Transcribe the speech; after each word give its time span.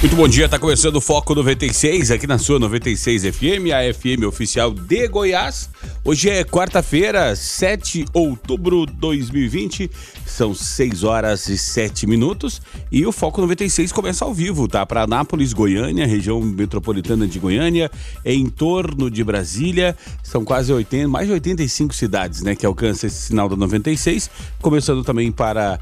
Muito 0.00 0.16
bom 0.16 0.26
dia, 0.26 0.48
tá 0.48 0.58
começando 0.58 0.96
o 0.96 1.00
Foco 1.00 1.34
96 1.34 2.10
aqui 2.10 2.26
na 2.26 2.38
sua 2.38 2.58
96 2.58 3.36
FM, 3.36 3.68
a 3.70 3.92
FM 3.92 4.24
oficial 4.26 4.70
de 4.70 5.06
Goiás. 5.06 5.68
Hoje 6.02 6.30
é 6.30 6.42
quarta-feira, 6.42 7.36
7 7.36 8.04
de 8.04 8.10
outubro 8.14 8.86
de 8.86 8.94
2020, 8.94 9.90
são 10.30 10.54
6 10.54 11.04
horas 11.04 11.48
e 11.48 11.58
7 11.58 12.06
minutos 12.06 12.62
e 12.90 13.04
o 13.04 13.12
Foco 13.12 13.40
96 13.40 13.92
começa 13.92 14.24
ao 14.24 14.32
vivo, 14.32 14.66
tá? 14.68 14.86
Para 14.86 15.02
Anápolis, 15.02 15.52
Goiânia, 15.52 16.06
região 16.06 16.40
metropolitana 16.40 17.26
de 17.26 17.38
Goiânia, 17.38 17.90
em 18.24 18.46
torno 18.46 19.10
de 19.10 19.22
Brasília, 19.22 19.96
são 20.22 20.44
quase 20.44 20.72
80, 20.72 21.08
mais 21.08 21.26
de 21.26 21.32
85 21.32 21.94
cidades, 21.94 22.42
né, 22.42 22.54
que 22.54 22.64
alcançam 22.64 23.08
esse 23.08 23.26
sinal 23.26 23.48
da 23.48 23.56
96, 23.56 24.30
começando 24.60 25.04
também 25.04 25.30
para 25.32 25.78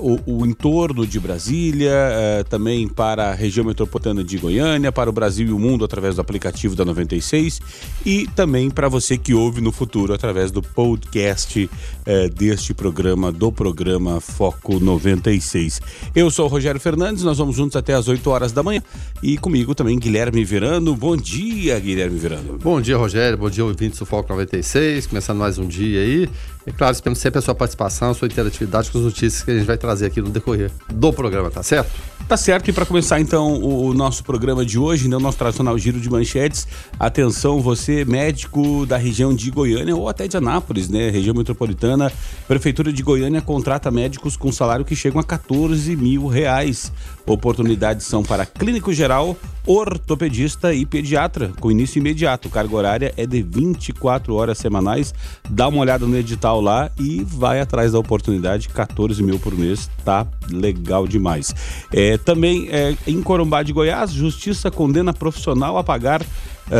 uh, 0.00 0.20
o, 0.26 0.40
o, 0.40 0.46
entorno 0.46 1.06
de 1.06 1.18
Brasília, 1.20 1.92
uh, 1.92 2.44
também 2.44 2.88
para 2.88 3.30
a 3.30 3.34
região 3.34 3.64
metropolitana 3.64 4.22
de 4.24 4.38
Goiânia, 4.38 4.90
para 4.90 5.08
o 5.08 5.12
Brasil 5.12 5.48
e 5.48 5.52
o 5.52 5.58
mundo 5.58 5.84
através 5.84 6.16
do 6.16 6.20
aplicativo 6.20 6.74
da 6.74 6.84
96 6.84 7.60
e 8.04 8.26
também 8.34 8.70
para 8.70 8.88
você 8.88 9.16
que 9.16 9.34
ouve 9.34 9.60
no 9.60 9.72
futuro 9.72 10.12
através 10.12 10.50
do 10.50 10.62
podcast 10.62 11.70
uh, 12.06 12.28
deste 12.32 12.74
programa, 12.74 13.32
do 13.32 13.50
programa 13.50 14.20
Foco 14.20 14.78
96. 14.78 15.80
Eu 16.14 16.30
sou 16.30 16.46
o 16.46 16.48
Rogério 16.48 16.80
Fernandes, 16.80 17.22
nós 17.22 17.38
vamos 17.38 17.56
juntos 17.56 17.76
até 17.76 17.94
as 17.94 18.08
8 18.08 18.28
horas 18.30 18.52
da 18.52 18.62
manhã 18.62 18.82
e 19.22 19.36
comigo 19.38 19.74
também 19.74 19.98
Guilherme 19.98 20.44
Verano. 20.44 20.94
Bom 20.94 21.16
dia, 21.16 21.78
Guilherme 21.78 22.18
Verano. 22.18 22.58
Bom 22.62 22.80
dia, 22.80 22.96
Rogério. 22.96 23.38
Bom 23.38 23.50
dia, 23.50 23.64
ouvintes 23.64 23.98
do 23.98 24.06
Foco 24.06 24.28
96. 24.28 25.06
Começando 25.06 25.38
mais 25.38 25.58
um 25.58 25.66
dia 25.66 26.00
aí. 26.00 26.28
E 26.66 26.72
claro, 26.72 26.94
esperamos 26.94 27.18
sempre 27.18 27.38
a 27.38 27.42
sua 27.42 27.54
participação, 27.54 28.10
a 28.10 28.14
sua 28.14 28.26
interatividade 28.26 28.90
com 28.90 28.98
as 28.98 29.04
notícias 29.04 29.42
que 29.42 29.50
a 29.50 29.54
gente 29.54 29.66
vai 29.66 29.76
trazer 29.76 30.06
aqui 30.06 30.20
no 30.20 30.30
decorrer 30.30 30.70
do 30.88 31.12
programa, 31.12 31.50
tá 31.50 31.62
certo? 31.62 31.90
Tá 32.26 32.38
certo, 32.38 32.70
e 32.70 32.72
para 32.72 32.86
começar 32.86 33.20
então 33.20 33.52
o, 33.52 33.88
o, 33.88 33.94
nosso 33.94 34.24
programa 34.24 34.64
de 34.64 34.78
hoje, 34.78 35.08
né, 35.08 35.16
o 35.16 35.20
nosso 35.20 35.36
tradicional 35.36 35.76
giro 35.76 36.00
de 36.00 36.08
manchetes, 36.08 36.66
atenção, 36.98 37.60
você 37.60 38.02
médico 38.02 38.86
da 38.86 38.96
região 38.96 39.34
de 39.34 39.50
Goiânia 39.50 39.94
ou 39.94 40.08
até 40.08 40.26
de 40.26 40.34
Anápolis, 40.34 40.88
né, 40.88 41.10
região 41.10 41.34
metropolitana, 41.34 42.10
Prefeitura 42.48 42.90
de 42.90 43.02
Goiânia 43.02 43.42
contrata 43.42 43.90
médicos 43.90 44.38
com 44.38 44.50
salário 44.50 44.86
que 44.86 44.96
chegam 44.96 45.20
a 45.20 45.24
14 45.24 45.94
mil 45.96 46.26
reais. 46.26 46.90
Oportunidades 47.26 48.06
são 48.06 48.22
para 48.22 48.44
clínico 48.44 48.92
geral, 48.92 49.36
ortopedista 49.66 50.74
e 50.74 50.84
pediatra, 50.84 51.52
com 51.58 51.70
início 51.70 51.98
imediato. 51.98 52.50
Carga 52.50 52.76
horária 52.76 53.14
é 53.16 53.26
de 53.26 53.42
24 53.42 54.34
horas 54.34 54.58
semanais. 54.58 55.14
Dá 55.48 55.68
uma 55.68 55.80
olhada 55.80 56.06
no 56.06 56.16
edital 56.16 56.60
lá 56.60 56.90
e 56.98 57.24
vai 57.24 57.60
atrás 57.60 57.92
da 57.92 57.98
oportunidade. 57.98 58.68
14 58.68 59.22
mil 59.22 59.38
por 59.38 59.56
mês, 59.56 59.90
tá 60.04 60.26
legal 60.50 61.06
demais. 61.06 61.54
É, 61.92 62.18
também 62.18 62.68
é, 62.70 62.94
em 63.06 63.22
Corumbá 63.22 63.62
de 63.62 63.72
Goiás, 63.72 64.12
Justiça 64.12 64.70
condena 64.70 65.12
profissional 65.12 65.78
a 65.78 65.84
pagar 65.84 66.20
uh, 66.20 66.24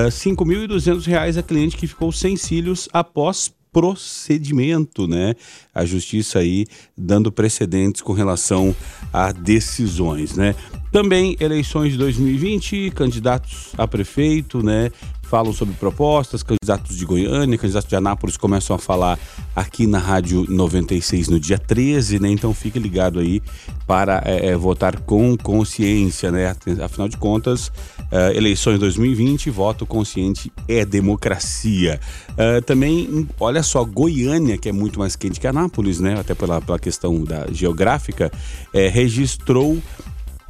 R$ 0.05 0.09
5.200 0.09 1.39
a 1.39 1.43
cliente 1.43 1.77
que 1.77 1.87
ficou 1.87 2.13
sem 2.13 2.37
cílios 2.37 2.89
após 2.93 3.51
procedimento, 3.75 5.09
né? 5.09 5.35
A 5.75 5.85
justiça 5.85 6.39
aí 6.39 6.65
dando 6.97 7.33
precedentes 7.33 8.01
com 8.01 8.13
relação 8.13 8.75
a 9.13 9.33
decisões, 9.33 10.37
né? 10.37 10.55
Também 10.93 11.37
eleições 11.41 11.91
de 11.91 11.99
2020, 11.99 12.93
candidatos 12.95 13.73
a 13.77 13.85
prefeito, 13.89 14.63
né? 14.63 14.93
Falam 15.35 15.53
sobre 15.53 15.75
propostas, 15.75 16.45
candidatos 16.45 16.97
de 16.97 17.05
Goiânia, 17.05 17.59
candidatos 17.59 17.89
de 17.89 17.97
Anápolis 17.97 18.37
começam 18.37 18.77
a 18.77 18.79
falar 18.79 19.19
aqui 19.57 19.85
na 19.85 19.99
Rádio 19.99 20.47
96 20.49 21.27
no 21.27 21.41
dia 21.41 21.59
13, 21.59 22.21
né? 22.21 22.29
Então 22.29 22.55
fique 22.55 22.79
ligado 22.79 23.19
aí 23.19 23.43
para 23.85 24.23
é, 24.25 24.55
votar 24.57 25.01
com 25.01 25.37
consciência, 25.37 26.31
né? 26.31 26.55
Afinal 26.81 27.09
de 27.09 27.17
contas, 27.17 27.67
uh, 27.67 28.31
eleições 28.33 28.79
2020, 28.79 29.51
voto 29.51 29.85
consciente 29.85 30.53
é 30.69 30.85
democracia. 30.85 31.99
Uh, 32.31 32.63
também, 32.63 33.27
olha 33.41 33.65
só, 33.65 33.85
Goiânia, 33.85 34.57
que 34.57 34.69
é 34.69 34.73
muito 34.73 35.01
mais 35.01 35.17
quente 35.17 35.41
que 35.41 35.49
Anápolis, 35.49 35.99
né? 35.99 36.17
Até 36.17 36.37
pela, 36.37 36.61
pela 36.61 36.79
questão 36.79 37.25
da 37.25 37.49
geográfica, 37.51 38.31
é, 38.73 38.87
registrou 38.87 39.83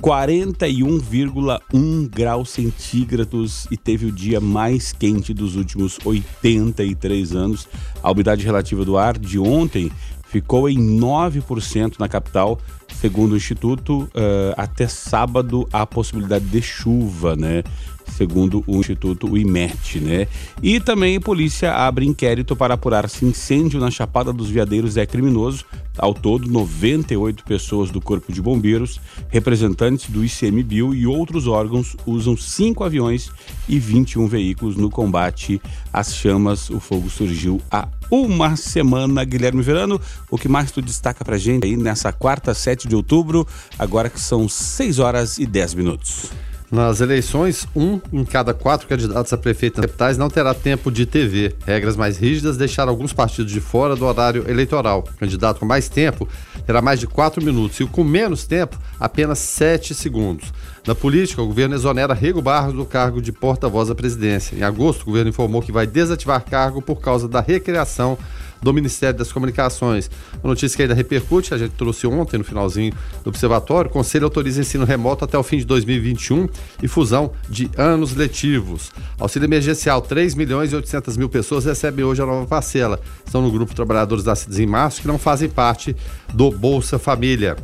41,1 0.03 2.09
graus 2.09 2.51
centígrados 2.51 3.67
e 3.71 3.77
teve 3.77 4.07
o 4.07 4.13
dia 4.13 4.41
mais 4.41 4.93
quente 4.93 5.33
dos 5.33 5.57
últimos 5.57 5.99
83 6.05 7.35
anos. 7.35 7.69
A 8.03 8.11
umidade 8.11 8.45
relativa 8.45 8.85
do 8.85 8.99
ar 8.99 9.19
de 9.19 9.39
ontem 9.39 9.91
ficou 10.25 10.69
em 10.69 10.99
9% 10.99 11.95
na 11.99 12.09
capital, 12.09 12.59
segundo 13.01 13.33
o 13.33 13.37
Instituto. 13.37 14.03
Uh, 14.03 14.53
até 14.57 14.89
sábado 14.89 15.69
há 15.73 15.87
possibilidade 15.87 16.47
de 16.47 16.61
chuva, 16.61 17.37
né? 17.37 17.63
segundo 18.07 18.63
o 18.67 18.77
Instituto 18.77 19.31
o 19.31 19.37
IMET, 19.37 20.01
né? 20.01 20.29
E 20.63 20.79
também 20.79 21.17
a 21.17 21.21
polícia 21.21 21.73
abre 21.73 22.07
inquérito 22.07 22.55
para 22.55 22.75
apurar 22.75 23.09
se 23.09 23.25
incêndio 23.25 23.81
na 23.81 23.91
Chapada 23.91 24.33
dos 24.33 24.51
Veadeiros 24.51 24.97
é 24.97 25.07
criminoso. 25.07 25.65
Ao 25.97 26.13
todo, 26.13 26.51
98 26.51 27.45
pessoas 27.45 27.91
do 27.91 28.01
Corpo 28.01 28.33
de 28.33 28.43
Bombeiros, 28.43 29.01
representantes 29.29 30.11
do 30.11 30.25
ICMBio 30.25 30.95
e 30.95 31.07
outros 31.07 31.47
órgãos 31.47 31.97
usam 32.05 32.37
cinco 32.37 32.83
aviões 32.83 33.31
e 33.69 33.79
21 33.79 34.27
veículos 34.27 34.77
no 34.77 34.91
combate 34.91 35.61
às 35.93 36.15
chamas. 36.15 36.69
O 36.69 36.81
fogo 36.81 37.09
surgiu 37.09 37.61
há 37.71 37.89
uma 38.11 38.57
semana. 38.57 39.25
Guilherme 39.25 39.63
Verano, 39.63 40.01
o 40.31 40.37
que 40.37 40.49
mais 40.49 40.73
tu 40.73 40.83
destaca 40.83 41.25
pra 41.25 41.39
gente 41.39 41.65
aí 41.65 41.77
nessa 41.77 42.13
quarta, 42.13 42.53
7 42.53 42.89
de 42.89 42.97
outubro, 42.97 43.47
agora 43.79 44.11
que 44.11 44.21
são 44.21 44.49
6 44.49 44.99
horas 44.99 45.39
e 45.39 45.47
10 45.47 45.75
minutos? 45.75 46.31
Nas 46.75 47.01
eleições, 47.01 47.69
um 47.77 48.01
em 48.13 48.25
cada 48.25 48.53
quatro 48.53 48.89
candidatos 48.89 49.33
a 49.33 49.39
prefeito 49.39 49.81
capitais 49.81 50.19
não 50.19 50.29
terá 50.29 50.53
tempo 50.53 50.91
de 50.91 51.07
TV. 51.07 51.55
Regras 51.65 51.97
mais 51.97 52.17
rígidas 52.17 52.57
deixaram 52.57 52.91
alguns 52.91 53.13
partidos 53.13 53.53
de 53.53 53.61
fora 53.61 53.95
do 53.95 54.05
horário 54.05 54.45
eleitoral. 54.51 55.05
O 55.09 55.19
candidato 55.21 55.61
com 55.61 55.67
mais 55.67 55.89
tempo 55.89 56.29
terá 56.67 56.83
mais 56.83 56.99
de 56.99 57.07
quatro 57.07 57.45
minutos 57.45 57.79
e 57.79 57.85
o 57.85 57.89
com 57.89 58.03
menos 58.03 58.45
tempo, 58.45 58.77
apenas 58.99 59.39
sete 59.39 59.95
segundos. 59.95 60.53
Na 60.85 60.97
política, 60.97 61.41
o 61.41 61.47
governo 61.47 61.77
exonera 61.77 62.13
Rego 62.13 62.43
Barros 62.43 62.75
do 62.75 62.85
cargo 62.85 63.23
de 63.23 63.31
porta-voz 63.31 63.87
da 63.87 63.95
presidência. 63.95 64.57
Em 64.57 64.65
agosto, 64.65 65.03
o 65.03 65.07
governo 65.07 65.31
informou 65.31 65.63
que 65.63 65.71
vai 65.71 65.87
desativar 65.87 66.45
cargo 66.45 66.83
por 66.83 67.01
causa 67.01 67.29
da 67.29 67.41
recriação 67.41 68.19
do 68.65 68.73
Ministério 68.73 69.19
das 69.19 69.31
Comunicações. 69.31 70.11
Uma 70.43 70.51
notícia 70.51 70.75
que 70.75 70.83
ainda 70.83 70.95
repercute, 70.95 71.53
a 71.53 71.59
gente 71.59 71.73
trouxe 71.73 72.07
ontem 72.07 72.39
no 72.39 72.45
finalzinho 72.45 72.93
do 73.23 73.29
Observatório, 73.29 73.91
o 73.91 73.93
Conselho 73.93 74.25
autoriza 74.25 74.63
ensino 74.63 74.85
remoto 74.85 75.25
até 75.25 75.37
o 75.39 75.43
fim 75.43 75.59
de 75.59 75.67
2021 75.67 76.49
e 76.83 76.89
fusão 76.89 77.33
de 77.49 77.71
anos 77.77 78.17
letivos. 78.17 78.91
Auxílio 79.19 79.47
emergencial, 79.47 80.01
3 80.01 80.35
milhões 80.35 80.73
e 80.73 80.77
800 80.77 81.17
mil 81.17 81.29
pessoas 81.29 81.67
recebem 81.67 82.05
hoje 82.05 82.23
a 82.23 82.27
nova 82.27 82.47
parcela. 82.47 82.99
Estão 83.25 83.43
no 83.43 83.53
grupo 83.53 83.75
Trabalhadores 83.75 84.25
Nascidos 84.25 84.59
em 84.59 84.67
Março, 84.67 85.03
que 85.03 85.09
não 85.09 85.19
fazem 85.19 85.49
parte 85.49 85.95
do 86.33 86.51
Bolsa 86.51 86.99
Família. 86.99 87.57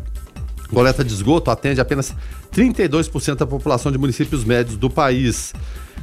Coleta 0.69 1.03
de 1.03 1.13
esgoto 1.13 1.51
atende 1.51 1.81
apenas 1.81 2.15
32% 2.53 3.35
da 3.37 3.47
população 3.47 3.91
de 3.91 3.99
municípios 3.99 4.45
médios 4.45 4.77
do 4.77 4.89
país. 4.89 5.53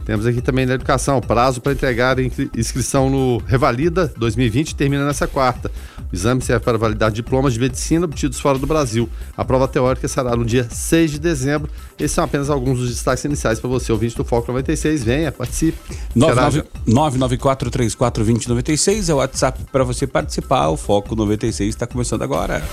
Temos 0.07 0.25
aqui 0.25 0.41
também 0.41 0.65
na 0.65 0.73
educação, 0.75 1.19
prazo 1.19 1.59
para 1.59 1.73
entregar 1.73 2.15
inscrição 2.55 3.09
no 3.09 3.39
Revalida 3.45 4.09
2020 4.15 4.73
termina 4.73 5.05
nessa 5.05 5.27
quarta. 5.27 5.69
O 6.09 6.15
exame 6.15 6.41
serve 6.41 6.63
para 6.63 6.77
validar 6.77 7.11
diplomas 7.11 7.55
de 7.55 7.59
medicina 7.59 8.05
obtidos 8.05 8.39
fora 8.39 8.57
do 8.57 8.65
Brasil. 8.65 9.09
A 9.35 9.43
prova 9.43 9.67
teórica 9.67 10.07
será 10.07 10.33
no 10.33 10.45
dia 10.45 10.65
6 10.71 11.11
de 11.11 11.19
dezembro. 11.19 11.69
Esses 11.99 12.13
são 12.13 12.23
apenas 12.23 12.49
alguns 12.49 12.79
dos 12.79 12.87
destaques 12.87 13.25
iniciais 13.25 13.59
para 13.59 13.69
você, 13.69 13.91
ouvinte 13.91 14.15
do 14.15 14.23
Foco 14.23 14.49
96. 14.49 15.03
Venha, 15.03 15.29
participe. 15.29 15.77
994342096 16.15 19.09
é 19.09 19.13
o 19.13 19.17
WhatsApp 19.17 19.59
para 19.69 19.83
você 19.83 20.07
participar. 20.07 20.69
O 20.69 20.77
Foco 20.77 21.17
96 21.17 21.67
está 21.67 21.85
começando 21.85 22.21
agora. 22.21 22.63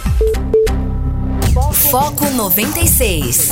Foco 1.91 2.31
96. 2.31 3.50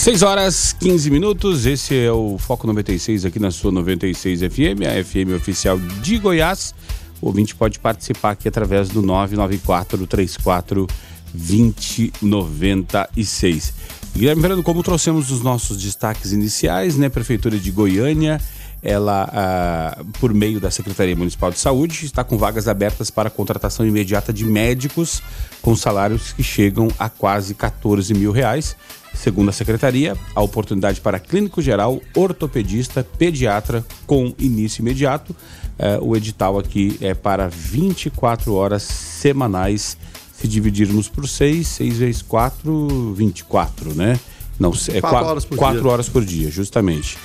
6 0.00 0.22
horas 0.22 0.72
15 0.80 1.10
minutos, 1.10 1.66
esse 1.66 1.94
é 1.94 2.10
o 2.10 2.38
Foco 2.38 2.66
96 2.66 3.26
aqui 3.26 3.38
na 3.38 3.50
sua 3.50 3.70
96 3.70 4.40
FM, 4.40 4.80
a 4.88 5.04
FM 5.04 5.36
oficial 5.36 5.78
de 5.78 6.16
Goiás. 6.16 6.74
O 7.20 7.26
ouvinte 7.26 7.54
pode 7.54 7.78
participar 7.78 8.30
aqui 8.30 8.48
através 8.48 8.88
do 8.88 9.02
994 9.02 10.06
34 10.06 10.86
2096. 11.34 13.74
Guilherme 14.14 14.40
Verano, 14.40 14.62
como 14.62 14.82
trouxemos 14.82 15.30
os 15.30 15.42
nossos 15.42 15.76
destaques 15.76 16.32
iniciais, 16.32 16.96
né? 16.96 17.10
Prefeitura 17.10 17.58
de 17.58 17.70
Goiânia 17.70 18.40
ela, 18.82 19.28
ah, 19.32 20.04
por 20.18 20.32
meio 20.32 20.58
da 20.58 20.70
Secretaria 20.70 21.14
Municipal 21.14 21.50
de 21.50 21.58
Saúde, 21.58 22.06
está 22.06 22.24
com 22.24 22.38
vagas 22.38 22.66
abertas 22.66 23.10
para 23.10 23.28
contratação 23.28 23.86
imediata 23.86 24.32
de 24.32 24.44
médicos 24.44 25.22
com 25.60 25.76
salários 25.76 26.32
que 26.32 26.42
chegam 26.42 26.88
a 26.98 27.08
quase 27.08 27.54
14 27.54 28.14
mil 28.14 28.32
reais. 28.32 28.76
Segundo 29.14 29.50
a 29.50 29.52
secretaria, 29.52 30.16
a 30.34 30.40
oportunidade 30.40 31.00
para 31.00 31.18
clínico 31.18 31.60
geral, 31.60 32.00
ortopedista, 32.14 33.04
pediatra 33.18 33.84
com 34.06 34.34
início 34.38 34.80
imediato. 34.80 35.34
Eh, 35.78 35.98
o 36.00 36.16
edital 36.16 36.58
aqui 36.58 36.96
é 37.00 37.14
para 37.14 37.48
24 37.48 38.54
horas 38.54 38.82
semanais. 38.82 39.96
Se 40.34 40.48
dividirmos 40.48 41.08
por 41.08 41.28
6, 41.28 41.66
6 41.66 41.98
vezes 41.98 42.22
4, 42.22 43.14
24, 43.14 43.94
né? 43.94 44.18
Não, 44.58 44.72
é 44.88 45.00
4 45.00 45.26
horas 45.26 45.44
por 45.46 45.56
quatro 45.56 45.80
dia. 45.80 45.90
horas 45.90 46.08
por 46.08 46.24
dia, 46.24 46.50
justamente. 46.50 47.16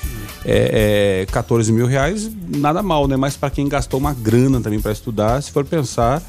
É, 0.45 1.23
é 1.23 1.25
14 1.31 1.71
mil 1.71 1.85
reais, 1.85 2.31
nada 2.55 2.81
mal, 2.81 3.07
né? 3.07 3.17
Mas 3.17 3.35
para 3.35 3.49
quem 3.49 3.67
gastou 3.67 3.99
uma 3.99 4.13
grana 4.13 4.61
também 4.61 4.79
para 4.79 4.93
estudar, 4.93 5.41
se 5.43 5.51
for 5.51 5.65
pensar, 5.65 6.23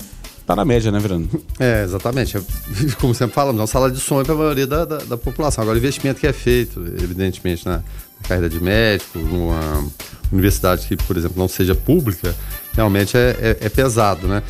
tá 0.46 0.54
na 0.54 0.64
média, 0.64 0.92
né, 0.92 0.98
Verano? 0.98 1.28
É, 1.58 1.82
exatamente. 1.82 2.38
Como 3.00 3.14
sempre 3.14 3.34
falamos, 3.34 3.60
é 3.60 3.64
um 3.64 3.66
salário 3.66 3.94
de 3.94 4.00
sonho 4.00 4.24
para 4.24 4.34
a 4.34 4.38
maioria 4.38 4.66
da, 4.66 4.84
da, 4.84 4.98
da, 4.98 5.16
população. 5.16 5.62
Agora, 5.62 5.76
o 5.76 5.78
investimento 5.78 6.20
que 6.20 6.26
é 6.26 6.32
feito, 6.32 6.80
evidentemente, 6.80 7.66
na 7.66 7.82
carreira 8.22 8.48
de 8.48 8.60
médico, 8.60 9.18
numa 9.18 9.84
universidade 10.32 10.86
que, 10.86 10.96
por 10.96 11.16
exemplo, 11.16 11.36
não 11.36 11.48
seja 11.48 11.74
pública, 11.74 12.34
realmente 12.74 13.16
é, 13.16 13.56
é, 13.60 13.66
é 13.66 13.68
pesado, 13.68 14.28
né? 14.28 14.42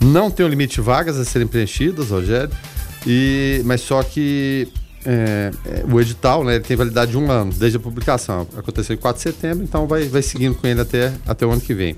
Não 0.00 0.30
tem 0.30 0.44
um 0.44 0.48
limite 0.48 0.76
de 0.76 0.80
vagas 0.80 1.18
a 1.18 1.24
serem 1.24 1.48
preenchidas, 1.48 2.10
Rogério, 2.10 2.50
e, 3.06 3.62
mas 3.64 3.80
só 3.80 4.02
que 4.02 4.68
é, 5.04 5.50
é, 5.64 5.84
o 5.90 6.00
edital, 6.00 6.44
né, 6.44 6.58
tem 6.60 6.76
validade 6.76 7.12
de 7.12 7.18
um 7.18 7.30
ano, 7.30 7.52
desde 7.52 7.78
a 7.78 7.80
publicação. 7.80 8.46
Aconteceu 8.56 8.94
em 8.94 8.98
4 8.98 9.18
de 9.18 9.22
setembro, 9.22 9.64
então 9.64 9.86
vai, 9.86 10.04
vai 10.04 10.22
seguindo 10.22 10.54
com 10.54 10.66
ele 10.66 10.80
até, 10.80 11.12
até 11.26 11.46
o 11.46 11.50
ano 11.50 11.60
que 11.60 11.74
vem. 11.74 11.96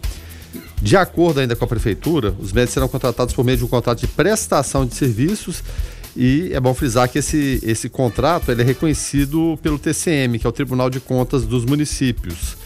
De 0.82 0.96
acordo 0.96 1.40
ainda 1.40 1.54
com 1.54 1.64
a 1.64 1.68
prefeitura, 1.68 2.34
os 2.38 2.52
médicos 2.52 2.74
serão 2.74 2.88
contratados 2.88 3.34
por 3.34 3.44
meio 3.44 3.58
de 3.58 3.64
um 3.64 3.68
contrato 3.68 4.00
de 4.00 4.06
prestação 4.06 4.86
de 4.86 4.94
serviços 4.94 5.62
e 6.16 6.50
é 6.52 6.58
bom 6.58 6.74
frisar 6.74 7.08
que 7.08 7.18
esse, 7.18 7.60
esse 7.62 7.88
contrato 7.88 8.50
é 8.50 8.62
reconhecido 8.62 9.58
pelo 9.62 9.78
TCM, 9.78 10.38
que 10.38 10.46
é 10.46 10.50
o 10.50 10.52
Tribunal 10.52 10.90
de 10.90 10.98
Contas 11.00 11.44
dos 11.44 11.64
Municípios. 11.64 12.56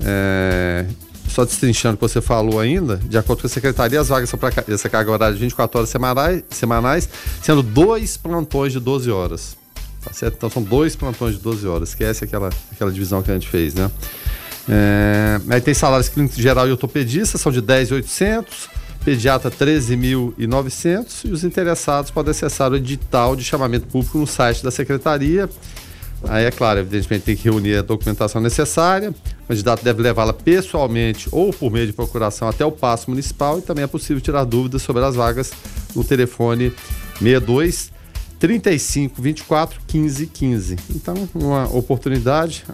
É, 0.00 0.86
só 1.28 1.44
destrinchando 1.44 1.94
o 1.94 1.96
que 1.96 2.02
você 2.02 2.20
falou 2.20 2.60
ainda, 2.60 2.96
de 2.96 3.18
acordo 3.18 3.40
com 3.40 3.46
a 3.46 3.50
secretaria, 3.50 4.00
as 4.00 4.08
vagas 4.08 4.28
são 4.28 4.38
para 4.38 4.52
essa 4.68 4.88
carga 4.88 5.10
horária 5.10 5.34
de 5.34 5.40
24 5.40 5.78
horas 5.78 5.90
semanais, 5.90 6.44
semanais, 6.50 7.08
sendo 7.42 7.62
dois 7.62 8.16
plantões 8.16 8.72
de 8.72 8.78
12 8.78 9.10
horas. 9.10 9.56
Tá 10.04 10.12
certo? 10.12 10.34
Então 10.36 10.50
são 10.50 10.62
dois 10.62 10.94
plantões 10.94 11.34
de 11.34 11.40
12 11.40 11.66
horas. 11.66 11.88
Esquece 11.88 12.24
aquela, 12.24 12.50
aquela 12.70 12.92
divisão 12.92 13.22
que 13.22 13.30
a 13.30 13.34
gente 13.34 13.48
fez, 13.48 13.74
né? 13.74 13.90
É, 14.68 15.40
aí 15.48 15.60
tem 15.60 15.74
salários 15.74 16.08
clínicos 16.08 16.36
geral 16.36 16.66
e 16.66 16.70
ortopedista, 16.70 17.36
são 17.36 17.52
de 17.52 17.60
10,800, 17.60 18.68
pediatra 19.04 19.50
13.900 19.50 21.24
e 21.26 21.28
os 21.28 21.44
interessados 21.44 22.10
podem 22.10 22.30
acessar 22.30 22.72
o 22.72 22.76
edital 22.76 23.36
de 23.36 23.44
chamamento 23.44 23.86
público 23.86 24.18
no 24.18 24.26
site 24.26 24.62
da 24.62 24.70
secretaria. 24.70 25.48
Aí 26.26 26.46
é 26.46 26.50
claro, 26.50 26.80
evidentemente 26.80 27.24
tem 27.24 27.36
que 27.36 27.44
reunir 27.44 27.76
a 27.76 27.82
documentação 27.82 28.40
necessária. 28.40 29.10
O 29.44 29.48
candidato 29.48 29.84
deve 29.84 30.00
levá-la 30.00 30.32
pessoalmente 30.32 31.28
ou 31.30 31.52
por 31.52 31.70
meio 31.70 31.86
de 31.86 31.92
procuração 31.92 32.48
até 32.48 32.64
o 32.64 32.72
passo 32.72 33.10
municipal 33.10 33.58
e 33.58 33.62
também 33.62 33.84
é 33.84 33.86
possível 33.86 34.22
tirar 34.22 34.44
dúvidas 34.44 34.80
sobre 34.80 35.04
as 35.04 35.14
vagas 35.14 35.52
no 35.94 36.02
telefone 36.02 36.72
62 37.18 37.92
35 38.38 39.20
24 39.20 39.80
15 39.86 40.26
15. 40.26 40.76
Então, 40.94 41.28
uma 41.34 41.68
oportunidade 41.76 42.64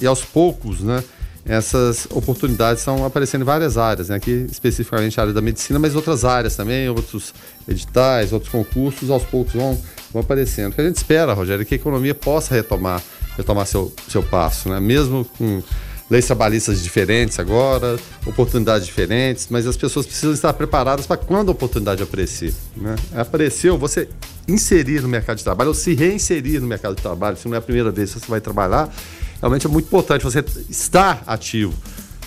e 0.00 0.06
aos 0.06 0.22
poucos, 0.22 0.80
né? 0.80 1.02
Essas 1.48 2.08
oportunidades 2.10 2.80
estão 2.80 3.04
aparecendo 3.04 3.42
em 3.42 3.44
várias 3.44 3.78
áreas, 3.78 4.08
né? 4.08 4.16
aqui 4.16 4.46
especificamente 4.50 5.18
a 5.20 5.22
área 5.22 5.32
da 5.32 5.40
medicina, 5.40 5.78
mas 5.78 5.94
outras 5.94 6.24
áreas 6.24 6.56
também, 6.56 6.88
outros 6.88 7.32
editais, 7.68 8.32
outros 8.32 8.50
concursos, 8.50 9.10
aos 9.10 9.22
poucos 9.22 9.54
vão, 9.54 9.80
vão 10.12 10.22
aparecendo. 10.22 10.72
O 10.72 10.74
que 10.74 10.80
a 10.80 10.84
gente 10.84 10.96
espera, 10.96 11.32
Rogério, 11.34 11.62
é 11.62 11.64
que 11.64 11.74
a 11.74 11.76
economia 11.76 12.14
possa 12.14 12.52
retomar, 12.52 13.00
retomar 13.36 13.64
seu, 13.66 13.92
seu 14.08 14.24
passo, 14.24 14.68
né? 14.68 14.80
mesmo 14.80 15.24
com 15.38 15.62
leis 16.10 16.26
trabalhistas 16.26 16.82
diferentes 16.82 17.38
agora, 17.38 17.96
oportunidades 18.24 18.86
diferentes, 18.86 19.48
mas 19.50 19.66
as 19.66 19.76
pessoas 19.76 20.06
precisam 20.06 20.32
estar 20.32 20.52
preparadas 20.52 21.06
para 21.06 21.16
quando 21.16 21.48
a 21.48 21.52
oportunidade 21.52 22.02
aparecer. 22.02 22.52
Né? 22.76 22.94
Apareceu, 23.14 23.76
você 23.76 24.08
inserir 24.48 25.00
no 25.00 25.08
mercado 25.08 25.38
de 25.38 25.44
trabalho 25.44 25.68
ou 25.68 25.74
se 25.74 25.94
reinserir 25.94 26.60
no 26.60 26.66
mercado 26.66 26.94
de 26.94 27.02
trabalho, 27.02 27.36
se 27.36 27.48
não 27.48 27.54
é 27.54 27.58
a 27.58 27.62
primeira 27.62 27.90
vez 27.90 28.12
que 28.12 28.20
você 28.20 28.26
vai 28.26 28.40
trabalhar, 28.40 28.92
realmente 29.40 29.66
é 29.66 29.68
muito 29.68 29.86
importante 29.86 30.22
você 30.22 30.44
estar 30.68 31.22
ativo. 31.26 31.74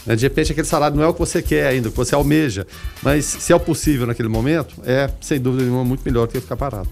Né? 0.06 0.16
De 0.16 0.24
repente, 0.24 0.52
aquele 0.52 0.68
salário 0.68 0.96
não 0.96 1.04
é 1.04 1.08
o 1.08 1.14
que 1.14 1.20
você 1.20 1.42
quer 1.42 1.68
ainda, 1.68 1.90
o 1.90 1.92
que 1.92 1.98
você 1.98 2.16
almeja, 2.16 2.66
mas 3.02 3.26
se 3.26 3.52
é 3.52 3.56
o 3.56 3.60
possível 3.60 4.08
naquele 4.08 4.30
momento, 4.30 4.76
é, 4.84 5.10
sem 5.22 5.40
dúvida 5.40 5.64
nenhuma, 5.64 5.84
muito 5.84 6.02
melhor 6.04 6.28
do 6.28 6.34
que 6.34 6.40
ficar 6.40 6.58
parado. 6.58 6.90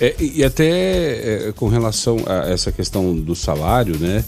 É, 0.00 0.14
e 0.20 0.44
até 0.44 1.48
é, 1.48 1.52
com 1.52 1.68
relação 1.68 2.18
a 2.26 2.50
essa 2.50 2.70
questão 2.70 3.16
do 3.16 3.34
salário, 3.34 3.98
né? 3.98 4.24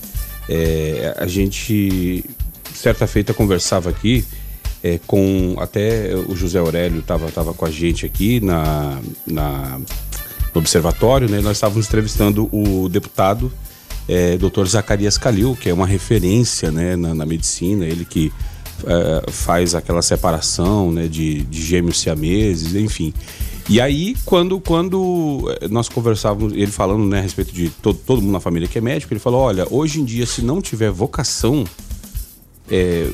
É, 0.49 1.15
a 1.17 1.27
gente, 1.29 2.25
certa 2.75 3.07
feita, 3.07 3.33
conversava 3.33 3.89
aqui 3.89 4.25
é, 4.83 4.99
com 5.07 5.57
até 5.59 6.15
o 6.29 6.35
José 6.35 6.59
Aurélio 6.59 7.01
estava 7.01 7.31
tava 7.31 7.55
com 7.55 7.67
a 7.67 7.71
gente 7.71 8.07
aqui 8.07 8.41
na, 8.41 8.99
na 9.27 9.79
no 10.53 10.61
observatório, 10.61 11.29
né? 11.29 11.41
Nós 11.41 11.59
estávamos 11.59 11.87
entrevistando 11.87 12.49
o 12.51 12.89
deputado 12.89 13.53
é, 14.11 14.37
Dr. 14.37 14.67
Zacarias 14.67 15.17
Calil, 15.17 15.57
que 15.57 15.69
é 15.69 15.73
uma 15.73 15.87
referência 15.87 16.73
né, 16.73 16.97
na, 16.97 17.15
na 17.15 17.25
medicina, 17.25 17.87
ele 17.87 18.05
que 18.05 18.33
é, 18.85 19.31
faz 19.31 19.73
aquela 19.73 20.03
separação 20.03 20.91
né, 20.91 21.07
de, 21.07 21.43
de 21.43 21.63
gêmeos 21.63 22.01
siameses, 22.01 22.75
enfim. 22.75 23.15
E 23.69 23.81
aí, 23.81 24.17
quando, 24.25 24.59
quando 24.59 25.45
é, 25.61 25.69
nós 25.69 25.89
conversávamos, 25.89 26.53
ele 26.55 26.73
falando 26.73 27.07
né, 27.07 27.21
a 27.21 27.23
respeito 27.23 27.53
de 27.53 27.71
todo, 27.71 27.99
todo 28.05 28.21
mundo 28.21 28.33
na 28.33 28.41
família 28.41 28.67
que 28.67 28.79
é 28.79 28.81
médico, 28.81 29.13
ele 29.13 29.21
falou: 29.21 29.43
olha, 29.43 29.65
hoje 29.71 30.01
em 30.01 30.05
dia, 30.05 30.27
se 30.27 30.43
não 30.43 30.61
tiver 30.61 30.91
vocação, 30.91 31.65
é, 32.69 33.09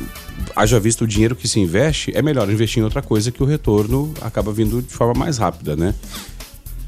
haja 0.55 0.81
visto 0.81 1.05
o 1.05 1.07
dinheiro 1.07 1.37
que 1.37 1.47
se 1.47 1.61
investe, 1.61 2.11
é 2.17 2.23
melhor 2.23 2.51
investir 2.51 2.81
em 2.81 2.85
outra 2.85 3.03
coisa 3.03 3.31
que 3.31 3.43
o 3.43 3.47
retorno 3.47 4.15
acaba 4.23 4.51
vindo 4.51 4.81
de 4.81 4.95
forma 4.95 5.13
mais 5.13 5.37
rápida, 5.37 5.77
né? 5.77 5.95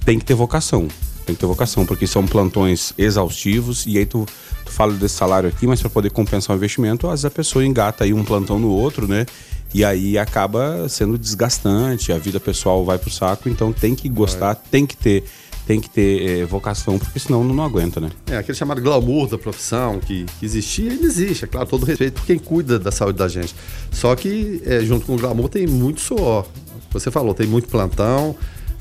Tem 0.03 0.19
que 0.19 0.25
ter 0.25 0.35
vocação 0.35 0.89
tem 1.29 1.35
que 1.35 1.41
ter 1.41 1.47
vocação, 1.47 1.85
porque 1.85 2.07
são 2.07 2.27
plantões 2.27 2.95
exaustivos 2.97 3.85
e 3.87 3.99
aí 3.99 4.07
tu, 4.07 4.27
tu 4.65 4.73
fala 4.73 4.95
desse 4.95 5.15
salário 5.15 5.49
aqui, 5.49 5.67
mas 5.67 5.81
para 5.81 5.91
poder 5.91 6.11
compensar 6.11 6.55
o 6.55 6.59
investimento, 6.59 7.07
às 7.07 7.13
vezes 7.13 7.25
a 7.27 7.31
pessoa 7.31 7.65
engata 7.65 8.05
aí 8.05 8.15
um 8.15 8.25
plantão 8.25 8.59
no 8.59 8.71
outro, 8.71 9.07
né? 9.07 9.27
E 9.75 9.85
aí 9.85 10.17
acaba 10.17 10.89
sendo 10.89 11.19
desgastante, 11.19 12.11
a 12.11 12.19
vida 12.19 12.41
pessoal 12.41 12.83
vai 12.85 12.97
pro 12.97 13.11
saco, 13.11 13.51
então 13.51 13.71
tem 13.71 13.95
que 13.95 14.09
gostar, 14.09 14.55
tem 14.55 14.87
que 14.87 14.97
ter 14.97 15.25
tem 15.67 15.83
que 15.83 15.91
ter 15.91 16.27
é, 16.27 16.45
vocação, 16.47 16.99
porque 16.99 17.19
senão 17.19 17.45
não, 17.45 17.55
não, 17.55 17.63
aguenta, 17.63 18.01
né? 18.01 18.09
É, 18.27 18.39
aquele 18.39 18.57
chamado 18.57 18.81
glamour 18.81 19.29
da 19.29 19.37
profissão 19.37 20.01
que, 20.01 20.25
que 20.41 20.47
existia, 20.47 20.91
ele 20.91 21.05
existe, 21.05 21.45
é 21.45 21.47
claro, 21.47 21.69
todo 21.69 21.85
respeito 21.85 22.15
por 22.15 22.25
quem 22.25 22.39
cuida 22.39 22.79
da 22.79 22.91
saúde 22.91 23.19
da 23.19 23.29
gente. 23.29 23.55
Só 23.93 24.17
que, 24.17 24.63
é, 24.65 24.81
junto 24.81 25.05
com 25.05 25.15
o 25.15 25.19
glamour, 25.19 25.51
tem 25.51 25.67
muito 25.67 26.01
suor. 26.01 26.47
Você 26.91 27.11
falou, 27.11 27.35
tem 27.35 27.47
muito 27.47 27.69
plantão, 27.69 28.35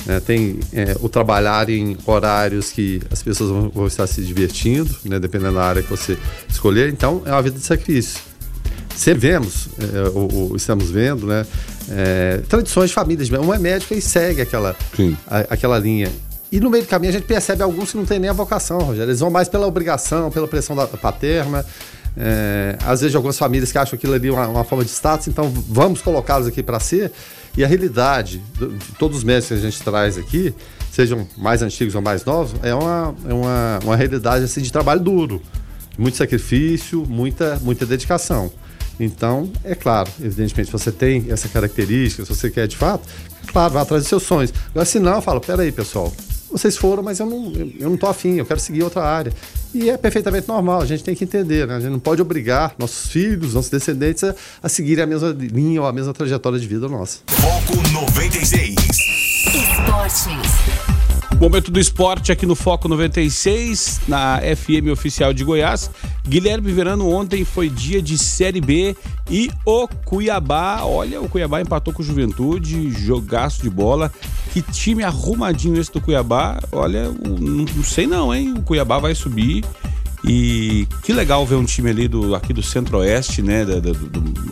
né? 0.07 0.21
Tem 0.21 0.59
é, 0.71 0.95
o 1.01 1.09
trabalhar 1.09 1.69
em 1.69 1.97
horários 2.05 2.71
que 2.71 3.01
as 3.11 3.21
pessoas 3.21 3.49
vão, 3.49 3.69
vão 3.69 3.87
estar 3.87 4.07
se 4.07 4.21
divertindo, 4.21 4.89
né? 5.03 5.19
dependendo 5.19 5.55
da 5.55 5.63
área 5.63 5.83
que 5.83 5.89
você 5.89 6.17
escolher. 6.47 6.89
Então, 6.89 7.21
é 7.25 7.31
uma 7.31 7.41
vida 7.41 7.59
de 7.59 7.65
sacrifício. 7.65 8.21
Sempre 8.95 9.29
vemos, 9.29 9.67
é, 9.79 10.09
ou, 10.09 10.33
ou, 10.33 10.55
estamos 10.55 10.89
vendo, 10.89 11.27
né? 11.27 11.45
É, 11.89 12.41
tradições 12.49 12.89
de 12.89 12.95
famílias. 12.95 13.29
Um 13.29 13.53
é 13.53 13.59
médico 13.59 13.93
e 13.93 14.01
segue 14.01 14.41
aquela, 14.41 14.75
a, 15.27 15.39
aquela 15.53 15.77
linha. 15.77 16.11
E 16.51 16.59
no 16.59 16.69
meio 16.69 16.83
do 16.83 16.87
caminho 16.87 17.09
a 17.09 17.13
gente 17.13 17.25
percebe 17.25 17.61
alguns 17.61 17.91
que 17.91 17.97
não 17.97 18.05
têm 18.05 18.17
nem 18.17 18.29
a 18.29 18.33
vocação, 18.33 18.79
Rogério. 18.79 19.09
Eles 19.09 19.19
vão 19.19 19.29
mais 19.29 19.49
pela 19.49 19.67
obrigação, 19.67 20.31
pela 20.31 20.47
pressão 20.47 20.75
da 20.75 20.87
paterna. 20.87 21.63
É, 22.19 22.77
às 22.83 23.01
vezes, 23.01 23.15
algumas 23.15 23.37
famílias 23.37 23.71
que 23.71 23.77
acham 23.77 23.95
aquilo 23.95 24.13
ali 24.13 24.31
uma, 24.31 24.47
uma 24.47 24.63
forma 24.63 24.83
de 24.83 24.89
status, 24.89 25.27
então 25.27 25.53
vamos 25.69 26.01
colocá-los 26.01 26.47
aqui 26.47 26.63
para 26.63 26.79
ser. 26.79 27.11
E 27.57 27.63
a 27.63 27.67
realidade 27.67 28.37
de 28.59 28.91
todos 28.99 29.17
os 29.17 29.23
médicos 29.23 29.47
que 29.47 29.53
a 29.55 29.69
gente 29.69 29.81
traz 29.81 30.15
aqui, 30.15 30.53
sejam 30.91 31.27
mais 31.35 31.63
antigos 31.63 31.95
ou 31.95 32.01
mais 32.03 32.23
novos, 32.23 32.53
é 32.61 32.73
uma, 32.73 33.15
é 33.27 33.33
uma, 33.33 33.79
uma 33.83 33.95
realidade 33.95 34.45
assim, 34.45 34.61
de 34.61 34.71
trabalho 34.71 35.01
duro, 35.01 35.41
muito 35.97 36.15
sacrifício, 36.15 37.03
muita, 37.07 37.59
muita 37.63 37.83
dedicação. 37.83 38.51
Então, 38.99 39.51
é 39.63 39.73
claro, 39.73 40.09
evidentemente, 40.21 40.67
se 40.67 40.71
você 40.71 40.91
tem 40.91 41.25
essa 41.29 41.47
característica, 41.49 42.23
se 42.23 42.33
você 42.33 42.51
quer 42.51 42.67
de 42.67 42.77
fato, 42.77 43.07
claro, 43.47 43.73
vá 43.73 43.81
atrás 43.81 44.03
dos 44.03 44.09
seus 44.09 44.23
sonhos. 44.23 44.53
Agora, 44.69 44.85
se 44.85 44.99
não, 44.99 45.15
eu 45.15 45.21
falo, 45.21 45.41
peraí, 45.41 45.71
pessoal, 45.71 46.13
vocês 46.51 46.77
foram, 46.77 47.03
mas 47.03 47.19
eu 47.19 47.25
não, 47.25 47.51
eu 47.79 47.89
não 47.89 47.97
tô 47.97 48.07
afim, 48.07 48.35
eu 48.35 48.45
quero 48.45 48.59
seguir 48.59 48.83
outra 48.83 49.03
área. 49.03 49.33
E 49.73 49.89
é 49.89 49.97
perfeitamente 49.97 50.47
normal, 50.47 50.81
a 50.81 50.85
gente 50.85 51.03
tem 51.03 51.13
que 51.13 51.23
entender, 51.23 51.67
né? 51.67 51.75
A 51.75 51.79
gente 51.79 51.91
não 51.91 51.99
pode 51.99 52.21
obrigar 52.21 52.73
nossos 52.77 53.11
filhos, 53.11 53.53
nossos 53.53 53.69
descendentes 53.69 54.23
a, 54.23 54.35
a 54.63 54.69
seguirem 54.69 55.03
a 55.03 55.07
mesma 55.07 55.29
linha 55.29 55.81
ou 55.81 55.87
a 55.87 55.93
mesma 55.93 56.13
trajetória 56.13 56.59
de 56.59 56.67
vida 56.67 56.87
nossa. 56.87 57.19
Foco 57.27 57.75
96. 57.91 58.75
Esportes. 59.53 60.97
Momento 61.39 61.69
do 61.69 61.79
esporte 61.79 62.31
aqui 62.31 62.47
no 62.47 62.55
Foco 62.55 62.87
96, 62.87 64.01
na 64.07 64.39
FM 64.39 64.89
oficial 64.91 65.31
de 65.31 65.43
Goiás. 65.43 65.91
Guilherme 66.27 66.71
Verano, 66.71 67.07
ontem 67.07 67.45
foi 67.45 67.69
dia 67.69 68.01
de 68.01 68.17
Série 68.17 68.59
B 68.59 68.95
e 69.29 69.51
o 69.63 69.87
Cuiabá, 70.03 70.81
olha, 70.83 71.21
o 71.21 71.29
Cuiabá 71.29 71.61
empatou 71.61 71.93
com 71.93 72.01
o 72.01 72.05
Juventude, 72.05 72.89
jogaço 72.89 73.61
de 73.61 73.69
bola. 73.69 74.11
Que 74.51 74.61
time 74.61 75.03
arrumadinho 75.03 75.79
esse 75.79 75.91
do 75.91 76.01
Cuiabá. 76.01 76.59
Olha, 76.71 77.11
não, 77.11 77.83
sei 77.83 78.07
não, 78.07 78.33
hein? 78.33 78.53
O 78.57 78.61
Cuiabá 78.61 78.99
vai 78.99 79.13
subir. 79.13 79.63
E 80.23 80.87
que 81.03 81.13
legal 81.13 81.45
ver 81.45 81.55
um 81.55 81.63
time 81.63 81.89
ali 81.89 82.07
do, 82.07 82.35
aqui 82.35 82.51
do 82.51 82.63
centro-oeste, 82.63 83.41
né? 83.41 83.63
Da, 83.63 83.79
do, 83.79 83.93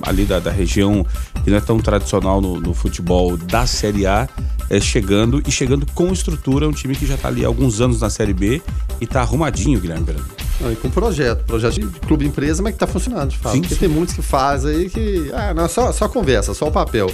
ali 0.03 0.23
da, 0.23 0.39
da, 0.39 0.51
região 0.51 1.05
que 1.43 1.49
não 1.49 1.57
é 1.57 1.61
tão 1.61 1.79
tradicional 1.79 2.39
no, 2.39 2.59
no 2.59 2.73
futebol 2.73 3.35
da 3.35 3.65
Série 3.65 4.05
A, 4.05 4.29
é, 4.69 4.79
chegando 4.79 5.41
e 5.45 5.51
chegando 5.51 5.85
com 5.93 6.13
estrutura. 6.13 6.67
Um 6.67 6.71
time 6.71 6.95
que 6.95 7.05
já 7.05 7.15
está 7.15 7.27
ali 7.27 7.43
há 7.43 7.47
alguns 7.47 7.81
anos 7.81 7.99
na 7.99 8.09
Série 8.09 8.33
B 8.33 8.61
e 9.01 9.05
está 9.05 9.21
arrumadinho, 9.21 9.79
Guilherme 9.79 10.05
Verano. 10.05 10.25
Não, 10.61 10.71
e 10.71 10.75
com 10.75 10.89
projeto, 10.89 11.43
projeto 11.45 11.79
de 11.79 11.99
clube 12.01 12.25
empresa, 12.25 12.63
mas 12.63 12.71
que 12.71 12.75
está 12.75 12.87
funcionando, 12.87 13.31
de 13.31 13.37
fato. 13.37 13.53
Sim, 13.53 13.61
Porque 13.61 13.73
sim. 13.73 13.81
tem 13.81 13.89
muitos 13.89 14.15
que 14.15 14.21
fazem 14.21 14.75
aí 14.75 14.89
que. 14.89 15.29
Ah, 15.33 15.53
não, 15.53 15.67
só, 15.67 15.91
só 15.91 16.07
conversa, 16.07 16.53
só 16.53 16.67
o 16.67 16.71
papel. 16.71 17.11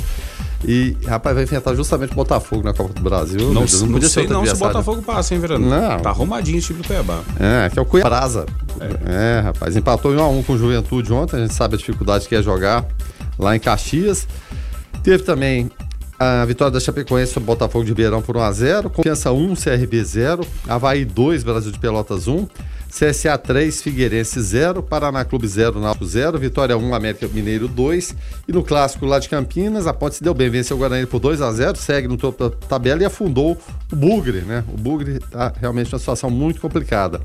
E, 0.64 0.96
rapaz, 1.08 1.36
vai 1.36 1.44
enfrentar 1.44 1.74
justamente 1.74 2.12
o 2.12 2.16
Botafogo 2.16 2.64
na 2.64 2.74
Copa 2.74 2.94
do 2.94 3.02
Brasil. 3.02 3.40
Não, 3.40 3.62
Deus, 3.62 3.74
não, 3.74 3.88
não 3.88 3.94
podia 3.94 4.10
sei 4.10 4.28
não 4.28 4.46
se 4.46 4.54
o 4.54 4.58
Botafogo 4.58 5.02
passa, 5.02 5.34
hein, 5.34 5.40
Verano? 5.40 5.68
Não. 5.68 6.00
Tá 6.00 6.10
arrumadinho 6.10 6.58
esse 6.58 6.68
time 6.68 6.82
do 6.82 6.88
Cuiabá. 6.88 7.22
É, 7.40 7.70
que 7.70 7.80
é 7.80 7.82
o 7.82 7.86
Cuiabá. 7.86 8.30
É. 8.80 9.38
é, 9.38 9.40
rapaz. 9.42 9.76
Empatou 9.76 10.14
em 10.14 10.18
1x1 10.18 10.46
com 10.46 10.54
o 10.54 10.58
Juventude 10.58 11.14
ontem. 11.14 11.38
A 11.38 11.40
gente 11.40 11.54
sabe 11.54 11.76
a 11.76 11.78
dificuldade 11.78 12.28
que 12.28 12.36
é 12.36 12.44
jogar 12.44 12.86
lá 13.40 13.56
em 13.56 13.60
Caxias. 13.60 14.28
Teve 15.04 15.24
também 15.24 15.72
a 16.20 16.46
vitória 16.46 16.72
da 16.72 16.80
Chapecoense 16.80 17.34
sobre 17.34 17.46
o 17.50 17.54
Botafogo 17.54 17.84
de 17.84 17.90
Ribeirão 17.90 18.22
por 18.22 18.36
1x0. 18.36 18.92
Confiança 18.92 19.32
1, 19.32 19.56
CRB 19.56 20.04
0. 20.04 20.46
Havaí 20.68 21.04
2, 21.04 21.44
Brasil 21.44 21.72
de 21.72 21.80
Pelotas 21.80 22.28
1. 22.28 22.48
CSA 22.92 23.38
3, 23.38 23.82
Figueirense 23.82 24.42
0, 24.42 24.84
Paraná 24.84 25.24
Clube 25.24 25.48
0, 25.48 25.80
Náutico 25.80 26.06
0, 26.06 26.38
Vitória 26.38 26.78
1, 26.78 26.94
América 26.94 27.28
Mineiro 27.28 27.68
2. 27.70 28.16
E 28.48 28.52
no 28.52 28.62
clássico 28.62 29.06
lá 29.06 29.18
de 29.18 29.30
Campinas, 29.30 29.88
a 29.88 29.94
Ponte 29.94 30.16
se 30.16 30.24
deu 30.24 30.34
bem, 30.34 30.50
venceu 30.50 30.76
o 30.76 30.80
Guarani 30.80 31.06
por 31.06 31.20
2 31.20 31.42
a 31.42 31.52
0, 31.52 31.78
segue 31.78 32.08
no 32.10 32.18
topo 32.18 32.50
da 32.50 32.56
tabela 32.68 33.02
e 33.02 33.06
afundou 33.06 33.58
o 33.92 33.96
Bugre, 33.96 34.42
né? 34.42 34.66
O 34.68 34.78
Bugre 34.78 35.14
está 35.14 35.54
realmente 35.60 35.90
numa 35.90 36.00
situação 36.00 36.30
muito 36.30 36.60
complicada. 36.60 37.22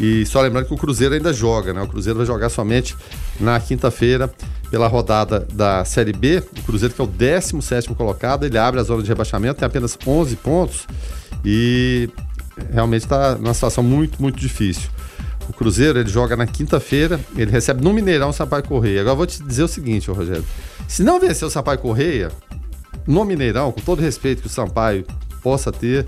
E 0.00 0.24
só 0.24 0.40
lembrando 0.40 0.66
que 0.66 0.74
o 0.74 0.76
Cruzeiro 0.76 1.14
ainda 1.14 1.32
joga, 1.32 1.74
né? 1.74 1.82
O 1.82 1.88
Cruzeiro 1.88 2.18
vai 2.18 2.26
jogar 2.26 2.48
somente 2.48 2.96
na 3.40 3.58
quinta-feira 3.58 4.32
pela 4.70 4.86
rodada 4.86 5.46
da 5.52 5.84
Série 5.84 6.12
B. 6.12 6.42
O 6.58 6.62
Cruzeiro, 6.62 6.94
que 6.94 7.00
é 7.00 7.04
o 7.04 7.08
17 7.08 7.92
colocado, 7.94 8.46
ele 8.46 8.56
abre 8.56 8.80
a 8.80 8.82
zona 8.84 9.02
de 9.02 9.08
rebaixamento, 9.08 9.58
tem 9.58 9.66
apenas 9.66 9.98
11 10.06 10.36
pontos 10.36 10.86
e 11.44 12.08
realmente 12.72 13.02
está 13.02 13.36
numa 13.36 13.54
situação 13.54 13.82
muito, 13.82 14.20
muito 14.20 14.38
difícil. 14.38 14.90
O 15.48 15.52
Cruzeiro 15.52 15.98
ele 15.98 16.08
joga 16.08 16.36
na 16.36 16.46
quinta-feira, 16.46 17.18
ele 17.36 17.50
recebe 17.50 17.82
no 17.82 17.92
Mineirão 17.92 18.30
o 18.30 18.32
Sampaio 18.32 18.62
Correia. 18.64 19.00
Agora 19.00 19.12
eu 19.12 19.16
vou 19.16 19.26
te 19.26 19.42
dizer 19.42 19.62
o 19.62 19.68
seguinte, 19.68 20.10
Rogério: 20.10 20.44
se 20.86 21.02
não 21.02 21.18
vencer 21.18 21.46
o 21.46 21.50
Sampaio 21.50 21.78
Correia, 21.78 22.30
no 23.06 23.24
Mineirão, 23.24 23.72
com 23.72 23.80
todo 23.80 24.00
respeito 24.00 24.42
que 24.42 24.46
o 24.46 24.50
Sampaio 24.50 25.04
possa 25.42 25.72
ter, 25.72 26.06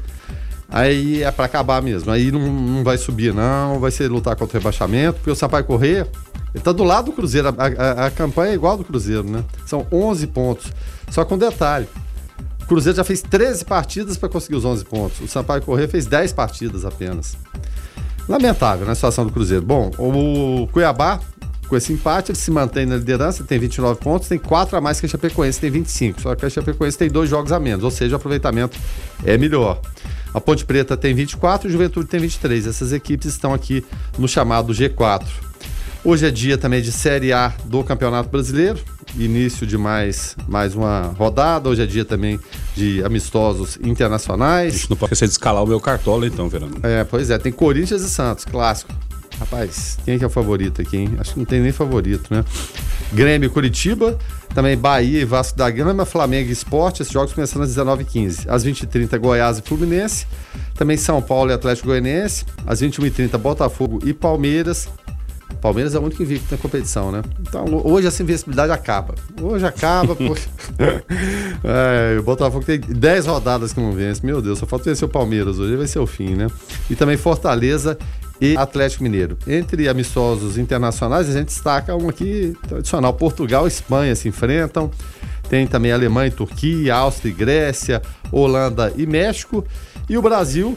aí 0.69 1.23
é 1.23 1.31
para 1.31 1.47
acabar 1.47 1.83
mesmo. 1.83 2.11
Aí 2.11 2.31
não, 2.31 2.41
não 2.41 2.85
vai 2.85 2.97
subir, 2.97 3.35
não, 3.35 3.81
vai 3.81 3.91
ser 3.91 4.09
lutar 4.09 4.37
contra 4.37 4.57
o 4.57 4.61
rebaixamento, 4.61 5.15
porque 5.15 5.31
o 5.31 5.37
Sampaio 5.37 5.65
Correia 5.65 6.09
ele 6.55 6.63
tá 6.63 6.71
do 6.71 6.85
lado 6.85 7.07
do 7.07 7.13
Cruzeiro. 7.13 7.49
A, 7.49 7.53
a, 7.67 8.07
a 8.07 8.11
campanha 8.11 8.53
é 8.53 8.55
igual 8.55 8.77
do 8.77 8.85
Cruzeiro, 8.85 9.25
né? 9.25 9.45
São 9.67 9.87
11 9.91 10.27
pontos. 10.29 10.73
Só 11.11 11.25
com 11.25 11.37
detalhe: 11.37 11.89
o 12.65 12.67
Cruzeiro 12.67 12.97
já 12.97 13.05
fez 13.05 13.21
13 13.21 13.63
partidas 13.67 14.17
para 14.17 14.31
conseguir 14.31 14.57
os 14.57 14.65
11 14.65 14.85
pontos. 14.87 15.21
O 15.21 15.29
Sampaio 15.29 15.61
Corrêa 15.61 15.87
fez 15.87 16.07
10 16.07 16.33
partidas 16.33 16.87
apenas. 16.87 17.37
Lamentável, 18.27 18.87
né, 18.87 18.95
situação 18.95 19.27
do 19.27 19.33
Cruzeiro. 19.33 19.63
Bom, 19.63 19.91
o 19.99 20.67
Cuiabá, 20.69 21.21
com 21.69 21.77
esse 21.77 21.93
empate, 21.93 22.31
ele 22.31 22.39
se 22.39 22.51
mantém 22.51 22.87
na 22.87 22.97
liderança, 22.97 23.45
tem 23.45 23.59
29 23.59 24.01
pontos, 24.01 24.29
tem 24.29 24.39
4 24.39 24.79
a 24.79 24.81
mais 24.81 24.99
que 24.99 25.05
a 25.05 25.09
Chapecoense, 25.11 25.61
tem 25.61 25.71
25. 25.71 26.23
Só 26.23 26.35
que 26.35 26.47
a 26.47 26.49
Chapecoense 26.49 26.97
tem 26.97 27.11
dois 27.11 27.29
jogos 27.29 27.53
a 27.53 27.61
menos, 27.61 27.85
ou 27.85 27.91
seja, 27.91 28.15
o 28.15 28.17
aproveitamento 28.17 28.79
é 29.27 29.37
melhor. 29.37 29.79
A 30.33 30.41
Ponte 30.41 30.65
Preta 30.65 30.97
tem 30.97 31.15
24 31.15 31.67
e 31.67 31.69
o 31.69 31.73
Juventude 31.73 32.09
tem 32.09 32.19
23. 32.19 32.67
Essas 32.67 32.95
equipes 32.95 33.27
estão 33.27 33.53
aqui 33.53 33.85
no 34.19 34.27
chamado 34.27 34.73
G4. 34.73 35.23
Hoje 36.05 36.27
é 36.27 36.31
dia 36.31 36.59
também 36.59 36.83
de 36.83 36.93
Série 36.93 37.33
A 37.33 37.51
do 37.65 37.83
Campeonato 37.83 38.29
Brasileiro, 38.29 38.79
início 39.17 39.67
de 39.67 39.79
mais, 39.79 40.37
mais 40.47 40.75
uma 40.75 41.15
rodada. 41.17 41.71
Hoje 41.71 41.83
é 41.83 41.87
dia 41.87 42.05
também 42.05 42.39
de 42.77 43.03
amistosos 43.03 43.79
internacionais. 43.83 44.75
A 44.75 44.77
gente 44.77 44.91
não 44.91 44.99
pode 44.99 45.15
esquecer 45.15 45.29
de 45.29 45.33
escalar 45.33 45.65
o 45.65 45.67
meu 45.67 45.81
cartola, 45.81 46.27
então, 46.27 46.51
Fernando. 46.51 46.79
É, 46.85 47.05
pois 47.05 47.31
é, 47.31 47.39
tem 47.39 47.51
Corinthians 47.51 48.03
e 48.03 48.11
Santos, 48.11 48.45
clássico. 48.45 48.93
Rapaz, 49.41 49.99
quem 50.05 50.17
é 50.17 50.19
que 50.19 50.25
é 50.25 50.27
o 50.27 50.31
favorito 50.31 50.83
aqui, 50.83 50.99
hein? 50.99 51.17
Acho 51.19 51.33
que 51.33 51.39
não 51.39 51.47
tem 51.47 51.61
nem 51.61 51.73
favorito, 51.73 52.33
né? 52.33 52.45
Grêmio 53.11 53.47
e 53.47 53.51
Curitiba, 53.51 54.19
também 54.55 54.77
Bahia 54.77 55.23
e 55.23 55.25
Vasco 55.25 55.57
da 55.57 55.71
Gama, 55.71 56.05
Flamengo 56.05 56.51
e 56.51 56.53
Esporte, 56.53 57.01
esses 57.01 57.13
jogos 57.15 57.33
começando 57.33 57.63
às 57.63 57.75
19h15. 57.75 58.45
Às 58.47 58.63
20h30, 58.63 59.19
Goiás 59.19 59.59
e 59.59 59.63
Fluminense, 59.63 60.27
também 60.75 60.99
São 60.99 61.23
Paulo 61.23 61.51
e 61.51 61.55
Atlético 61.55 61.89
Goianiense, 61.89 62.45
às 62.67 62.83
21h30, 62.83 63.39
Botafogo 63.39 64.01
e 64.05 64.13
Palmeiras, 64.13 64.87
Palmeiras 65.65 65.95
é 65.95 65.99
o 65.99 66.03
único 66.03 66.23
invicto 66.23 66.47
na 66.51 66.59
competição, 66.59 67.11
né? 67.11 67.23
Então 67.41 67.65
hoje 67.85 68.07
essa 68.07 68.23
invencibilidade 68.23 68.71
acaba. 68.71 69.15
Hoje 69.41 69.65
acaba, 69.65 70.13
porque. 70.15 70.43
é, 71.65 72.19
o 72.19 72.23
Botafogo 72.23 72.63
tem 72.63 72.79
10 72.79 73.25
rodadas 73.25 73.73
que 73.73 73.81
não 73.81 73.93
vence. 73.93 74.27
Meu 74.27 74.43
Deus, 74.43 74.59
só 74.59 74.67
falta 74.67 74.91
vencer 74.91 75.09
o 75.09 75.11
Palmeiras 75.11 75.59
hoje, 75.59 75.75
vai 75.75 75.87
ser 75.87 76.01
o 76.01 76.07
fim, 76.07 76.35
né? 76.35 76.49
E 76.91 76.95
também 76.95 77.17
Fortaleza 77.17 77.97
e 78.39 78.55
Atlético 78.59 79.05
Mineiro. 79.05 79.39
Entre 79.47 79.89
amistosos 79.89 80.59
internacionais, 80.59 81.31
a 81.31 81.33
gente 81.33 81.47
destaca 81.47 81.97
um 81.97 82.11
aqui 82.11 82.55
tradicional: 82.69 83.15
Portugal 83.15 83.65
e 83.65 83.69
Espanha 83.69 84.15
se 84.15 84.29
enfrentam. 84.29 84.91
Tem 85.49 85.67
também 85.67 85.93
Alemanha 85.93 86.29
e 86.29 86.31
Turquia, 86.31 86.95
Áustria 86.95 87.31
e 87.31 87.35
Grécia, 87.35 88.03
Holanda 88.31 88.93
e 88.99 89.07
México. 89.07 89.65
E 90.11 90.19
o 90.19 90.21
Brasil 90.21 90.77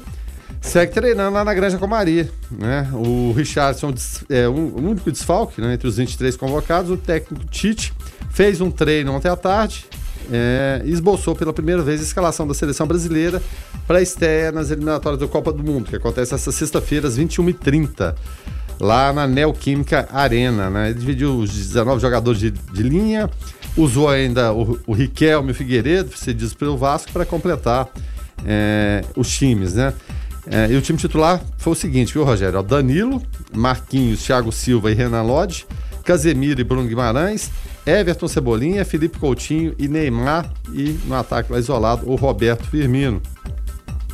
segue 0.61 0.93
treinando 0.93 1.33
lá 1.33 1.43
na 1.43 1.53
Granja 1.53 1.77
Comari. 1.77 2.29
Né? 2.51 2.89
O 2.93 3.31
Richardson 3.33 3.93
é 4.29 4.47
um, 4.47 4.75
único 4.89 5.11
desfalque 5.11 5.61
né? 5.61 5.73
entre 5.73 5.87
os 5.87 5.97
23 5.97 6.35
convocados. 6.35 6.91
O 6.91 6.97
técnico 6.97 7.45
Tite 7.45 7.93
fez 8.31 8.61
um 8.61 8.69
treino 8.69 9.13
ontem 9.13 9.29
à 9.29 9.35
tarde 9.35 9.85
é, 10.31 10.81
esboçou 10.85 11.35
pela 11.35 11.53
primeira 11.53 11.81
vez 11.81 11.99
a 11.99 12.03
escalação 12.03 12.47
da 12.47 12.53
seleção 12.53 12.87
brasileira 12.87 13.41
para 13.85 13.99
a 13.99 14.01
estreia 14.01 14.51
nas 14.51 14.71
eliminatórias 14.71 15.19
da 15.19 15.27
Copa 15.27 15.51
do 15.51 15.63
Mundo, 15.63 15.89
que 15.89 15.95
acontece 15.95 16.33
essa 16.33 16.51
sexta-feira, 16.51 17.07
às 17.07 17.17
21h30, 17.17 18.15
lá 18.79 19.13
na 19.13 19.25
Neoquímica 19.27 20.07
Arena. 20.11 20.69
Né? 20.69 20.89
Ele 20.89 20.99
dividiu 20.99 21.37
os 21.37 21.51
19 21.51 22.01
jogadores 22.01 22.39
de, 22.39 22.51
de 22.51 22.83
linha, 22.83 23.29
usou 23.75 24.09
ainda 24.09 24.53
o, 24.53 24.79
o 24.85 24.93
Riquelme 24.93 25.53
Figueiredo, 25.53 26.15
cedidos 26.15 26.53
pelo 26.53 26.77
Vasco, 26.77 27.11
para 27.11 27.25
completar 27.25 27.87
é, 28.45 29.03
os 29.15 29.29
times. 29.29 29.75
Né? 29.75 29.93
É, 30.49 30.71
e 30.71 30.77
o 30.77 30.81
time 30.81 30.97
titular 30.97 31.41
foi 31.57 31.73
o 31.73 31.75
seguinte, 31.75 32.13
viu, 32.13 32.23
Rogério? 32.23 32.61
Danilo, 32.63 33.21
Marquinhos, 33.53 34.23
Thiago 34.23 34.51
Silva 34.51 34.91
e 34.91 34.93
Renan 34.93 35.23
Lodge, 35.23 35.65
Casemiro 36.03 36.61
e 36.61 36.63
Bruno 36.63 36.87
Guimarães, 36.87 37.51
Everton 37.85 38.27
Cebolinha, 38.27 38.85
Felipe 38.85 39.19
Coutinho 39.19 39.75
e 39.77 39.87
Neymar. 39.87 40.51
E 40.73 40.97
no 41.05 41.15
ataque 41.15 41.51
lá 41.51 41.59
isolado, 41.59 42.09
o 42.09 42.15
Roberto 42.15 42.65
Firmino. 42.67 43.21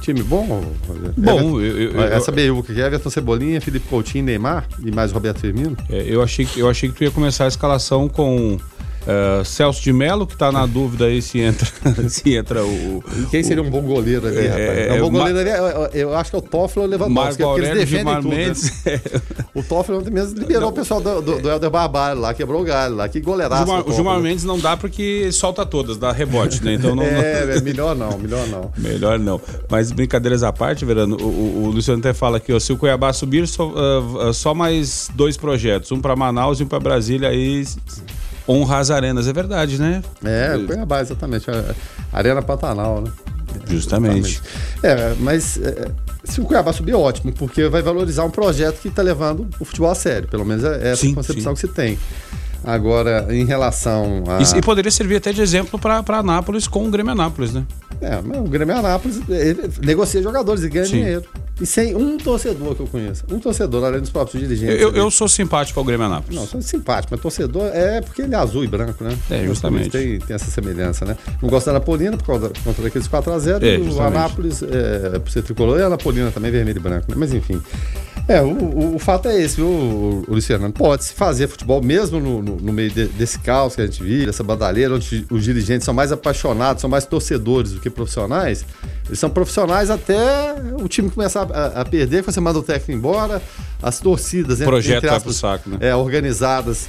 Time 0.02 0.22
bom, 0.22 0.46
Rogério? 0.88 1.14
Bom, 1.18 1.62
Everton, 1.62 1.62
eu, 1.62 1.92
eu, 1.92 2.04
essa 2.04 2.32
BU 2.32 2.64
que 2.64 2.80
é 2.80 2.86
Everton 2.86 3.10
Cebolinha, 3.10 3.62
Felipe 3.62 3.88
Coutinho, 3.88 4.26
Neymar 4.26 4.68
e 4.84 4.92
mais 4.92 5.12
Roberto 5.12 5.40
Firmino? 5.40 5.78
É, 5.90 6.04
eu, 6.06 6.22
achei, 6.22 6.48
eu 6.58 6.70
achei 6.70 6.90
que 6.90 6.96
tu 6.96 7.04
ia 7.04 7.12
começar 7.12 7.46
a 7.46 7.48
escalação 7.48 8.10
com 8.10 8.60
Uh, 9.04 9.44
Celso 9.44 9.82
de 9.82 9.92
Melo, 9.92 10.26
que 10.26 10.34
está 10.34 10.50
na 10.50 10.66
dúvida 10.66 11.06
aí 11.06 11.22
se 11.22 11.38
entra, 11.40 11.68
se 12.08 12.36
entra 12.36 12.64
o. 12.64 13.04
E 13.20 13.26
quem 13.26 13.44
seria 13.44 13.62
um 13.62 13.70
bom 13.70 13.82
goleiro 13.82 14.28
ali, 14.28 14.38
é, 14.38 14.48
rapaz? 14.48 14.78
É, 14.78 14.88
é 14.88 14.94
um 14.94 15.02
bom 15.02 15.12
goleiro 15.12 15.40
ali, 15.40 15.50
eu, 15.50 16.08
eu, 16.08 16.16
acho 16.16 16.30
que 16.30 16.36
é 16.38 16.40
o 16.40 16.42
Toffolo 16.42 16.86
Lewandowski, 16.86 17.44
porque 17.44 17.66
eles 17.66 17.90
defendem 17.90 18.16
tudo. 18.22 18.30
Né? 18.30 18.54
o 19.54 19.62
Toffolo 19.62 20.04
mesmo 20.10 20.40
liberou 20.40 20.62
não, 20.62 20.70
o 20.70 20.72
pessoal 20.72 21.02
do, 21.02 21.22
do, 21.22 21.42
do 21.42 21.50
Helder 21.50 21.70
Barbalho 21.70 22.22
lá, 22.22 22.34
quebrou 22.34 22.62
o 22.62 22.64
galho 22.64 22.96
lá, 22.96 23.10
que 23.10 23.20
goleiraço. 23.20 23.70
O 23.86 23.94
Gilmar, 23.94 24.22
Mendes 24.22 24.46
não 24.46 24.58
dá 24.58 24.78
porque 24.78 25.30
solta 25.34 25.66
todas, 25.66 25.98
dá 25.98 26.14
rebote, 26.14 26.64
né? 26.64 26.76
Então 26.76 26.96
não, 26.96 27.04
é, 27.04 27.58
é, 27.58 27.62
melhor 27.62 27.94
não, 27.96 28.18
melhor 28.18 28.48
não. 28.48 28.72
melhor 28.78 29.20
não. 29.20 29.42
Mas 29.70 29.92
brincadeiras 29.92 30.44
à 30.44 30.54
parte, 30.54 30.86
Verano, 30.86 31.18
o, 31.18 31.26
o, 31.26 31.64
o 31.66 31.72
Luciano 31.72 32.00
até 32.00 32.14
fala 32.14 32.38
aqui, 32.38 32.54
ó, 32.54 32.60
se 32.60 32.72
o 32.72 32.78
Cuiabá 32.78 33.12
subir, 33.12 33.46
só, 33.50 33.68
uh, 33.68 34.34
só 34.34 34.54
mais 34.54 35.10
dois 35.14 35.36
projetos, 35.36 35.92
um 35.92 36.00
para 36.00 36.16
Manaus 36.16 36.62
e 36.62 36.64
um 36.64 36.68
para 36.68 36.80
Brasília, 36.80 37.28
aí 37.28 37.66
honra 38.48 38.80
as 38.80 38.92
arenas, 38.92 39.28
é 39.28 39.34
verdade, 39.34 39.80
né? 39.80 40.04
É, 40.24 40.58
Cuiabá, 40.66 41.02
exatamente. 41.02 41.46
Arena 42.12 42.42
Pantanal, 42.42 43.02
né? 43.02 43.12
Justamente. 43.68 44.42
É, 44.82 45.14
mas 45.20 45.58
é, 45.58 45.88
se 46.24 46.42
o 46.42 46.46
Cuiabá 46.46 46.74
subir, 46.74 46.94
ótimo, 46.94 47.34
porque 47.34 47.68
vai 47.68 47.82
valorizar 47.82 48.24
um 48.24 48.30
projeto 48.30 48.82
que 48.82 48.88
está 48.88 49.02
levando 49.02 49.48
o 49.60 49.66
futebol 49.66 49.92
a 49.92 49.96
sério. 49.96 50.28
Pelo 50.28 50.46
menos 50.46 50.64
é 50.64 50.92
essa 50.92 51.02
sim, 51.02 51.14
concepção 51.14 51.56
sim. 51.56 51.62
que 51.62 51.68
se 51.68 51.74
tem. 51.74 52.00
Agora, 52.64 53.28
em 53.30 53.46
relação 53.46 54.24
a. 54.28 54.42
E, 54.42 54.60
e 54.60 54.62
poderia 54.62 54.92
servir 54.92 55.18
até 55.18 55.32
de 55.34 55.42
exemplo 55.42 55.78
para 55.80 56.02
Anápolis 56.20 56.68
com 56.68 56.88
o 56.88 56.90
Grêmio 56.90 57.12
Anápolis, 57.12 57.54
né? 57.54 57.64
É, 58.02 58.20
mas 58.24 58.38
o 58.40 58.44
Grêmio 58.44 58.76
Anápolis 58.76 59.22
negocia 59.82 60.22
jogadores 60.22 60.64
e 60.64 60.70
ganha 60.70 60.86
Sim. 60.86 60.92
dinheiro. 60.98 61.24
E 61.62 61.66
sem 61.66 61.96
um 61.96 62.18
torcedor 62.18 62.74
que 62.76 62.82
eu 62.82 62.88
conheço. 62.88 63.24
Um 63.32 63.38
torcedor, 63.40 63.84
além 63.86 64.02
dos 64.02 64.10
próprios 64.10 64.42
dirigentes. 64.42 64.82
Eu, 64.82 64.92
eu 64.92 65.12
sou 65.12 65.28
simpático 65.30 65.80
ao 65.80 65.86
Grêmio 65.86 66.06
Anápolis. 66.08 66.36
Não, 66.38 66.48
sou 66.48 66.62
simpático, 66.62 67.10
mas 67.14 67.22
torcedor 67.22 67.68
é 67.74 68.02
porque 68.02 68.24
ele 68.24 68.34
é 68.34 68.38
azul 68.38 68.64
e 68.64 68.68
branco, 68.68 69.04
né? 69.04 69.16
É, 69.30 69.46
justamente. 69.46 69.90
Tem, 69.92 70.20
tem 70.20 70.36
essa 70.36 70.50
semelhança, 70.50 71.06
né? 71.06 71.16
Não 71.42 71.48
gosto 71.50 71.68
da 71.68 71.74
Napolina 71.74 72.18
por 72.18 72.26
causa 72.26 72.52
contra 72.64 72.84
daqueles 72.84 73.08
4x0. 73.08 73.62
É, 73.64 73.76
e 73.78 73.82
o. 73.90 74.02
Anápolis, 74.02 74.64
é, 74.64 75.20
por 75.20 75.30
ser 75.30 75.44
tricolor, 75.44 75.80
e 75.80 75.84
a 75.84 75.90
Napolina 75.90 76.32
também 76.32 76.52
vermelho 76.52 76.78
e 76.78 76.82
branco, 76.82 77.06
né? 77.10 77.16
Mas 77.18 77.34
enfim. 77.34 77.62
É, 78.28 78.42
o, 78.42 78.48
o- 78.48 78.96
o 78.96 79.00
fato 79.00 79.28
é 79.28 79.40
esse, 79.42 79.58
viu, 79.58 80.24
Luciano? 80.28 80.72
Pode-se 80.72 81.14
fazer 81.14 81.48
futebol 81.48 81.82
mesmo 81.84 82.20
no, 82.20 82.42
no- 82.42 82.53
no 82.62 82.72
meio 82.74 82.90
de- 82.92 83.08
desse 83.08 83.40
caos 83.40 83.76
que 83.76 83.82
a 83.82 83.86
gente 83.86 84.02
vive, 84.04 84.30
essa 84.30 84.44
bandalheira, 84.44 84.96
onde 84.96 85.26
os 85.30 85.44
dirigentes 85.44 85.86
são 85.86 85.94
mais 85.94 86.12
apaixonados, 86.12 86.82
são 86.82 86.90
mais 86.90 87.06
torcedores 87.06 87.72
do 87.74 87.80
que 87.80 87.90
profissionais. 87.90 88.66
Eles 89.08 89.20
são 89.20 89.30
profissionais 89.30 89.90
até 89.90 90.56
o 90.80 90.88
time 90.88 91.10
começar 91.10 91.48
a, 91.52 91.82
a 91.82 91.86
perder, 91.86 92.24
você 92.24 92.40
manda 92.40 92.60
o 92.60 92.64
técnico 92.64 92.92
embora, 92.92 93.42
as 93.82 94.00
torcidas, 94.00 94.60
Projeto 94.60 94.98
entre 94.98 95.10
aspas, 95.10 95.24
pro 95.24 95.34
saco, 95.34 95.70
né? 95.70 95.78
é, 95.82 95.96
organizadas 95.96 96.88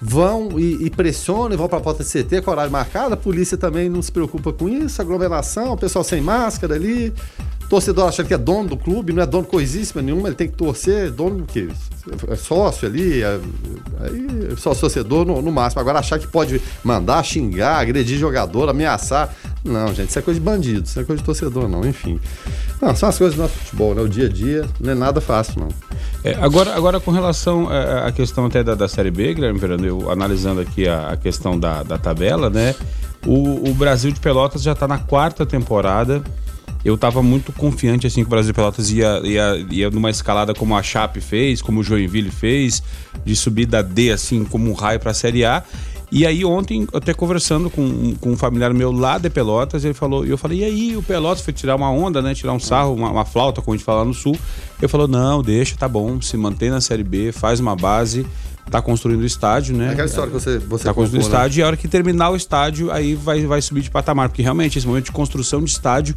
vão 0.00 0.58
e, 0.58 0.84
e 0.84 0.90
pressionam 0.90 1.54
e 1.54 1.56
vão 1.56 1.66
para 1.68 1.78
a 1.78 1.80
porta 1.80 2.04
de 2.04 2.10
CT 2.10 2.42
com 2.42 2.50
horário 2.50 2.70
marcado. 2.70 3.14
A 3.14 3.16
polícia 3.16 3.56
também 3.56 3.88
não 3.88 4.02
se 4.02 4.12
preocupa 4.12 4.52
com 4.52 4.68
isso. 4.68 5.00
Aglomeração, 5.00 5.72
o 5.72 5.76
pessoal 5.78 6.04
sem 6.04 6.20
máscara 6.20 6.74
ali. 6.74 7.12
Torcedor 7.74 8.06
achando 8.06 8.28
que 8.28 8.34
é 8.34 8.38
dono 8.38 8.68
do 8.68 8.76
clube, 8.76 9.12
não 9.12 9.20
é 9.20 9.26
dono 9.26 9.44
coisíssima 9.44 10.00
nenhuma, 10.00 10.28
ele 10.28 10.36
tem 10.36 10.46
que 10.46 10.54
torcer, 10.54 11.10
dono 11.10 11.38
do 11.38 11.44
quê? 11.44 11.66
É 12.28 12.36
sócio 12.36 12.86
ali, 12.86 13.20
é, 13.20 13.40
aí 14.00 14.56
só 14.56 14.72
torcedor 14.72 15.26
no, 15.26 15.42
no 15.42 15.50
máximo. 15.50 15.80
Agora 15.80 15.98
achar 15.98 16.20
que 16.20 16.26
pode 16.28 16.62
mandar, 16.84 17.24
xingar, 17.24 17.80
agredir 17.80 18.16
jogador, 18.16 18.68
ameaçar. 18.68 19.34
Não, 19.64 19.92
gente, 19.92 20.10
isso 20.10 20.18
é 20.20 20.22
coisa 20.22 20.38
de 20.38 20.46
bandido, 20.46 20.86
isso 20.86 21.00
é 21.00 21.02
coisa 21.02 21.20
de 21.20 21.26
torcedor, 21.26 21.68
não, 21.68 21.84
enfim. 21.84 22.20
Não, 22.80 22.94
são 22.94 23.08
as 23.08 23.18
coisas 23.18 23.34
do 23.34 23.42
nosso 23.42 23.54
futebol, 23.54 23.92
né? 23.92 24.02
O 24.02 24.08
dia 24.08 24.26
a 24.26 24.28
dia 24.28 24.64
não 24.78 24.92
é 24.92 24.94
nada 24.94 25.20
fácil, 25.20 25.62
não. 25.62 25.68
É, 26.22 26.34
agora, 26.34 26.76
agora, 26.76 27.00
com 27.00 27.10
relação 27.10 27.72
é, 27.72 28.06
à 28.06 28.12
questão 28.12 28.46
até 28.46 28.62
da, 28.62 28.76
da 28.76 28.86
Série 28.86 29.10
B, 29.10 29.34
Guilherme 29.34 29.58
Verano, 29.58 29.84
eu 29.84 30.10
analisando 30.12 30.60
aqui 30.60 30.86
a, 30.86 31.08
a 31.08 31.16
questão 31.16 31.58
da, 31.58 31.82
da 31.82 31.98
tabela, 31.98 32.48
né? 32.48 32.72
O, 33.26 33.68
o 33.68 33.74
Brasil 33.74 34.12
de 34.12 34.20
Pelotas 34.20 34.62
já 34.62 34.72
está 34.72 34.86
na 34.86 34.98
quarta 34.98 35.44
temporada. 35.44 36.22
Eu 36.84 36.96
estava 36.96 37.22
muito 37.22 37.50
confiante 37.52 38.06
assim 38.06 38.20
que 38.20 38.26
o 38.26 38.30
Brasil 38.30 38.52
de 38.52 38.56
Pelotas 38.56 38.90
ia, 38.90 39.20
ia, 39.24 39.66
ia 39.70 39.90
numa 39.90 40.10
escalada 40.10 40.52
como 40.52 40.76
a 40.76 40.82
Chape 40.82 41.20
fez, 41.20 41.62
como 41.62 41.80
o 41.80 41.82
Joinville 41.82 42.30
fez, 42.30 42.82
de 43.24 43.34
subir 43.34 43.64
da 43.64 43.80
D 43.80 44.12
assim 44.12 44.44
como 44.44 44.70
um 44.70 44.74
raio 44.74 45.00
para 45.00 45.12
a 45.12 45.14
Série 45.14 45.44
A. 45.44 45.62
E 46.12 46.24
aí 46.24 46.44
ontem, 46.44 46.86
até 46.92 47.12
conversando 47.12 47.68
com, 47.68 48.14
com 48.20 48.32
um 48.32 48.36
familiar 48.36 48.72
meu 48.72 48.92
lá 48.92 49.18
de 49.18 49.28
Pelotas, 49.28 49.84
ele 49.84 49.94
falou, 49.94 50.24
e 50.24 50.30
eu 50.30 50.38
falei, 50.38 50.60
e 50.60 50.64
aí 50.64 50.96
o 50.96 51.02
Pelotas 51.02 51.42
foi 51.42 51.52
tirar 51.52 51.74
uma 51.74 51.90
onda, 51.90 52.22
né? 52.22 52.34
Tirar 52.34 52.52
um 52.52 52.60
sarro, 52.60 52.94
uma, 52.94 53.10
uma 53.10 53.24
flauta, 53.24 53.60
como 53.60 53.74
a 53.74 53.76
gente 53.76 53.84
fala 53.84 54.00
lá 54.00 54.04
no 54.04 54.14
sul. 54.14 54.38
Ele 54.78 54.86
falou, 54.86 55.08
não, 55.08 55.42
deixa, 55.42 55.74
tá 55.76 55.88
bom, 55.88 56.20
se 56.20 56.36
mantém 56.36 56.70
na 56.70 56.80
Série 56.80 57.02
B, 57.02 57.32
faz 57.32 57.58
uma 57.58 57.74
base, 57.74 58.24
tá 58.70 58.80
construindo 58.80 59.22
o 59.22 59.26
estádio, 59.26 59.76
né? 59.76 59.90
Aquela 59.90 60.06
história 60.06 60.30
que 60.30 60.38
você, 60.38 60.58
você 60.58 60.84
Tá 60.84 60.94
construindo 60.94 61.24
o 61.24 61.28
né? 61.28 61.34
estádio 61.34 61.60
e 61.60 61.62
a 61.64 61.66
hora 61.66 61.76
que 61.76 61.88
terminar 61.88 62.30
o 62.30 62.36
estádio, 62.36 62.92
aí 62.92 63.14
vai, 63.14 63.44
vai 63.46 63.60
subir 63.60 63.80
de 63.80 63.90
patamar. 63.90 64.28
Porque 64.28 64.42
realmente 64.42 64.78
esse 64.78 64.86
momento 64.86 65.06
de 65.06 65.12
construção 65.12 65.64
de 65.64 65.70
estádio 65.70 66.14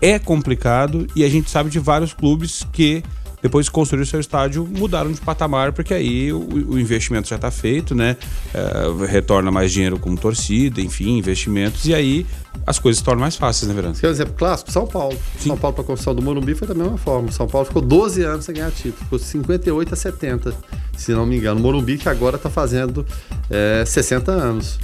é 0.00 0.18
complicado 0.18 1.06
e 1.14 1.24
a 1.24 1.28
gente 1.28 1.50
sabe 1.50 1.70
de 1.70 1.78
vários 1.78 2.12
clubes 2.12 2.66
que, 2.72 3.02
depois 3.42 3.66
de 3.66 3.72
construir 3.72 4.02
o 4.02 4.06
seu 4.06 4.20
estádio, 4.20 4.66
mudaram 4.66 5.12
de 5.12 5.20
patamar, 5.20 5.72
porque 5.72 5.94
aí 5.94 6.32
o, 6.32 6.40
o 6.68 6.78
investimento 6.78 7.28
já 7.28 7.36
está 7.36 7.50
feito, 7.50 7.94
né? 7.94 8.16
É, 8.54 9.06
retorna 9.06 9.50
mais 9.50 9.72
dinheiro 9.72 9.98
como 9.98 10.16
torcida, 10.18 10.80
enfim, 10.80 11.18
investimentos, 11.18 11.86
e 11.86 11.94
aí 11.94 12.26
as 12.66 12.78
coisas 12.78 12.98
se 12.98 13.04
tornam 13.04 13.20
mais 13.20 13.36
fáceis, 13.36 13.68
né, 13.68 13.74
Verano? 13.74 13.94
Quer 13.94 14.08
um 14.08 14.10
exemplo 14.10 14.34
clássico? 14.34 14.70
São 14.72 14.86
Paulo. 14.86 15.16
São 15.38 15.56
Paulo 15.56 15.74
para 15.74 15.84
a 15.84 15.86
construção 15.86 16.14
do 16.14 16.22
Morumbi 16.22 16.54
foi 16.54 16.66
da 16.66 16.74
mesma 16.74 16.98
forma. 16.98 17.30
São 17.30 17.46
Paulo 17.46 17.66
ficou 17.66 17.82
12 17.82 18.22
anos 18.22 18.44
sem 18.44 18.54
ganhar 18.54 18.70
título. 18.70 18.96
Ficou 19.04 19.18
58 19.18 19.92
a 19.92 19.96
70, 19.96 20.54
se 20.96 21.12
não 21.12 21.26
me 21.26 21.36
engano. 21.36 21.60
O 21.60 21.62
Morumbi 21.62 21.96
que 21.98 22.08
agora 22.08 22.36
está 22.36 22.50
fazendo 22.50 23.06
é, 23.50 23.84
60 23.86 24.32
anos. 24.32 24.78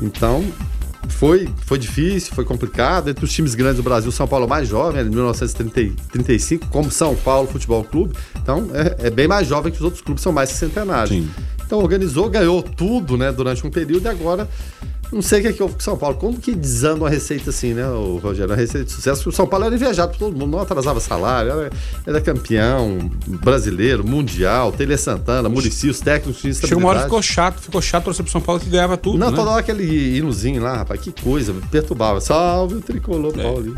Então, 0.00 0.44
foi, 1.08 1.48
foi 1.64 1.78
difícil, 1.78 2.34
foi 2.34 2.44
complicado. 2.44 3.08
Entre 3.08 3.24
os 3.24 3.32
times 3.32 3.54
grandes 3.54 3.76
do 3.76 3.82
Brasil, 3.82 4.10
São 4.10 4.26
Paulo 4.26 4.46
é 4.46 4.48
mais 4.48 4.68
jovem, 4.68 5.00
é 5.00 5.04
de 5.04 5.10
1935, 5.10 6.66
como 6.68 6.90
São 6.90 7.14
Paulo 7.14 7.48
Futebol 7.48 7.84
Clube. 7.84 8.14
Então, 8.40 8.68
é, 8.72 9.06
é 9.06 9.10
bem 9.10 9.28
mais 9.28 9.46
jovem 9.46 9.72
que 9.72 9.78
os 9.78 9.84
outros 9.84 10.02
clubes, 10.02 10.22
são 10.22 10.32
mais 10.32 10.50
centenários. 10.50 11.10
Sim. 11.10 11.28
Então, 11.64 11.80
organizou, 11.80 12.30
ganhou 12.30 12.62
tudo 12.62 13.16
né, 13.16 13.32
durante 13.32 13.66
um 13.66 13.70
período 13.70 14.06
e 14.06 14.08
agora 14.08 14.48
não 15.12 15.22
sei 15.22 15.40
o 15.40 15.42
que 15.42 15.48
é 15.48 15.52
que 15.52 15.62
houve 15.62 15.74
com 15.74 15.80
São 15.80 15.96
Paulo. 15.96 16.16
Como 16.16 16.38
que 16.38 16.54
desanda 16.54 16.96
uma 16.96 17.10
receita 17.10 17.50
assim, 17.50 17.74
né, 17.74 17.86
o 17.88 18.18
Rogério? 18.18 18.50
Uma 18.50 18.56
receita 18.56 18.84
de 18.84 18.92
sucesso. 18.92 19.28
O 19.28 19.32
São 19.32 19.46
Paulo 19.46 19.66
era 19.66 19.74
invejado 19.74 20.12
por 20.12 20.18
todo 20.18 20.36
mundo, 20.36 20.52
não 20.52 20.60
atrasava 20.60 21.00
salário, 21.00 21.50
era, 21.50 21.70
era 22.06 22.20
campeão 22.20 23.10
brasileiro, 23.26 24.06
mundial, 24.06 24.72
Tele 24.72 24.96
Santana, 24.96 25.48
Murici, 25.48 25.88
os 25.88 26.00
técnicos 26.00 26.40
tinham 26.40 26.54
Chegou 26.54 26.78
uma 26.78 26.90
hora 26.90 26.98
que 27.00 27.04
ficou 27.04 27.22
chato, 27.22 27.60
ficou 27.60 27.82
chato 27.82 28.04
torcer 28.04 28.24
pro 28.24 28.32
São 28.32 28.40
Paulo 28.40 28.60
que 28.60 28.68
ganhava 28.68 28.96
tudo. 28.96 29.18
Não, 29.18 29.30
né? 29.30 29.36
toda 29.36 29.50
hora 29.50 29.60
aquele 29.60 30.16
hinozinho 30.16 30.62
lá, 30.62 30.78
rapaz, 30.78 31.00
que 31.00 31.12
coisa, 31.12 31.54
perturbava. 31.70 32.20
Salve 32.20 32.76
o 32.76 32.80
tricolor 32.80 33.32
Paulo. 33.32 33.74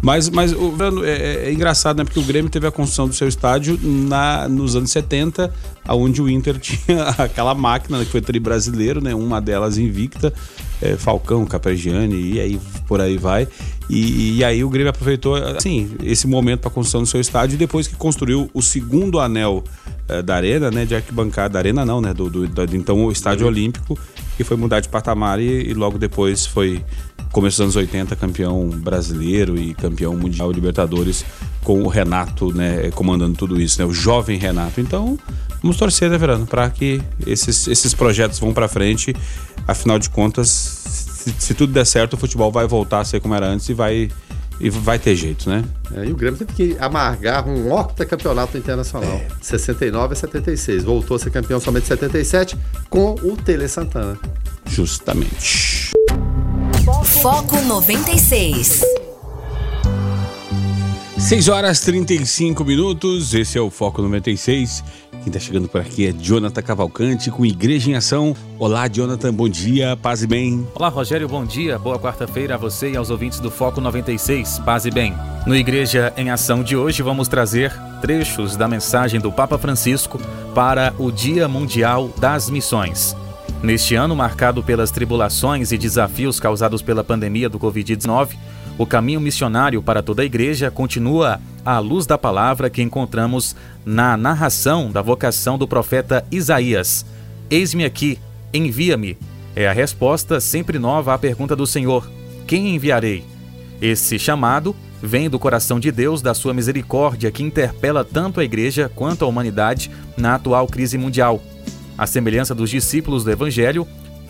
Mas, 0.00 0.28
mas 0.30 0.52
o, 0.52 0.74
é, 1.04 1.10
é- 1.10 1.48
é 1.48 1.52
engraçado, 1.52 1.96
né? 1.98 2.04
Porque 2.04 2.20
o 2.20 2.22
Grêmio 2.22 2.50
teve 2.50 2.66
a 2.66 2.70
construção 2.70 3.08
do 3.08 3.14
seu 3.14 3.26
estádio 3.26 3.78
na, 3.82 4.48
nos 4.48 4.76
anos 4.76 4.90
70, 4.90 5.52
onde 5.88 6.22
o 6.22 6.28
Inter 6.28 6.56
tinha 6.60 7.02
aquela 7.18 7.54
máquina 7.54 7.98
né, 7.98 8.04
que 8.04 8.10
foi 8.12 8.20
tri 8.20 8.38
brasileiro, 8.38 9.00
né? 9.00 9.14
Uma 9.14 9.40
delas 9.40 9.76
invicta, 9.76 10.32
é, 10.80 10.94
Falcão, 10.96 11.44
Caprigiani, 11.44 12.34
e 12.34 12.40
aí 12.40 12.60
por 12.86 13.00
aí 13.00 13.16
vai. 13.18 13.48
E, 13.90 14.36
e 14.38 14.44
aí 14.44 14.62
o 14.62 14.68
Grêmio 14.68 14.90
aproveitou, 14.90 15.34
assim, 15.34 15.90
esse 16.02 16.26
momento 16.26 16.60
para 16.60 16.68
a 16.68 16.72
construção 16.72 17.00
do 17.02 17.06
seu 17.06 17.20
estádio 17.20 17.54
e 17.54 17.58
depois 17.58 17.88
que 17.88 17.96
construiu 17.96 18.48
o 18.54 18.62
segundo 18.62 19.18
anel 19.18 19.64
eh, 20.08 20.22
da 20.22 20.36
arena, 20.36 20.70
né? 20.70 20.84
De 20.84 20.94
arquibancada, 20.94 21.54
da 21.54 21.58
arena 21.58 21.84
não, 21.84 22.00
né? 22.00 22.14
Do, 22.14 22.30
do, 22.30 22.46
do- 22.46 22.76
então 22.76 23.04
o 23.04 23.10
estádio 23.10 23.46
olímpico, 23.46 23.98
que 24.36 24.44
foi 24.44 24.56
mudar 24.56 24.78
de 24.80 24.88
patamar 24.88 25.40
e, 25.40 25.70
e 25.70 25.74
logo 25.74 25.98
depois 25.98 26.46
foi 26.46 26.84
começo 27.32 27.56
dos 27.56 27.60
anos 27.60 27.76
80, 27.76 28.16
campeão 28.16 28.68
brasileiro 28.68 29.58
e 29.58 29.74
campeão 29.74 30.16
mundial 30.16 30.50
Libertadores 30.50 31.24
com 31.62 31.82
o 31.82 31.88
Renato, 31.88 32.52
né, 32.52 32.90
comandando 32.92 33.36
tudo 33.36 33.60
isso, 33.60 33.80
né, 33.80 33.86
o 33.86 33.92
jovem 33.92 34.38
Renato. 34.38 34.80
Então, 34.80 35.18
vamos 35.62 35.76
torcer, 35.76 36.10
né, 36.10 36.16
Verano, 36.16 36.46
para 36.46 36.70
que 36.70 37.00
esses, 37.26 37.68
esses 37.68 37.92
projetos 37.94 38.38
vão 38.38 38.52
para 38.52 38.68
frente. 38.68 39.14
Afinal 39.66 39.98
de 39.98 40.08
contas, 40.08 40.48
se, 40.48 41.34
se 41.38 41.54
tudo 41.54 41.72
der 41.72 41.84
certo, 41.84 42.14
o 42.14 42.16
futebol 42.16 42.50
vai 42.50 42.66
voltar 42.66 43.00
a 43.00 43.04
ser 43.04 43.20
como 43.20 43.34
era 43.34 43.46
antes 43.46 43.68
e 43.68 43.74
vai 43.74 44.10
e 44.60 44.70
vai 44.70 44.98
ter 44.98 45.14
jeito, 45.14 45.48
né? 45.48 45.64
É, 45.94 46.04
e 46.04 46.12
o 46.12 46.16
Grêmio 46.16 46.38
teve 46.38 46.52
que 46.52 46.76
amargar 46.80 47.46
um 47.48 47.72
octacampeonato 47.72 48.58
internacional. 48.58 49.20
De 49.38 49.46
69 49.46 50.14
a 50.14 50.16
76. 50.16 50.84
Voltou 50.84 51.16
a 51.16 51.18
ser 51.18 51.30
campeão 51.30 51.60
somente 51.60 51.84
em 51.84 51.88
77 51.88 52.58
com 52.90 53.14
o 53.22 53.36
Tele 53.36 53.68
Santana. 53.68 54.18
Justamente. 54.66 55.87
Foco 56.88 57.60
96. 57.60 58.82
6 61.18 61.48
horas 61.48 61.80
35 61.80 62.64
minutos, 62.64 63.34
esse 63.34 63.58
é 63.58 63.60
o 63.60 63.68
Foco 63.70 64.00
96. 64.00 64.82
Quem 65.22 65.30
tá 65.30 65.38
chegando 65.38 65.68
por 65.68 65.82
aqui 65.82 66.06
é 66.06 66.12
Jonathan 66.12 66.62
Cavalcante 66.62 67.30
com 67.30 67.44
Igreja 67.44 67.90
em 67.90 67.94
Ação. 67.94 68.34
Olá, 68.58 68.88
Jonathan, 68.88 69.34
bom 69.34 69.48
dia, 69.48 69.98
paz 70.00 70.22
e 70.22 70.26
bem. 70.26 70.66
Olá, 70.74 70.88
Rogério, 70.88 71.28
bom 71.28 71.44
dia. 71.44 71.78
Boa 71.78 71.98
quarta-feira 71.98 72.54
a 72.54 72.58
você 72.58 72.92
e 72.92 72.96
aos 72.96 73.10
ouvintes 73.10 73.38
do 73.38 73.50
Foco 73.50 73.82
96. 73.82 74.60
Paz 74.60 74.86
e 74.86 74.90
bem. 74.90 75.14
No 75.46 75.54
Igreja 75.54 76.12
em 76.16 76.30
Ação 76.30 76.62
de 76.62 76.74
hoje, 76.74 77.02
vamos 77.02 77.28
trazer 77.28 77.70
trechos 78.00 78.56
da 78.56 78.66
mensagem 78.66 79.20
do 79.20 79.30
Papa 79.30 79.58
Francisco 79.58 80.18
para 80.54 80.94
o 80.98 81.12
Dia 81.12 81.46
Mundial 81.48 82.10
das 82.18 82.48
Missões. 82.48 83.14
Neste 83.62 83.96
ano, 83.96 84.14
marcado 84.14 84.62
pelas 84.62 84.92
tribulações 84.92 85.72
e 85.72 85.78
desafios 85.78 86.38
causados 86.38 86.80
pela 86.80 87.02
pandemia 87.02 87.48
do 87.48 87.58
Covid-19, 87.58 88.36
o 88.78 88.86
caminho 88.86 89.20
missionário 89.20 89.82
para 89.82 90.00
toda 90.00 90.22
a 90.22 90.24
igreja 90.24 90.70
continua 90.70 91.40
à 91.64 91.80
luz 91.80 92.06
da 92.06 92.16
palavra 92.16 92.70
que 92.70 92.80
encontramos 92.80 93.56
na 93.84 94.16
narração 94.16 94.92
da 94.92 95.02
vocação 95.02 95.58
do 95.58 95.66
profeta 95.66 96.24
Isaías. 96.30 97.04
Eis-me 97.50 97.84
aqui, 97.84 98.20
envia-me. 98.54 99.18
É 99.56 99.66
a 99.66 99.72
resposta 99.72 100.40
sempre 100.40 100.78
nova 100.78 101.12
à 101.12 101.18
pergunta 101.18 101.56
do 101.56 101.66
Senhor: 101.66 102.08
Quem 102.46 102.76
enviarei? 102.76 103.24
Esse 103.82 104.20
chamado 104.20 104.74
vem 105.02 105.28
do 105.28 105.38
coração 105.38 105.80
de 105.80 105.90
Deus, 105.90 106.22
da 106.22 106.32
sua 106.32 106.54
misericórdia, 106.54 107.32
que 107.32 107.42
interpela 107.42 108.04
tanto 108.04 108.38
a 108.38 108.44
igreja 108.44 108.88
quanto 108.94 109.24
a 109.24 109.28
humanidade 109.28 109.90
na 110.16 110.36
atual 110.36 110.68
crise 110.68 110.96
mundial. 110.96 111.42
À 111.98 112.06
semelhança 112.06 112.54
dos 112.54 112.70
discípulos 112.70 113.24
do 113.24 113.30
Evangelho, 113.32 113.84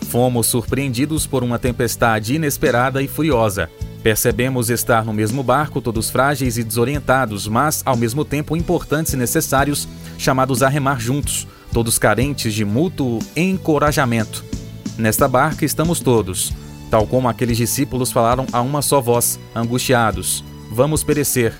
fomos 0.07 0.47
surpreendidos 0.47 1.27
por 1.27 1.43
uma 1.43 1.59
tempestade 1.59 2.33
inesperada 2.33 2.99
e 2.99 3.07
furiosa. 3.07 3.69
Percebemos 4.01 4.71
estar 4.71 5.05
no 5.05 5.13
mesmo 5.13 5.43
barco, 5.43 5.79
todos 5.79 6.09
frágeis 6.09 6.57
e 6.57 6.63
desorientados, 6.63 7.47
mas 7.47 7.83
ao 7.85 7.95
mesmo 7.95 8.25
tempo 8.25 8.57
importantes 8.57 9.13
e 9.13 9.17
necessários, 9.17 9.87
chamados 10.17 10.63
a 10.63 10.67
remar 10.67 10.99
juntos, 10.99 11.47
todos 11.71 11.99
carentes 11.99 12.55
de 12.55 12.65
mútuo 12.65 13.19
encorajamento. 13.35 14.43
Nesta 14.97 15.27
barca 15.27 15.63
estamos 15.63 15.99
todos, 15.99 16.51
tal 16.89 17.05
como 17.05 17.29
aqueles 17.29 17.57
discípulos 17.57 18.11
falaram 18.11 18.47
a 18.51 18.61
uma 18.61 18.81
só 18.81 18.99
voz, 18.99 19.39
angustiados: 19.53 20.43
Vamos 20.71 21.03
perecer. 21.03 21.53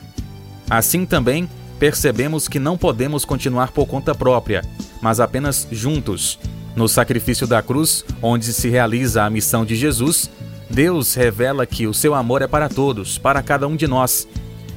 Assim 0.67 1.05
também 1.05 1.47
percebemos 1.77 2.47
que 2.47 2.57
não 2.57 2.77
podemos 2.77 3.25
continuar 3.25 3.71
por 3.71 3.85
conta 3.85 4.15
própria, 4.15 4.63
mas 5.01 5.19
apenas 5.19 5.67
juntos. 5.71 6.39
No 6.75 6.87
sacrifício 6.87 7.47
da 7.47 7.61
cruz, 7.61 8.05
onde 8.21 8.53
se 8.53 8.69
realiza 8.69 9.23
a 9.23 9.29
missão 9.29 9.65
de 9.65 9.75
Jesus, 9.75 10.29
Deus 10.69 11.15
revela 11.15 11.65
que 11.65 11.87
o 11.87 11.93
seu 11.93 12.13
amor 12.13 12.41
é 12.41 12.47
para 12.47 12.69
todos, 12.69 13.17
para 13.17 13.41
cada 13.41 13.67
um 13.67 13.75
de 13.75 13.87
nós, 13.87 14.27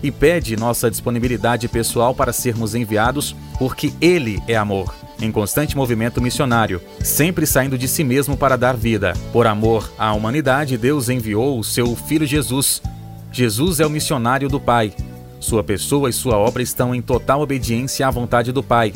e 0.02 0.10
pede 0.10 0.56
nossa 0.56 0.90
disponibilidade 0.90 1.68
pessoal 1.68 2.14
para 2.14 2.32
sermos 2.32 2.74
enviados, 2.74 3.36
porque 3.58 3.92
Ele 4.00 4.42
é 4.48 4.56
amor, 4.56 4.92
em 5.20 5.30
constante 5.30 5.76
movimento 5.76 6.20
missionário, 6.20 6.80
sempre 7.00 7.46
saindo 7.46 7.78
de 7.78 7.86
si 7.86 8.02
mesmo 8.02 8.36
para 8.36 8.56
dar 8.56 8.76
vida. 8.76 9.12
Por 9.32 9.46
amor 9.46 9.92
à 9.98 10.12
humanidade, 10.12 10.76
Deus 10.76 11.08
enviou 11.08 11.58
o 11.58 11.64
seu 11.64 11.94
Filho 11.94 12.26
Jesus. 12.26 12.82
Jesus 13.30 13.80
é 13.80 13.86
o 13.86 13.90
missionário 13.90 14.48
do 14.48 14.58
Pai. 14.58 14.92
Sua 15.38 15.62
pessoa 15.62 16.08
e 16.08 16.12
sua 16.12 16.36
obra 16.36 16.62
estão 16.62 16.94
em 16.94 17.02
total 17.02 17.40
obediência 17.40 18.06
à 18.06 18.10
vontade 18.10 18.50
do 18.50 18.62
Pai. 18.62 18.92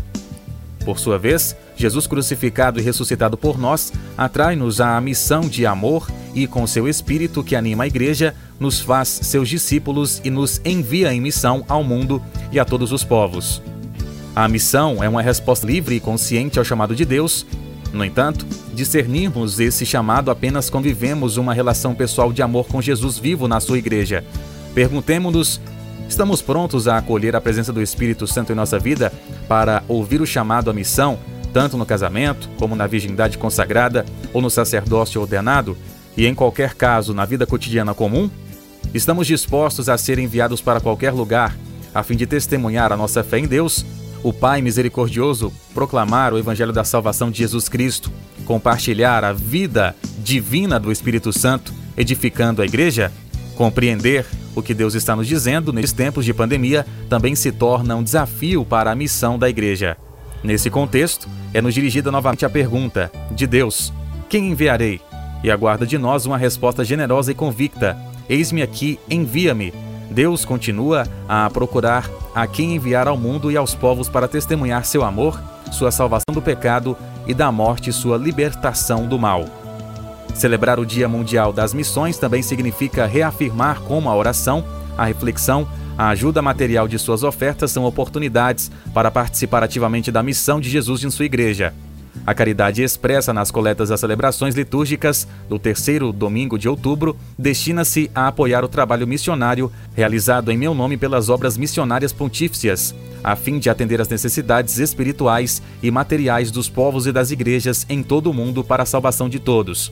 Por 0.87 1.01
sua 1.01 1.19
vez, 1.19 1.57
Jesus 1.77 2.07
crucificado 2.07 2.79
e 2.79 2.83
ressuscitado 2.83 3.37
por 3.37 3.59
nós 3.59 3.93
atrai-nos 4.17 4.81
à 4.81 5.01
missão 5.01 5.41
de 5.41 5.67
amor 5.67 6.09
e, 6.33 6.47
com 6.47 6.65
seu 6.65 6.87
Espírito 6.87 7.43
que 7.43 7.57
anima 7.57 7.83
a 7.83 7.87
Igreja, 7.89 8.33
nos 8.61 8.79
faz 8.79 9.09
seus 9.09 9.49
discípulos 9.49 10.23
e 10.25 10.31
nos 10.31 10.61
envia 10.65 11.13
em 11.13 11.21
missão 11.21 11.65
ao 11.69 11.83
mundo 11.83 12.23
e 12.53 12.61
a 12.61 12.65
todos 12.65 12.93
os 12.93 13.03
povos. 13.03 13.61
A 14.33 14.47
missão 14.47 15.03
é 15.03 15.09
uma 15.09 15.23
resposta 15.23 15.67
livre 15.67 15.97
e 15.97 16.01
consciente 16.01 16.57
ao 16.57 16.65
chamado 16.65 16.95
de 16.95 17.05
Deus. 17.05 17.45
No 17.93 18.05
entanto, 18.05 18.47
discernirmos 18.73 19.59
esse 19.59 19.85
chamado 19.85 20.31
apenas 20.31 20.71
quando 20.71 20.85
vivemos 20.85 21.37
uma 21.37 21.53
relação 21.53 21.97
pessoal 21.97 22.33
de 22.33 22.43
amor 22.43 22.69
com 22.69 22.81
Jesus 22.81 23.19
vivo 23.19 23.49
na 23.49 23.59
sua 23.59 23.79
Igreja. 23.79 24.23
Perguntemos-nos 24.73 25.61
Estamos 26.09 26.41
prontos 26.41 26.87
a 26.87 26.97
acolher 26.97 27.35
a 27.35 27.41
presença 27.41 27.73
do 27.73 27.83
Espírito 27.83 28.27
Santo 28.27 28.53
em 28.53 28.55
nossa 28.55 28.79
vida 28.79 29.13
para 29.49 29.83
ouvir 29.89 30.21
o 30.21 30.27
chamado 30.27 30.71
à 30.71 30.73
missão, 30.73 31.19
tanto 31.53 31.77
no 31.77 31.85
casamento, 31.85 32.49
como 32.59 32.77
na 32.77 32.87
virgindade 32.87 33.37
consagrada 33.39 34.05
ou 34.33 34.41
no 34.41 34.49
sacerdócio 34.49 35.21
ordenado, 35.21 35.77
e 36.17 36.27
em 36.27 36.35
qualquer 36.35 36.75
caso 36.75 37.13
na 37.13 37.25
vida 37.25 37.45
cotidiana 37.45 37.93
comum? 37.93 38.31
Estamos 38.95 39.27
dispostos 39.27 39.89
a 39.89 39.99
ser 39.99 40.19
enviados 40.19 40.61
para 40.61 40.81
qualquer 40.81 41.13
lugar, 41.13 41.57
a 41.95 42.03
fim 42.03 42.17
de 42.17 42.27
testemunhar 42.27 42.93
a 42.93 42.97
nossa 42.97 43.23
fé 43.25 43.39
em 43.39 43.47
Deus, 43.47 43.85
o 44.23 44.33
Pai 44.33 44.63
misericordioso, 44.63 45.53
proclamar 45.75 46.33
o 46.33 46.39
Evangelho 46.39 46.73
da 46.73 46.85
salvação 46.85 47.31
de 47.31 47.39
Jesus 47.39 47.69
Cristo, 47.69 48.11
compartilhar 48.45 49.25
a 49.25 49.33
vida 49.33 49.95
divina 50.19 50.79
do 50.79 50.91
Espírito 50.91 51.33
Santo, 51.33 51.75
edificando 51.97 52.63
a 52.63 52.65
igreja? 52.65 53.13
Compreender 53.57 54.27
o 54.57 54.63
que 54.63 54.73
Deus 54.73 54.95
está 54.95 55.15
nos 55.15 55.29
dizendo 55.29 55.73
nesses 55.73 55.93
tempos 55.93 56.25
de 56.25 56.33
pandemia 56.33 56.85
também 57.11 57.37
se 57.37 57.53
torna 57.53 57.95
um 57.95 58.03
desafio 58.03 58.65
para 58.65 58.91
a 58.91 58.95
missão 58.95 59.39
da 59.39 59.49
igreja. 59.51 59.99
Nesse 60.43 60.71
contexto, 60.71 61.29
é 61.53 61.61
nos 61.61 61.75
dirigida 61.75 62.11
novamente 62.11 62.47
a 62.47 62.51
pergunta 62.51 63.13
de 63.31 63.47
Deus: 63.47 63.93
Quem 64.29 64.51
enviarei? 64.51 65.01
E 65.45 65.51
aguarda 65.51 65.87
de 65.87 65.99
nós 65.99 66.25
uma 66.25 66.39
resposta 66.39 66.83
generosa 66.85 67.31
e 67.31 67.35
convicta: 67.35 67.97
Eis-me 68.29 68.63
aqui, 68.63 68.99
envia-me. 69.11 69.73
Deus 70.11 70.45
continua 70.45 71.07
a 71.29 71.51
procurar 71.51 72.09
a 72.35 72.47
quem 72.47 72.75
enviar 72.77 73.09
ao 73.09 73.17
mundo 73.19 73.51
e 73.51 73.57
aos 73.57 73.75
povos 73.75 74.09
para 74.09 74.29
testemunhar 74.29 74.85
seu 74.85 75.05
amor, 75.05 75.39
sua 75.71 75.91
salvação 75.91 76.33
do 76.33 76.41
pecado 76.41 76.97
e 77.27 77.35
da 77.35 77.53
morte 77.53 77.93
sua 77.93 78.17
libertação 78.17 79.07
do 79.07 79.19
mal. 79.19 79.66
Celebrar 80.37 80.79
o 80.79 80.85
Dia 80.85 81.09
Mundial 81.09 81.51
das 81.51 81.73
Missões 81.73 82.19
também 82.19 82.43
significa 82.43 83.07
reafirmar 83.07 83.81
como 83.81 84.11
a 84.11 84.15
oração, 84.15 84.63
a 84.97 85.07
reflexão, 85.07 85.67
a 85.97 86.11
ajuda 86.11 86.43
material 86.43 86.87
de 86.87 86.99
suas 86.99 87.23
ofertas 87.23 87.71
são 87.71 87.87
oportunidades 87.87 88.71
para 88.93 89.11
participar 89.11 89.65
ativamente 89.65 90.13
da 90.13 90.23
missão 90.23 90.61
de 90.61 90.69
Jesus 90.69 91.03
em 91.03 91.11
sua 91.11 91.25
igreja. 91.25 91.73
A 92.27 92.35
caridade 92.35 92.83
expressa 92.83 93.33
nas 93.33 93.51
coletas 93.51 93.89
das 93.89 93.99
celebrações 93.99 94.55
litúrgicas 94.55 95.27
do 95.49 95.59
terceiro 95.59 96.13
domingo 96.13 96.59
de 96.59 96.69
outubro 96.69 97.17
destina-se 97.39 98.11
a 98.15 98.29
apoiar 98.29 98.63
o 98.63 98.69
trabalho 98.69 99.07
missionário 99.07 99.73
realizado 99.95 100.53
em 100.53 100.59
meu 100.59 100.75
nome 100.75 100.99
pelas 100.99 101.31
obras 101.31 101.57
missionárias 101.57 102.13
pontífices, 102.13 102.95
a 103.25 103.37
fim 103.37 103.59
de 103.59 103.71
atender 103.71 104.03
às 104.03 104.09
necessidades 104.09 104.79
espirituais 104.79 105.63
e 105.83 105.91
materiais 105.91 106.51
dos 106.51 106.69
povos 106.69 107.07
e 107.07 107.13
das 107.13 107.31
igrejas 107.31 107.87
em 107.89 108.03
todo 108.03 108.31
o 108.31 108.35
mundo 108.35 108.63
para 108.63 108.83
a 108.83 108.87
salvação 108.87 109.31
de 109.31 109.39
todos 109.39 109.91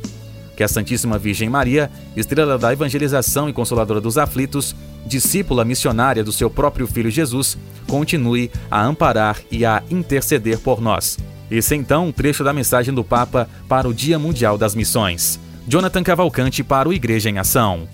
que 0.56 0.62
a 0.62 0.68
Santíssima 0.68 1.18
Virgem 1.18 1.48
Maria, 1.48 1.90
estrela 2.16 2.58
da 2.58 2.72
evangelização 2.72 3.48
e 3.48 3.52
consoladora 3.52 4.00
dos 4.00 4.16
aflitos, 4.16 4.74
discípula 5.06 5.64
missionária 5.64 6.24
do 6.24 6.32
seu 6.32 6.48
próprio 6.48 6.86
Filho 6.86 7.10
Jesus, 7.10 7.58
continue 7.86 8.50
a 8.70 8.82
amparar 8.82 9.38
e 9.50 9.64
a 9.64 9.82
interceder 9.90 10.58
por 10.58 10.80
nós. 10.80 11.18
Esse 11.50 11.74
é 11.74 11.76
então 11.76 12.08
um 12.08 12.12
trecho 12.12 12.42
da 12.42 12.52
mensagem 12.52 12.94
do 12.94 13.04
Papa 13.04 13.48
para 13.68 13.88
o 13.88 13.94
Dia 13.94 14.18
Mundial 14.18 14.56
das 14.56 14.74
Missões. 14.74 15.38
Jonathan 15.66 16.02
Cavalcante 16.02 16.62
para 16.62 16.88
o 16.88 16.92
Igreja 16.92 17.30
em 17.30 17.38
Ação. 17.38 17.88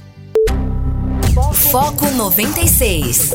Foco 1.70 2.10
96. 2.10 3.34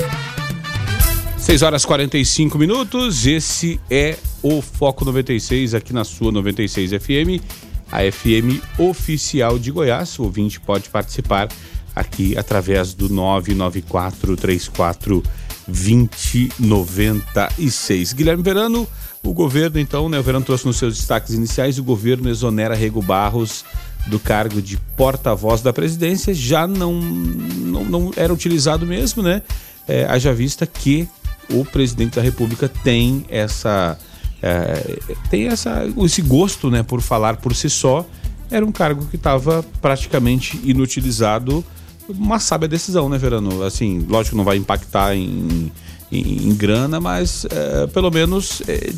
6 1.38 1.62
horas 1.62 1.86
45 1.86 2.58
minutos. 2.58 3.26
Esse 3.26 3.80
é 3.90 4.18
o 4.42 4.62
Foco 4.62 5.06
96 5.06 5.74
aqui 5.74 5.94
na 5.94 6.04
sua 6.04 6.32
96 6.32 6.92
FM 6.92 7.65
a 7.92 8.00
FM 8.12 8.62
oficial 8.78 9.60
de 9.60 9.72
Goiás. 9.72 10.20
O 10.20 10.24
ouvinte 10.24 10.60
pode 10.60 10.90
participar 10.90 11.48
aqui 11.96 12.38
através 12.38 12.94
do 12.94 13.08
99434 13.10 15.24
2096. 15.68 18.14
Guilherme 18.14 18.44
Verano, 18.44 18.88
o 19.24 19.34
governo 19.34 19.80
então, 19.80 20.08
né, 20.10 20.20
o 20.20 20.24
Verano 20.24 20.46
trouxe 20.46 20.68
nos 20.68 20.78
seus 20.78 20.96
destaques 20.98 21.34
iniciais, 21.34 21.80
o 21.80 21.84
governo 21.84 22.30
exonera 22.30 22.76
Rego 22.76 23.02
Barros 23.02 23.66
do 24.08 24.20
cargo 24.20 24.62
de 24.62 24.78
porta-voz 24.96 25.64
da 25.64 25.74
presidência, 25.74 26.32
já 26.34 26.66
não, 26.68 26.94
não, 26.94 27.84
não 27.84 28.12
era 28.16 28.32
utilizado 28.32 28.86
mesmo, 28.86 29.24
né? 29.24 29.42
É, 29.88 30.06
haja 30.06 30.32
vista 30.34 30.68
que 30.68 31.08
o 31.50 31.66
presidente 31.66 32.16
da 32.16 32.22
República 32.22 32.70
tem 32.70 33.26
essa 33.30 33.98
é, 34.42 35.00
tem 35.30 35.48
essa, 35.48 35.84
esse 35.98 36.22
gosto 36.22 36.70
né, 36.70 36.84
por 36.84 37.02
falar 37.02 37.38
por 37.38 37.56
si 37.56 37.70
só. 37.70 38.06
Era 38.50 38.66
um 38.66 38.72
cargo 38.72 39.06
que 39.08 39.16
estava 39.16 39.66
praticamente 39.82 40.60
inutilizado. 40.64 41.64
Uma 42.08 42.40
sábia 42.40 42.68
decisão, 42.68 43.10
né, 43.10 43.18
Verano? 43.18 43.64
Assim, 43.64 44.06
lógico 44.08 44.32
que 44.32 44.38
não 44.38 44.44
vai 44.44 44.58
impactar 44.58 45.16
em, 45.16 45.72
em, 46.12 46.50
em 46.50 46.56
grana, 46.56 47.00
mas 47.00 47.46
é, 47.50 47.88
pelo 47.88 48.12
menos 48.12 48.62
é, 48.68 48.92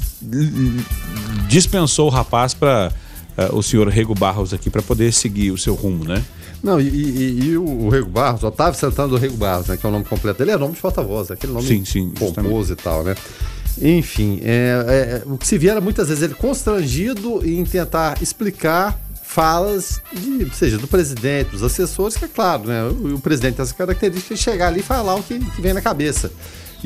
dispensou 1.48 2.08
o 2.08 2.10
rapaz 2.10 2.54
para 2.54 2.92
é, 3.38 3.50
o 3.54 3.62
senhor 3.62 3.88
Rego 3.88 4.14
Barros 4.14 4.54
aqui 4.54 4.70
para 4.70 4.82
poder 4.82 5.14
seguir 5.14 5.52
o 5.52 5.58
seu 5.58 5.76
rumo, 5.76 6.04
né? 6.04 6.24
Não, 6.62 6.82
e, 6.82 6.88
e, 6.88 7.40
e 7.46 7.58
o 7.58 7.88
Rego 7.88 8.10
Barros, 8.10 8.44
Otávio 8.44 8.80
Santana 8.80 9.10
do 9.10 9.18
Rego 9.18 9.38
Barros, 9.38 9.68
né, 9.68 9.78
que 9.78 9.86
é 9.86 9.90
o 9.90 9.92
nome 9.92 10.06
completo 10.06 10.40
dele, 10.40 10.52
é 10.52 10.58
nome 10.58 10.74
de 10.74 10.82
porta-voz, 10.82 11.30
aquele 11.30 11.54
nome 11.54 11.68
sim, 11.68 11.86
sim, 11.86 12.10
pomposo 12.10 12.74
e 12.74 12.76
tal, 12.76 13.04
né? 13.04 13.16
Enfim, 13.82 14.40
é, 14.44 15.22
é, 15.24 15.24
o 15.26 15.38
que 15.38 15.48
se 15.48 15.58
via 15.58 15.72
era 15.72 15.82
muitas 15.82 16.08
vezes 16.08 16.24
ele 16.24 16.34
constrangido 16.34 17.48
em 17.48 17.64
tentar 17.64 18.22
explicar 18.22 19.00
falas, 19.24 20.02
de, 20.12 20.50
seja 20.56 20.78
do 20.78 20.88
presidente, 20.88 21.52
dos 21.52 21.62
assessores, 21.62 22.18
que 22.18 22.26
é 22.26 22.28
claro, 22.28 22.64
né? 22.66 22.84
O, 22.84 23.16
o 23.16 23.20
presidente 23.20 23.56
tem 23.56 23.64
essa 23.64 23.74
característica 23.74 24.34
de 24.34 24.42
chegar 24.42 24.68
ali 24.68 24.80
e 24.80 24.84
falar 24.84 25.16
o 25.16 25.22
que, 25.22 25.38
que 25.38 25.62
vem 25.62 25.74
na 25.74 25.82
cabeça. 25.82 26.32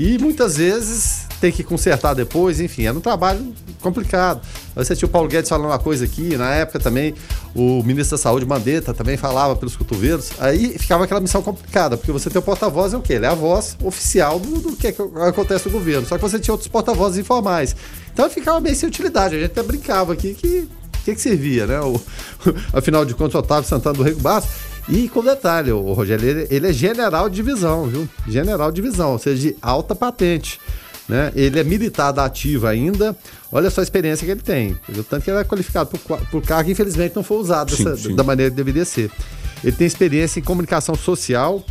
E 0.04 0.18
muitas 0.18 0.58
vezes 0.58 1.28
tem 1.40 1.52
que 1.52 1.64
consertar 1.64 2.16
depois, 2.16 2.60
enfim, 2.60 2.88
era 2.88 2.98
um 2.98 3.02
trabalho 3.02 3.54
complicado. 3.82 4.42
Você 4.76 4.96
tinha 4.96 5.08
o 5.08 5.12
Paulo 5.12 5.28
Guedes 5.28 5.48
falando 5.48 5.68
uma 5.68 5.78
coisa 5.78 6.06
aqui, 6.06 6.36
na 6.36 6.50
época 6.56 6.80
também 6.80 7.14
o 7.54 7.84
ministro 7.84 8.18
da 8.18 8.24
Saúde, 8.24 8.44
Mandetta, 8.44 8.96
também 8.96 9.16
falava 9.16 9.56
pelos 9.56 9.76
cotovelos. 9.76 10.32
Aí 10.40 10.76
ficava 10.80 11.04
aquela 11.04 11.20
missão 11.20 11.44
complicada, 11.44 11.98
porque 11.98 12.12
você 12.12 12.32
tem 12.32 12.40
o 12.40 12.42
porta-voz 12.42 12.96
é 12.96 12.98
o 12.98 13.02
quê? 13.02 13.14
Ele 13.14 13.28
é 13.28 13.30
a 13.30 13.36
voz 13.36 13.78
oficial 13.84 14.40
do, 14.40 14.72
do 14.72 14.76
que, 14.76 14.88
é 14.88 14.96
acontece 15.28 15.68
no 15.68 15.72
governo. 15.72 16.08
Só 16.08 16.16
que 16.16 16.22
você 16.24 16.40
tinha 16.40 16.56
outros 16.56 16.68
porta-vozes 16.68 17.20
informais. 17.20 17.76
Então 18.12 18.28
ficava 18.28 18.60
meio 18.60 18.76
sem 18.76 18.90
utilidade. 18.90 19.36
A 19.36 19.40
gente 19.40 19.52
até 19.52 19.62
brincava 19.62 20.14
aqui 20.14 20.34
que 20.34 20.68
o 21.02 21.04
que, 21.04 21.14
que 21.14 21.22
servia, 21.22 21.68
né? 21.68 21.80
O, 21.80 22.02
afinal 22.74 23.06
de 23.06 23.14
contas, 23.14 23.36
o 23.36 23.38
Otávio 23.38 23.70
Santana 23.70 23.96
do 23.96 24.04
Rego 24.04 24.20
Basso 24.20 24.48
e 24.90 25.08
com 25.08 25.24
detalhe, 25.24 25.72
o 25.72 25.94
Rogério, 25.94 26.28
ele, 26.28 26.48
ele 26.50 26.68
é 26.68 26.74
general 26.74 27.30
de 27.30 27.36
divisão, 27.36 27.88
viu? 27.88 28.10
General 28.28 28.72
de 28.72 28.82
divisão, 28.82 29.12
ou 29.12 29.20
seja, 29.20 29.50
de 29.50 29.56
alta 29.62 29.96
patente. 29.96 30.60
Né? 31.08 31.32
Ele 31.36 31.60
é 31.60 31.64
militar 31.64 32.12
da 32.12 32.26
ativa 32.26 32.70
ainda. 32.70 33.16
Olha 33.52 33.70
só 33.70 33.82
a 33.82 33.84
experiência 33.84 34.26
que 34.26 34.32
ele 34.32 34.42
tem. 34.42 34.78
Viu? 34.88 35.04
Tanto 35.04 35.24
que 35.24 35.30
ele 35.30 35.40
é 35.40 35.44
qualificado 35.44 35.90
por, 35.90 36.18
por 36.28 36.42
cargo 36.42 36.66
que 36.66 36.72
infelizmente 36.72 37.16
não 37.16 37.24
foi 37.24 37.38
usado 37.38 37.76
sim, 37.76 37.84
dessa, 37.84 37.98
sim. 37.98 38.16
da 38.16 38.24
maneira 38.24 38.50
que 38.50 38.56
deveria 38.56 38.86
ser. 38.86 39.12
Ele 39.64 39.76
tem 39.76 39.86
experiência 39.86 40.40
em 40.40 40.44
comunicação 40.44 40.96
social, 40.96 41.64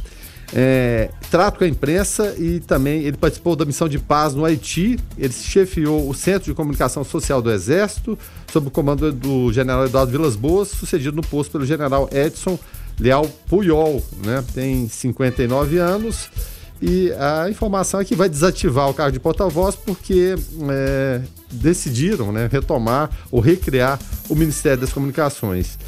é, 0.53 1.11
trato 1.31 1.59
com 1.59 1.65
a 1.65 1.69
imprensa 1.69 2.35
e 2.39 2.61
também 2.61 3.03
ele 3.03 3.17
participou 3.17 3.57
da 3.57 3.65
missão 3.65 3.89
de 3.89 3.99
paz 3.99 4.35
no 4.35 4.45
Haiti. 4.45 4.99
Ele 5.17 5.33
chefiou 5.33 6.09
o 6.09 6.15
Centro 6.15 6.51
de 6.51 6.55
Comunicação 6.55 7.03
Social 7.03 7.41
do 7.41 7.51
Exército, 7.51 8.19
sob 8.53 8.69
o 8.69 8.71
comando 8.71 9.13
do 9.13 9.53
general 9.53 9.87
Eduardo 9.87 10.13
Vilas 10.13 10.37
Boas, 10.37 10.69
sucedido 10.69 11.17
no 11.17 11.23
posto 11.23 11.51
pelo 11.51 11.65
general 11.65 12.09
Edson 12.13 12.59
Leal 13.01 13.27
Puyol. 13.49 14.05
Né? 14.25 14.45
Tem 14.55 14.89
59 14.89 15.79
anos. 15.79 16.29
E 16.83 17.13
a 17.13 17.51
informação 17.51 18.01
é 18.01 18.05
que 18.05 18.15
vai 18.15 18.29
desativar 18.29 18.89
o 18.89 18.95
cargo 18.95 19.13
de 19.13 19.21
porta-voz 19.21 19.77
porque 19.77 20.35
é, 20.71 21.21
decidiram 21.51 22.33
né, 22.33 22.49
retomar 22.51 23.11
ou 23.31 23.41
recriar 23.41 23.99
o 24.29 24.35
Ministério 24.35 24.81
das 24.81 24.93
Comunicações. 24.93 25.79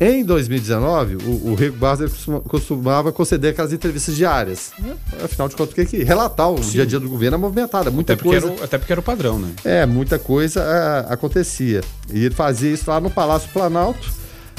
Em 0.00 0.24
2019, 0.24 1.16
o, 1.16 1.50
o 1.50 1.54
Rico 1.54 1.76
Barros 1.76 2.26
costumava 2.48 3.12
conceder 3.12 3.50
aquelas 3.50 3.70
entrevistas 3.70 4.16
diárias. 4.16 4.72
Né? 4.78 4.96
Afinal 5.22 5.46
de 5.46 5.54
contas, 5.54 5.72
o 5.72 5.74
que, 5.74 5.84
que 5.84 6.02
relatar 6.02 6.50
o 6.50 6.64
Sim. 6.64 6.70
dia 6.70 6.82
a 6.84 6.86
dia 6.86 6.98
do 6.98 7.06
governo 7.06 7.34
é 7.36 7.38
movimentado, 7.38 7.92
muita 7.92 8.14
até 8.14 8.22
coisa. 8.22 8.50
Era, 8.50 8.64
até 8.64 8.78
porque 8.78 8.92
era 8.92 9.00
o 9.00 9.04
padrão, 9.04 9.38
né? 9.38 9.52
É, 9.62 9.84
muita 9.84 10.18
coisa 10.18 10.62
é, 10.62 11.12
acontecia. 11.12 11.82
E 12.10 12.24
ele 12.24 12.34
fazia 12.34 12.72
isso 12.72 12.90
lá 12.90 12.98
no 12.98 13.10
Palácio 13.10 13.50
Planalto, 13.52 14.10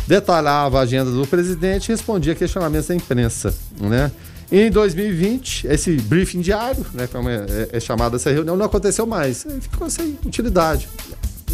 detalhava 0.07 0.79
a 0.79 0.81
agenda 0.81 1.11
do 1.11 1.25
presidente 1.27 1.89
e 1.89 1.91
respondia 1.91 2.35
questionamentos 2.35 2.87
da 2.87 2.95
imprensa, 2.95 3.53
né? 3.79 4.11
Em 4.51 4.69
2020, 4.69 5.67
esse 5.67 5.95
briefing 5.95 6.41
diário, 6.41 6.85
né, 6.93 7.07
como 7.07 7.29
é, 7.29 7.45
é, 7.47 7.69
é 7.71 7.79
chamada 7.79 8.17
essa 8.17 8.29
reunião, 8.29 8.57
não 8.57 8.65
aconteceu 8.65 9.05
mais. 9.05 9.45
Ficou 9.61 9.89
sem 9.89 10.17
utilidade 10.25 10.89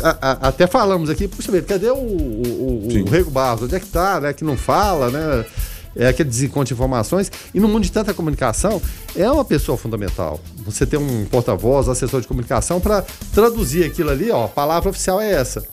a, 0.03 0.17
a, 0.21 0.31
até 0.49 0.67
falamos 0.67 1.09
aqui, 1.09 1.27
puxa 1.27 1.51
vida, 1.51 1.65
cadê 1.65 1.89
o, 1.89 1.95
o, 1.95 2.89
o, 2.91 3.03
o 3.05 3.09
Rego 3.09 3.31
Barros? 3.31 3.63
Onde 3.63 3.75
é 3.75 3.79
que 3.79 3.87
tá, 3.87 4.19
né? 4.19 4.33
Que 4.33 4.43
não 4.43 4.57
fala, 4.57 5.09
né? 5.09 5.45
É 5.95 6.07
aquele 6.07 6.29
desencontro 6.29 6.67
de 6.67 6.73
informações. 6.73 7.31
E 7.53 7.59
no 7.59 7.67
mundo 7.67 7.83
de 7.83 7.91
tanta 7.91 8.13
comunicação, 8.13 8.81
é 9.15 9.29
uma 9.29 9.43
pessoa 9.43 9.77
fundamental. 9.77 10.39
Você 10.57 10.85
ter 10.85 10.97
um 10.97 11.25
porta-voz, 11.25 11.89
assessor 11.89 12.21
de 12.21 12.27
comunicação, 12.27 12.79
para 12.79 13.03
traduzir 13.33 13.85
aquilo 13.85 14.11
ali, 14.11 14.29
ó, 14.29 14.45
a 14.45 14.49
palavra 14.49 14.89
oficial 14.89 15.19
é 15.19 15.31
essa. 15.31 15.65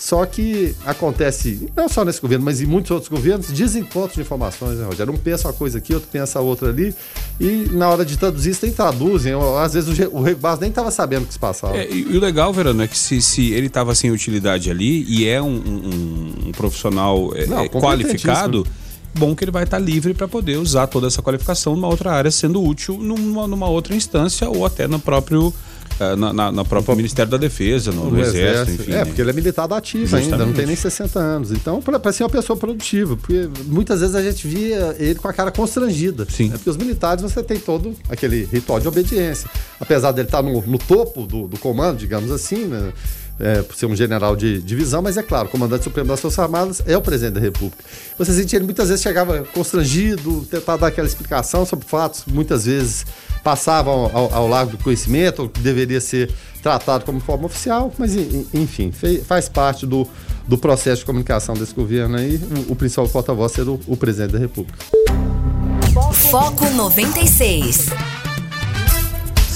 Só 0.00 0.24
que 0.24 0.74
acontece, 0.86 1.70
não 1.76 1.86
só 1.86 2.06
nesse 2.06 2.22
governo, 2.22 2.42
mas 2.42 2.62
em 2.62 2.64
muitos 2.64 2.90
outros 2.90 3.10
governos, 3.10 3.48
desencontros 3.48 4.14
de 4.14 4.22
informações, 4.22 4.78
né, 4.78 4.86
Rogério? 4.86 5.12
Um 5.12 5.16
pensa 5.18 5.46
uma 5.46 5.52
coisa 5.52 5.76
aqui, 5.76 5.92
outro 5.92 6.08
pensa 6.10 6.40
outra 6.40 6.70
ali, 6.70 6.94
e 7.38 7.68
na 7.72 7.86
hora 7.86 8.02
de 8.02 8.16
traduzir, 8.16 8.52
isso 8.52 8.64
nem 8.64 8.72
traduzem. 8.72 9.34
Às 9.62 9.74
vezes 9.74 9.98
o 10.10 10.22
Rego 10.22 10.40
Barros 10.40 10.58
nem 10.58 10.70
estava 10.70 10.90
sabendo 10.90 11.24
o 11.24 11.26
que 11.26 11.34
se 11.34 11.38
passava. 11.38 11.76
É, 11.76 11.86
e, 11.92 12.16
o 12.16 12.18
legal, 12.18 12.50
Verano, 12.50 12.82
é 12.82 12.88
que 12.88 12.96
se, 12.96 13.20
se 13.20 13.52
ele 13.52 13.66
estava 13.66 13.94
sem 13.94 14.10
utilidade 14.10 14.70
ali 14.70 15.04
e 15.06 15.28
é 15.28 15.40
um, 15.42 15.48
um, 15.48 16.32
um 16.46 16.52
profissional 16.52 17.32
é, 17.34 17.44
não, 17.44 17.60
é, 17.60 17.68
qualificado 17.68 18.66
bom 19.14 19.36
que 19.36 19.44
ele 19.44 19.50
vai 19.50 19.64
estar 19.64 19.78
livre 19.78 20.14
para 20.14 20.26
poder 20.26 20.56
usar 20.56 20.86
toda 20.86 21.08
essa 21.08 21.20
qualificação 21.20 21.74
numa 21.76 21.88
outra 21.88 22.12
área, 22.12 22.30
sendo 22.30 22.62
útil 22.62 22.96
numa, 22.96 23.46
numa 23.46 23.68
outra 23.68 23.94
instância 23.94 24.48
ou 24.48 24.64
até 24.64 24.88
no 24.88 24.98
próprio 24.98 25.52
na, 26.16 26.32
na, 26.32 26.52
na 26.52 26.64
própria 26.64 26.94
Ministério 26.94 27.30
da 27.30 27.36
Defesa, 27.36 27.92
no, 27.92 28.04
no, 28.04 28.10
no 28.12 28.20
exército, 28.20 28.40
exército, 28.40 28.82
enfim. 28.82 28.92
É, 28.92 29.04
porque 29.04 29.20
ele 29.20 29.30
é 29.30 29.32
militar 29.32 29.70
ativo 29.72 30.16
ainda, 30.16 30.38
não 30.38 30.52
tem 30.52 30.66
nem 30.66 30.76
60 30.76 31.18
anos. 31.18 31.50
Então, 31.50 31.80
para 31.80 32.12
ser 32.12 32.24
uma 32.24 32.30
pessoa 32.30 32.56
produtiva, 32.56 33.16
porque 33.16 33.48
muitas 33.66 34.00
vezes 34.00 34.14
a 34.14 34.22
gente 34.22 34.46
via 34.46 34.96
ele 34.98 35.16
com 35.16 35.28
a 35.28 35.32
cara 35.32 35.50
constrangida. 35.50 36.26
Sim. 36.28 36.48
Né? 36.48 36.52
Porque 36.52 36.70
os 36.70 36.76
militares 36.76 37.22
você 37.22 37.42
tem 37.42 37.58
todo 37.58 37.94
aquele 38.08 38.44
ritual 38.50 38.80
de 38.80 38.88
obediência. 38.88 39.48
Apesar 39.78 40.12
dele 40.12 40.28
estar 40.28 40.42
no, 40.42 40.60
no 40.62 40.78
topo 40.78 41.26
do, 41.26 41.46
do 41.46 41.58
comando, 41.58 41.98
digamos 41.98 42.30
assim, 42.30 42.64
né? 42.66 42.92
É, 43.40 43.62
por 43.62 43.74
ser 43.74 43.86
um 43.86 43.96
general 43.96 44.36
de 44.36 44.60
divisão, 44.60 45.02
mas 45.02 45.16
é 45.16 45.22
claro, 45.22 45.48
comandante 45.48 45.84
supremo 45.84 46.08
das 46.08 46.20
Forças 46.20 46.38
Armadas 46.38 46.82
é 46.86 46.96
o 46.96 47.02
presidente 47.02 47.34
da 47.34 47.40
República. 47.40 47.82
Você 48.18 48.32
sentia 48.32 48.58
ele 48.58 48.66
muitas 48.66 48.88
vezes 48.88 49.02
chegava 49.02 49.42
constrangido, 49.54 50.46
tentava 50.50 50.78
dar 50.78 50.86
aquela 50.88 51.06
explicação 51.06 51.64
sobre 51.64 51.86
fatos, 51.86 52.24
muitas 52.26 52.66
vezes 52.66 53.06
passavam 53.42 54.10
ao, 54.12 54.34
ao 54.34 54.48
largo 54.48 54.72
do 54.72 54.78
conhecimento, 54.78 55.48
que 55.48 55.60
deveria 55.60 56.00
ser 56.00 56.30
tratado 56.62 57.04
como 57.04 57.20
forma 57.20 57.46
oficial, 57.46 57.92
mas 57.98 58.14
enfim, 58.52 58.92
faz 59.26 59.48
parte 59.48 59.86
do, 59.86 60.06
do 60.46 60.58
processo 60.58 61.00
de 61.00 61.06
comunicação 61.06 61.54
desse 61.54 61.74
governo 61.74 62.18
aí, 62.18 62.40
o, 62.68 62.72
o 62.72 62.76
principal 62.76 63.08
porta-voz 63.08 63.52
ser 63.52 63.66
o, 63.66 63.80
o 63.86 63.96
presidente 63.96 64.32
da 64.32 64.38
República. 64.38 64.78
Foco 66.30 66.68
96. 66.70 68.19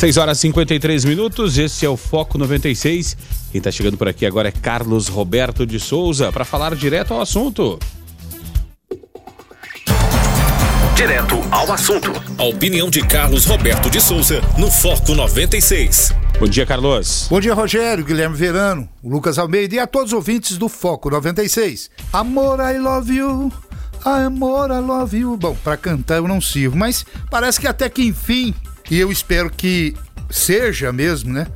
6 0.05 0.19
horas 0.19 0.37
e 0.37 0.41
53 0.43 1.03
minutos, 1.07 1.57
esse 1.57 1.87
é 1.87 1.89
o 1.89 1.97
Foco 1.97 2.37
96. 2.37 3.17
Quem 3.51 3.59
está 3.59 3.71
chegando 3.71 3.97
por 3.97 4.07
aqui 4.07 4.27
agora 4.27 4.49
é 4.49 4.53
Carlos 4.53 5.09
Roberto 5.09 5.65
de 5.65 5.81
Souza 5.81 6.31
para 6.31 6.45
falar 6.45 6.77
direto 6.77 7.15
ao 7.15 7.23
assunto. 7.23 7.79
Direto 10.95 11.41
ao 11.51 11.73
assunto. 11.73 12.13
A 12.37 12.43
opinião 12.45 12.91
de 12.91 13.01
Carlos 13.01 13.47
Roberto 13.47 13.89
de 13.89 13.99
Souza 13.99 14.43
no 14.59 14.71
Foco 14.71 15.15
96. 15.15 16.13
Bom 16.39 16.49
dia, 16.49 16.67
Carlos. 16.67 17.27
Bom 17.31 17.41
dia, 17.41 17.55
Rogério, 17.55 18.05
Guilherme 18.05 18.37
Verano, 18.37 18.87
Lucas 19.03 19.39
Almeida 19.39 19.77
e 19.77 19.79
a 19.79 19.87
todos 19.87 20.13
os 20.13 20.17
ouvintes 20.17 20.59
do 20.59 20.69
Foco 20.69 21.09
96. 21.09 21.91
Amor, 22.13 22.59
I 22.61 22.77
love 22.77 23.11
you. 23.11 23.51
Amor, 24.05 24.71
I 24.71 24.81
love 24.81 25.17
you. 25.17 25.39
Bom, 25.39 25.57
para 25.65 25.79
cantar 25.79 26.17
eu 26.17 26.29
não 26.29 26.43
sirvo, 26.43 26.77
mas 26.77 27.07
parece 27.31 27.59
que 27.59 27.67
até 27.67 27.89
que 27.89 28.05
enfim, 28.05 28.55
e 28.91 28.99
eu 28.99 29.11
espero 29.11 29.51
que 29.51 29.95
seja 30.31 30.93
mesmo, 30.93 31.33
né? 31.33 31.47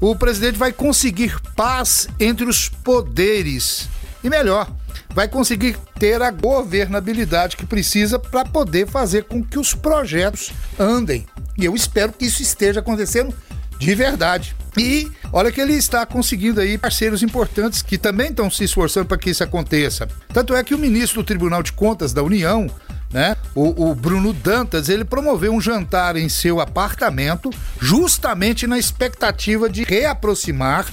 o 0.00 0.14
presidente 0.14 0.58
vai 0.58 0.72
conseguir 0.72 1.40
paz 1.54 2.08
entre 2.20 2.44
os 2.44 2.68
poderes. 2.68 3.88
E 4.22 4.28
melhor, 4.28 4.70
vai 5.14 5.28
conseguir 5.28 5.76
ter 5.98 6.20
a 6.20 6.30
governabilidade 6.30 7.56
que 7.56 7.64
precisa 7.64 8.18
para 8.18 8.44
poder 8.44 8.86
fazer 8.86 9.24
com 9.24 9.42
que 9.42 9.58
os 9.58 9.74
projetos 9.74 10.52
andem. 10.78 11.26
E 11.56 11.64
eu 11.64 11.74
espero 11.74 12.12
que 12.12 12.26
isso 12.26 12.42
esteja 12.42 12.80
acontecendo 12.80 13.34
de 13.78 13.94
verdade. 13.94 14.54
E 14.76 15.10
olha 15.32 15.50
que 15.50 15.60
ele 15.60 15.72
está 15.72 16.04
conseguindo 16.04 16.60
aí 16.60 16.76
parceiros 16.76 17.22
importantes 17.22 17.80
que 17.80 17.96
também 17.96 18.28
estão 18.28 18.50
se 18.50 18.64
esforçando 18.64 19.06
para 19.06 19.16
que 19.16 19.30
isso 19.30 19.42
aconteça. 19.42 20.06
Tanto 20.32 20.54
é 20.54 20.62
que 20.62 20.74
o 20.74 20.78
ministro 20.78 21.22
do 21.22 21.26
Tribunal 21.26 21.62
de 21.62 21.72
Contas 21.72 22.12
da 22.12 22.22
União, 22.22 22.66
né? 23.16 23.34
O, 23.54 23.88
o, 23.88 23.94
Bruno 23.94 24.30
Dantas 24.34 24.90
ele 24.90 25.02
promoveu 25.02 25.50
um 25.50 25.58
jantar 25.58 26.16
em 26.16 26.28
seu 26.28 26.60
apartamento, 26.60 27.48
justamente 27.80 28.66
na 28.66 28.78
expectativa 28.78 29.70
de 29.70 29.84
reaproximar 29.84 30.84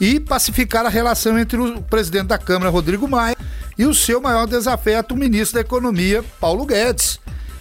e 0.00 0.18
pacificar 0.18 0.84
a 0.84 0.88
relação 0.88 1.38
entre 1.38 1.56
o 1.56 1.80
presidente 1.80 2.26
da 2.26 2.36
Câmara, 2.36 2.68
Rodrigo 2.68 3.06
Maia, 3.06 3.36
e 3.78 3.86
o 3.86 3.94
seu 3.94 4.20
maior 4.20 4.44
desafeto, 4.48 5.14
o 5.14 5.16
ministro 5.16 5.54
da 5.54 5.60
Economia, 5.60 6.20
Paulo 6.40 6.66
Guedes. 6.66 7.20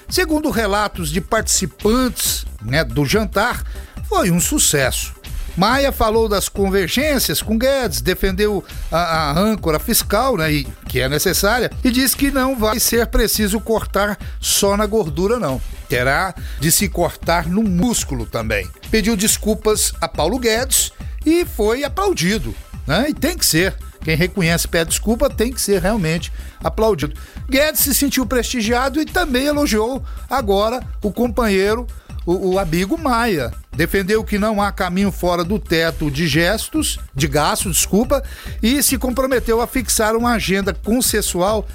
Segundo 0.09 0.49
relatos 0.49 1.11
de 1.11 1.21
participantes 1.21 2.43
né, 2.63 2.83
do 2.83 3.05
jantar, 3.05 3.63
foi 4.09 4.31
um 4.31 4.39
sucesso. 4.39 5.13
Maia 5.55 5.91
falou 5.91 6.27
das 6.27 6.49
convergências 6.49 7.41
com 7.41 7.57
Guedes, 7.57 8.01
defendeu 8.01 8.63
a, 8.91 8.97
a 8.97 9.39
âncora 9.39 9.79
fiscal, 9.79 10.35
né, 10.35 10.51
e, 10.51 10.67
que 10.87 10.99
é 10.99 11.07
necessária, 11.07 11.71
e 11.83 11.89
disse 11.89 12.15
que 12.15 12.29
não 12.29 12.57
vai 12.57 12.79
ser 12.79 13.07
preciso 13.07 13.59
cortar 13.59 14.17
só 14.39 14.75
na 14.75 14.85
gordura, 14.85 15.39
não. 15.39 15.61
Terá 15.87 16.33
de 16.59 16.71
se 16.71 16.89
cortar 16.89 17.47
no 17.47 17.63
músculo 17.63 18.25
também. 18.25 18.67
Pediu 18.91 19.15
desculpas 19.15 19.93
a 20.01 20.07
Paulo 20.07 20.39
Guedes 20.39 20.91
e 21.25 21.45
foi 21.45 21.83
aplaudido. 21.83 22.53
Né? 22.85 23.07
E 23.09 23.13
tem 23.13 23.37
que 23.37 23.45
ser. 23.45 23.75
Quem 24.03 24.15
reconhece 24.15 24.67
pede 24.67 24.91
desculpa 24.91 25.29
tem 25.29 25.51
que 25.51 25.59
ser 25.59 25.81
realmente 25.81 26.31
aplaudido. 26.63 27.19
Guedes 27.49 27.81
se 27.81 27.95
sentiu 27.95 28.25
prestigiado 28.25 29.01
e 29.01 29.05
também 29.05 29.47
elogiou 29.47 30.03
agora 30.29 30.83
o 31.01 31.11
companheiro 31.11 31.87
o, 32.25 32.53
o 32.53 32.59
Abigo 32.59 32.97
Maia. 32.97 33.51
Defendeu 33.75 34.23
que 34.23 34.37
não 34.37 34.61
há 34.61 34.71
caminho 34.71 35.11
fora 35.11 35.43
do 35.43 35.59
teto 35.59 36.09
de 36.09 36.27
gestos, 36.27 36.97
de 37.13 37.27
gastos, 37.27 37.77
desculpa, 37.77 38.23
e 38.61 38.81
se 38.81 38.97
comprometeu 38.97 39.61
a 39.61 39.67
fixar 39.67 40.15
uma 40.15 40.31
agenda 40.33 40.73
consensual 40.73 41.67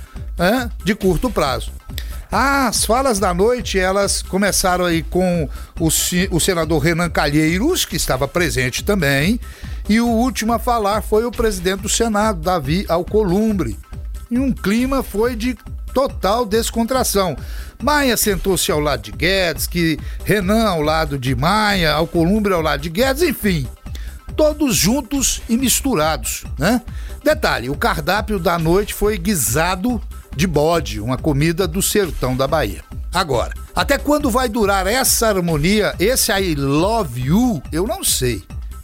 de 0.84 0.94
curto 0.94 1.30
prazo. 1.30 1.70
As 2.32 2.84
falas 2.84 3.18
da 3.18 3.34
noite, 3.34 3.78
elas 3.78 4.22
começaram 4.22 4.84
aí 4.84 5.02
com 5.02 5.48
o, 5.78 5.88
o 6.30 6.40
senador 6.40 6.78
Renan 6.80 7.10
Calheiros, 7.10 7.84
que 7.84 7.96
estava 7.96 8.28
presente 8.28 8.84
também, 8.84 9.40
e 9.88 10.00
o 10.00 10.06
último 10.06 10.52
a 10.52 10.58
falar 10.58 11.02
foi 11.02 11.24
o 11.24 11.32
presidente 11.32 11.80
do 11.80 11.88
Senado, 11.88 12.40
Davi 12.40 12.86
Alcolumbre. 12.88 13.76
E 14.30 14.38
um 14.38 14.52
clima 14.52 15.02
foi 15.02 15.34
de 15.34 15.58
total 15.92 16.44
descontração. 16.44 17.36
Maia 17.82 18.16
sentou-se 18.16 18.70
ao 18.70 18.80
lado 18.80 19.02
de 19.02 19.12
Guedes, 19.12 19.66
que 19.66 19.98
Renan 20.24 20.68
ao 20.68 20.82
lado 20.82 21.18
de 21.18 21.34
Maia, 21.34 21.92
Alcolumbre 21.92 22.52
ao 22.52 22.60
lado 22.60 22.80
de 22.80 22.90
Guedes, 22.90 23.22
enfim, 23.22 23.66
todos 24.36 24.76
juntos 24.76 25.42
e 25.48 25.56
misturados, 25.56 26.44
né? 26.58 26.82
Detalhe, 27.22 27.68
o 27.68 27.76
cardápio 27.76 28.38
da 28.38 28.58
noite 28.58 28.94
foi 28.94 29.18
guisado 29.18 30.00
de 30.34 30.46
bode, 30.46 31.00
uma 31.00 31.18
comida 31.18 31.66
do 31.66 31.82
sertão 31.82 32.36
da 32.36 32.46
Bahia. 32.46 32.82
Agora, 33.12 33.52
até 33.74 33.98
quando 33.98 34.30
vai 34.30 34.48
durar 34.48 34.86
essa 34.86 35.28
harmonia, 35.28 35.94
esse 35.98 36.32
I 36.32 36.54
love 36.54 37.20
you, 37.20 37.62
eu 37.72 37.86
não 37.86 38.04
sei. 38.04 38.42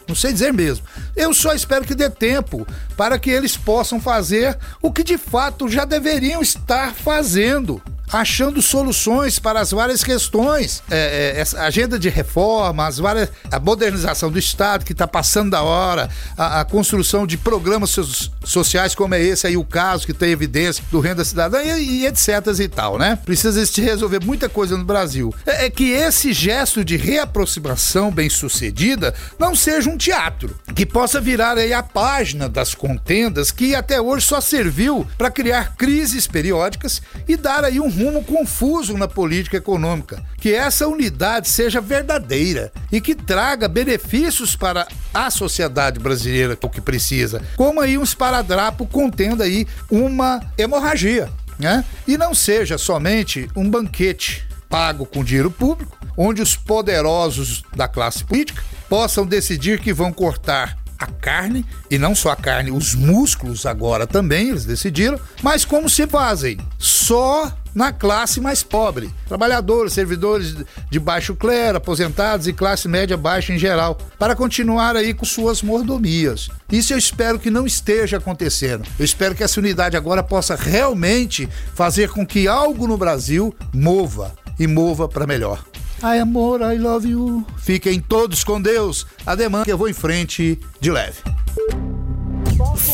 Não 0.08 0.14
sei 0.14 0.32
dizer 0.32 0.52
mesmo. 0.52 0.84
Eu 1.14 1.34
só 1.34 1.52
espero 1.52 1.84
que 1.84 1.94
dê 1.94 2.08
tempo 2.08 2.66
para 2.96 3.18
que 3.18 3.30
eles 3.30 3.56
possam 3.56 4.00
fazer 4.00 4.56
o 4.80 4.92
que 4.92 5.02
de 5.02 5.18
fato 5.18 5.68
já 5.68 5.84
deveriam 5.84 6.40
estar 6.40 6.94
fazendo. 6.94 7.82
Achando 8.12 8.62
soluções 8.62 9.38
para 9.38 9.60
as 9.60 9.70
várias 9.70 10.02
questões. 10.02 10.82
É, 10.90 11.34
é, 11.36 11.40
essa 11.40 11.62
agenda 11.62 11.98
de 11.98 12.08
reforma, 12.08 12.86
as 12.86 12.98
várias, 12.98 13.30
a 13.50 13.58
modernização 13.58 14.30
do 14.30 14.38
Estado 14.38 14.84
que 14.84 14.92
está 14.92 15.06
passando 15.06 15.50
da 15.50 15.62
hora, 15.62 16.08
a, 16.36 16.60
a 16.60 16.64
construção 16.64 17.26
de 17.26 17.36
programas 17.36 17.90
so, 17.90 18.04
sociais 18.44 18.94
como 18.94 19.14
é 19.14 19.22
esse 19.22 19.46
aí, 19.46 19.56
o 19.56 19.64
caso 19.64 20.06
que 20.06 20.12
tem 20.12 20.30
evidência 20.30 20.82
do 20.90 21.00
Renda 21.00 21.24
Cidadã 21.24 21.62
e, 21.62 22.02
e 22.02 22.06
etc 22.06 22.28
e 22.60 22.68
tal, 22.68 22.98
né? 22.98 23.18
Precisa 23.24 23.64
se 23.64 23.80
resolver 23.80 24.24
muita 24.24 24.48
coisa 24.48 24.76
no 24.76 24.84
Brasil. 24.84 25.34
É, 25.44 25.66
é 25.66 25.70
que 25.70 25.90
esse 25.90 26.32
gesto 26.32 26.84
de 26.84 26.96
reaproximação 26.96 28.10
bem 28.10 28.30
sucedida 28.30 29.14
não 29.38 29.54
seja 29.54 29.90
um 29.90 29.96
teatro, 29.96 30.56
que 30.74 30.86
possa 30.86 31.20
virar 31.20 31.58
aí 31.58 31.72
a 31.72 31.82
página 31.82 32.48
das 32.48 32.74
contendas 32.74 33.50
que 33.50 33.74
até 33.74 34.00
hoje 34.00 34.26
só 34.26 34.40
serviu 34.40 35.06
para 35.18 35.30
criar 35.30 35.74
crises 35.76 36.26
periódicas 36.26 37.02
e 37.26 37.36
dar 37.36 37.64
aí 37.64 37.80
um 37.80 37.90
rumo 37.96 38.22
confuso 38.22 38.96
na 38.96 39.08
política 39.08 39.56
econômica. 39.56 40.22
Que 40.38 40.52
essa 40.52 40.86
unidade 40.86 41.48
seja 41.48 41.80
verdadeira 41.80 42.70
e 42.92 43.00
que 43.00 43.14
traga 43.14 43.66
benefícios 43.66 44.54
para 44.54 44.86
a 45.12 45.30
sociedade 45.30 45.98
brasileira, 45.98 46.58
o 46.62 46.68
que 46.68 46.80
precisa. 46.80 47.40
Como 47.56 47.80
aí 47.80 47.96
um 47.96 48.02
esparadrapo 48.02 48.86
contendo 48.86 49.42
aí 49.42 49.66
uma 49.90 50.40
hemorragia, 50.58 51.30
né? 51.58 51.84
E 52.06 52.18
não 52.18 52.34
seja 52.34 52.76
somente 52.76 53.48
um 53.56 53.68
banquete 53.68 54.46
pago 54.68 55.06
com 55.06 55.24
dinheiro 55.24 55.50
público, 55.50 55.96
onde 56.16 56.42
os 56.42 56.56
poderosos 56.56 57.62
da 57.74 57.88
classe 57.88 58.24
política 58.24 58.62
possam 58.88 59.24
decidir 59.24 59.80
que 59.80 59.92
vão 59.92 60.12
cortar 60.12 60.76
a 60.98 61.06
carne, 61.06 61.64
e 61.90 61.98
não 61.98 62.14
só 62.14 62.30
a 62.30 62.36
carne, 62.36 62.70
os 62.70 62.94
músculos 62.94 63.66
agora 63.66 64.06
também, 64.06 64.48
eles 64.48 64.64
decidiram, 64.64 65.20
mas 65.42 65.64
como 65.64 65.90
se 65.90 66.06
fazem? 66.06 66.58
Só 66.78 67.52
na 67.76 67.92
classe 67.92 68.40
mais 68.40 68.62
pobre. 68.62 69.12
Trabalhadores, 69.28 69.92
servidores 69.92 70.56
de 70.90 70.98
baixo 70.98 71.36
clero, 71.36 71.76
aposentados 71.76 72.48
e 72.48 72.52
classe 72.54 72.88
média 72.88 73.18
baixa 73.18 73.52
em 73.52 73.58
geral, 73.58 73.98
para 74.18 74.34
continuar 74.34 74.96
aí 74.96 75.12
com 75.12 75.26
suas 75.26 75.62
mordomias. 75.62 76.48
Isso 76.72 76.94
eu 76.94 76.98
espero 76.98 77.38
que 77.38 77.50
não 77.50 77.66
esteja 77.66 78.16
acontecendo. 78.16 78.88
Eu 78.98 79.04
espero 79.04 79.34
que 79.34 79.44
essa 79.44 79.60
unidade 79.60 79.94
agora 79.94 80.22
possa 80.22 80.56
realmente 80.56 81.46
fazer 81.74 82.08
com 82.08 82.26
que 82.26 82.48
algo 82.48 82.86
no 82.86 82.96
Brasil 82.96 83.54
mova 83.74 84.34
e 84.58 84.66
mova 84.66 85.06
para 85.06 85.26
melhor. 85.26 85.62
Ai 86.02 86.18
amor, 86.18 86.62
I 86.62 86.78
love 86.78 87.06
you. 87.06 87.46
Fiquem 87.58 88.00
todos 88.00 88.42
com 88.42 88.60
Deus. 88.60 89.06
Ademã 89.26 89.64
que 89.64 89.72
eu 89.72 89.78
vou 89.78 89.88
em 89.88 89.94
frente 89.94 90.58
de 90.80 90.90
leve. 90.90 91.20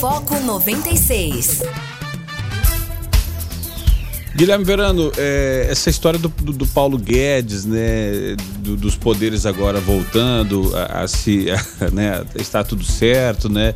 Foco 0.00 0.40
96. 0.40 1.62
Guilherme 4.34 4.64
Verano, 4.64 5.12
é, 5.16 5.66
essa 5.70 5.90
história 5.90 6.18
do, 6.18 6.28
do, 6.28 6.52
do, 6.52 6.66
Paulo 6.66 6.96
Guedes, 6.96 7.64
né, 7.64 8.34
do, 8.58 8.76
dos 8.76 8.96
poderes 8.96 9.44
agora 9.44 9.78
voltando 9.78 10.72
a, 10.74 11.02
a 11.02 11.08
se, 11.08 11.46
a, 11.80 11.90
né, 11.90 12.24
está 12.34 12.64
tudo 12.64 12.84
certo, 12.84 13.48
né? 13.48 13.74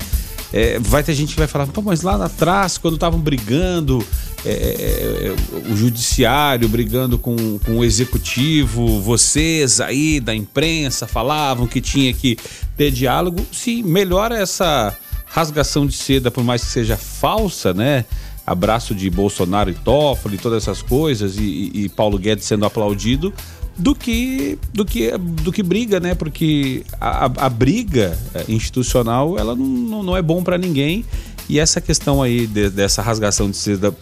É, 0.53 0.79
vai 0.79 1.03
ter 1.03 1.12
gente 1.14 1.35
que 1.35 1.38
vai 1.38 1.49
falar, 1.49 1.69
mas 1.85 2.03
lá 2.03 2.25
atrás, 2.25 2.79
quando 2.79 2.95
estavam 2.95 3.19
brigando, 3.19 4.03
é, 4.45 4.51
é, 4.51 5.71
o 5.71 5.77
judiciário 5.77 6.69
brigando 6.69 7.19
com, 7.19 7.59
com 7.59 7.79
o 7.79 7.85
executivo, 7.85 9.01
vocês 9.01 9.81
aí 9.81 10.21
da 10.21 10.35
imprensa 10.35 11.07
falavam 11.07 11.66
que 11.66 11.81
tinha 11.81 12.12
que 12.14 12.38
ter 12.77 12.92
diálogo. 12.92 13.45
Se 13.53 13.83
melhora 13.83 14.38
essa 14.38 14.97
rasgação 15.27 15.87
de 15.87 15.97
seda, 15.97 16.31
por 16.31 16.45
mais 16.45 16.62
que 16.62 16.71
seja 16.71 16.97
falsa, 16.97 17.75
né? 17.75 18.05
Abraço 18.47 18.95
de 18.95 19.11
Bolsonaro 19.11 19.71
e 19.71 19.75
Toffoli, 19.75 20.39
todas 20.39 20.63
essas 20.63 20.81
coisas, 20.83 21.37
e, 21.37 21.71
e 21.75 21.89
Paulo 21.89 22.19
Guedes 22.19 22.45
sendo 22.45 22.65
aplaudido, 22.65 23.33
do 23.77 23.95
que 23.95 24.59
do 24.73 24.85
que 24.85 25.17
do 25.19 25.53
que 25.53 25.63
briga, 25.63 26.01
né? 26.01 26.15
Porque 26.15 26.85
a, 27.01 27.25
a 27.25 27.49
briga 27.49 28.17
é, 28.35 28.45
institucional 28.49 29.39
ela 29.39 29.55
não, 29.55 30.03
não 30.03 30.17
é 30.17 30.23
bom 30.23 30.43
para 30.43 30.57
ninguém 30.57 31.05
e 31.49 31.61
essa 31.61 31.81
questão 31.81 32.23
aí 32.23 32.47
de, 32.47 32.69
dessa 32.71 33.01
rasgação 33.01 33.49
de 33.49 33.57
seda 33.57 33.95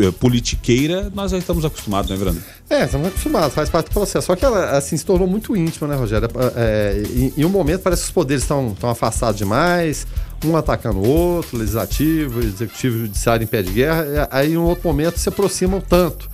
eh, 0.00 0.10
politiqueira, 0.20 1.10
nós 1.12 1.32
já 1.32 1.38
estamos 1.38 1.64
acostumados, 1.64 2.10
né, 2.10 2.16
Brando? 2.16 2.40
É, 2.70 2.84
estamos 2.84 3.08
acostumados, 3.08 3.54
faz 3.54 3.68
parte 3.68 3.88
do 3.88 3.92
processo. 3.92 4.28
Só 4.28 4.36
que 4.36 4.44
ela 4.44 4.70
assim, 4.70 4.96
se 4.96 5.04
tornou 5.04 5.26
muito 5.26 5.56
íntima, 5.56 5.88
né, 5.88 5.96
Rogério? 5.96 6.28
É, 6.54 7.02
em, 7.12 7.32
em, 7.36 7.44
um 7.44 7.48
momento 7.48 7.82
parece 7.82 8.02
que 8.02 8.08
os 8.08 8.14
poderes 8.14 8.44
estão 8.44 8.76
afastados 8.82 9.36
demais, 9.36 10.06
um 10.44 10.56
atacando 10.56 10.98
o 10.98 11.08
outro, 11.08 11.58
legislativo, 11.58 12.40
executivo, 12.40 12.98
judiciário 12.98 13.44
em 13.44 13.46
pé 13.46 13.62
de 13.62 13.72
guerra. 13.72 14.28
Aí 14.30 14.52
em 14.52 14.56
um 14.56 14.64
outro 14.64 14.86
momento 14.86 15.18
se 15.18 15.28
aproximam 15.28 15.80
tanto. 15.80 16.28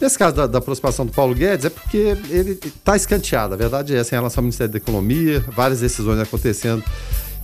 Nesse 0.00 0.18
caso 0.18 0.36
da, 0.36 0.46
da, 0.46 0.58
aproximação 0.58 1.06
do 1.06 1.12
Paulo 1.12 1.34
Guedes, 1.34 1.64
é 1.64 1.70
porque 1.70 2.16
ele 2.28 2.58
está 2.62 2.96
escanteado. 2.96 3.54
A 3.54 3.56
verdade 3.56 3.94
é 3.94 3.98
essa 3.98 4.14
em 4.14 4.18
relação 4.18 4.42
ao 4.42 4.44
Ministério 4.44 4.72
da 4.72 4.76
Economia, 4.76 5.42
várias 5.54 5.80
decisões 5.80 6.20
acontecendo 6.20 6.84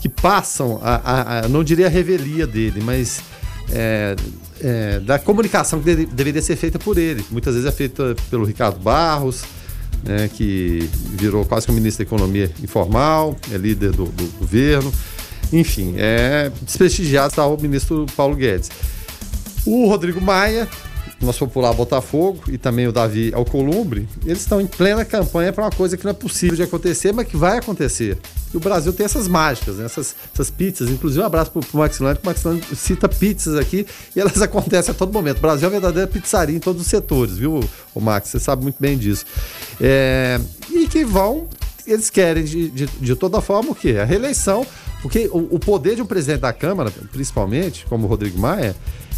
que 0.01 0.09
passam, 0.09 0.79
a, 0.83 0.97
a, 0.97 1.39
a 1.45 1.49
não 1.49 1.65
diria 1.65 1.87
a 1.87 1.89
revelia 1.89 2.47
dele, 2.47 2.83
mas 2.85 3.23
é, 3.71 4.17
é, 4.61 5.01
da 5.01 5.19
comunicação 5.19 5.79
que 5.79 5.85
deve, 5.85 6.07
deveria 6.07 6.43
ser 6.43 6.57
feita 6.57 6.79
por 6.79 6.99
ele. 6.99 7.25
Muitas 7.31 7.55
vezes 7.55 7.69
é 7.69 7.73
feita 7.73 8.15
pelo 8.29 8.45
Ricardo 8.45 8.79
Barros, 8.81 9.45
né, 10.05 10.29
que 10.29 10.91
virou 11.13 11.45
quase 11.45 11.67
que 11.67 11.73
um 11.73 11.75
ministro 11.75 12.05
da 12.05 12.09
Economia 12.09 12.51
informal, 12.63 13.37
é 13.51 13.57
líder 13.57 13.93
do, 13.93 14.07
do 14.07 14.39
governo. 14.39 14.93
Enfim, 15.53 15.95
é 15.99 16.51
desprestigiado 16.63 17.29
está 17.29 17.47
o 17.47 17.61
ministro 17.61 18.07
Paulo 18.17 18.35
Guedes. 18.35 18.71
O 19.67 19.87
Rodrigo 19.87 20.21
Maia, 20.21 20.69
nosso 21.21 21.41
popular 21.47 21.73
Botafogo, 21.73 22.45
e 22.49 22.59
também 22.59 22.87
o 22.87 22.93
Davi 22.93 23.33
Alcolumbre, 23.35 24.09
eles 24.25 24.41
estão 24.41 24.61
em 24.61 24.67
plena 24.67 25.05
campanha 25.05 25.53
para 25.53 25.65
uma 25.65 25.71
coisa 25.71 25.97
que 25.97 26.05
não 26.05 26.11
é 26.11 26.15
possível 26.15 26.57
de 26.57 26.63
acontecer, 26.63 27.13
mas 27.13 27.29
que 27.29 27.37
vai 27.37 27.59
acontecer. 27.59 28.19
E 28.53 28.57
o 28.57 28.61
Brasil 28.61 28.93
tem 28.93 29.05
essas 29.05 29.29
mágicas, 29.29 29.77
né? 29.77 29.85
essas, 29.85 30.15
essas 30.33 30.51
pizzas. 30.51 30.91
Inclusive, 30.91 31.23
um 31.23 31.27
abraço 31.27 31.51
pro, 31.51 31.61
pro 31.61 31.79
Maxilano, 31.79 32.17
que 32.17 32.23
o 32.23 32.27
Maxilano 32.27 32.61
cita 32.75 33.09
pizzas 33.09 33.57
aqui 33.57 33.87
e 34.15 34.21
elas 34.21 34.41
acontecem 34.43 34.93
a 34.93 34.95
todo 34.95 35.13
momento. 35.13 35.39
O 35.39 35.41
Brasil 35.41 35.67
é 35.67 35.69
uma 35.69 35.81
verdadeira 35.81 36.09
pizzaria 36.09 36.57
em 36.57 36.61
todos 36.61 36.83
os 36.83 36.89
setores, 36.89 37.37
viu, 37.37 37.61
o 37.95 38.01
Max? 38.01 38.29
Você 38.29 38.41
sabe 38.41 38.63
muito 38.63 38.77
bem 38.81 38.99
disso. 38.99 39.25
É, 39.81 40.41
e 40.71 40.87
que 40.87 41.05
vão, 41.05 41.49
eles 41.87 42.11
querem 42.11 42.45
de, 42.45 42.71
de, 42.71 42.87
de 42.87 43.17
toda 43.17 43.41
forma 43.41 43.71
o 43.71 43.75
quê? 43.75 43.97
A 44.01 44.05
reeleição. 44.05 44.67
Porque 45.03 45.29
o, 45.33 45.57
o 45.57 45.59
poder 45.59 45.97
de 45.97 46.03
um 46.03 46.07
presidente 46.07 46.41
da 46.41 46.53
Câmara, 46.53 46.91
principalmente, 47.11 47.85
como 47.87 48.07
o 48.07 48.09
Rodrigo 48.09 48.39
Maia, 48.39 48.75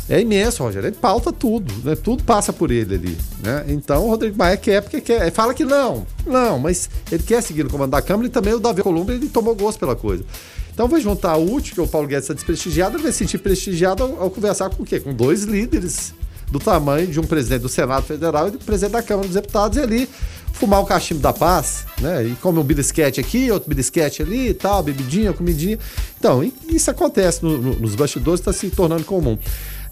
é 0.09 0.21
imenso, 0.21 0.63
Rogério. 0.63 0.89
Ele 0.89 0.97
pauta 0.97 1.33
tudo, 1.33 1.73
né? 1.83 1.95
Tudo 1.95 2.25
passa 2.25 2.53
por 2.53 2.71
ele 2.71 2.95
ali, 2.95 3.19
né? 3.43 3.65
Então 3.69 4.07
o 4.07 4.09
Rodrigo 4.09 4.37
Maia 4.37 4.57
quer 4.57 4.83
porque 4.83 5.01
quer. 5.01 5.23
Ele 5.23 5.31
fala 5.31 5.55
que 5.55 5.65
não, 5.65 6.07
não, 6.27 6.59
mas 6.59 6.91
ele 7.11 7.23
quer 7.23 7.43
seguir 7.43 7.65
no 7.65 7.71
comando 7.71 7.91
da 7.91 8.03
Câmara 8.03 8.27
e 8.27 8.31
também 8.31 8.53
o 8.53 8.61
Davi 8.61 8.83
Columbre 8.83 9.15
ele 9.15 9.29
tomou 9.29 9.55
gosto 9.55 9.79
pela 9.79 9.97
coisa. 9.97 10.25
Então 10.73 10.89
vai 10.89 11.01
juntar 11.01 11.37
o 11.37 11.55
útil, 11.55 11.75
que 11.75 11.81
o 11.81 11.87
Paulo 11.87 12.09
Guedes 12.09 12.25
está 12.25 12.35
desprestigiado, 12.35 12.99
vai 12.99 13.13
se 13.13 13.19
sentir 13.19 13.39
prestigiado 13.39 14.03
ao, 14.03 14.23
ao, 14.25 14.31
conversar 14.31 14.69
com 14.71 14.83
o 14.83 14.87
quê? 14.87 14.99
Com 14.99 15.15
dois 15.15 15.45
líderes 15.45 16.13
do 16.51 16.59
tamanho 16.59 17.07
de 17.07 17.19
um 17.19 17.25
presidente 17.25 17.63
do 17.63 17.69
Senado 17.69 18.05
Federal 18.05 18.49
e 18.49 18.51
do 18.51 18.59
presidente 18.59 18.93
da 18.93 19.03
Câmara 19.03 19.27
dos 19.27 19.35
Deputados 19.35 19.79
e 19.79 19.81
ali 19.81 20.09
fumar 20.55 20.81
o 20.81 20.87
cachimbo 20.87 21.21
da 21.21 21.33
paz, 21.33 21.85
né? 22.01 22.25
E 22.25 22.35
comer 22.37 22.61
um 22.61 22.65
bilisquete 22.65 23.21
aqui, 23.21 23.51
outro 23.51 23.69
bilisquete 23.69 24.23
ali 24.23 24.49
e 24.49 24.55
tal, 24.55 24.83
bebidinha, 24.83 25.33
comidinha. 25.33 25.79
Então, 26.19 26.49
isso 26.69 26.91
acontece 26.91 27.43
no, 27.43 27.59
no, 27.59 27.75
nos 27.81 27.95
bastidores, 27.95 28.41
está 28.41 28.53
se 28.53 28.71
tornando 28.71 29.05
comum. 29.05 29.37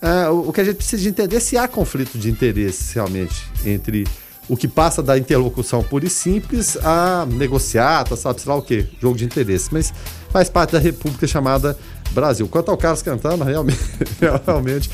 Uh, 0.03 0.49
o 0.49 0.53
que 0.53 0.61
a 0.61 0.65
gente 0.65 0.77
precisa 0.77 1.03
de 1.03 1.09
entender 1.09 1.37
é 1.37 1.41
se 1.41 1.57
há 1.57 1.69
conflito 1.69 2.17
de 2.19 2.31
interesse 2.31 2.95
realmente 2.95 3.45
entre 3.65 4.07
o 4.49 4.57
que 4.57 4.67
passa 4.67 5.03
da 5.03 5.17
interlocução 5.17 5.83
pura 5.83 6.07
e 6.07 6.11
simples 6.11 6.77
a 6.79 7.27
negociar, 7.27 8.05
tá, 8.05 8.17
sabe, 8.17 8.41
sei 8.41 8.51
lá 8.51 8.59
o 8.59 8.63
quê, 8.63 8.87
jogo 9.01 9.17
de 9.17 9.25
interesse. 9.25 9.69
Mas 9.73 9.93
faz 10.33 10.49
parte 10.49 10.73
da 10.73 10.79
república 10.79 11.27
chamada 11.27 11.77
Brasil. 12.13 12.47
Quanto 12.49 12.71
ao 12.71 12.77
Carlos 12.77 13.03
cantando, 13.03 13.45
realmente, 13.45 13.79
realmente 14.47 14.91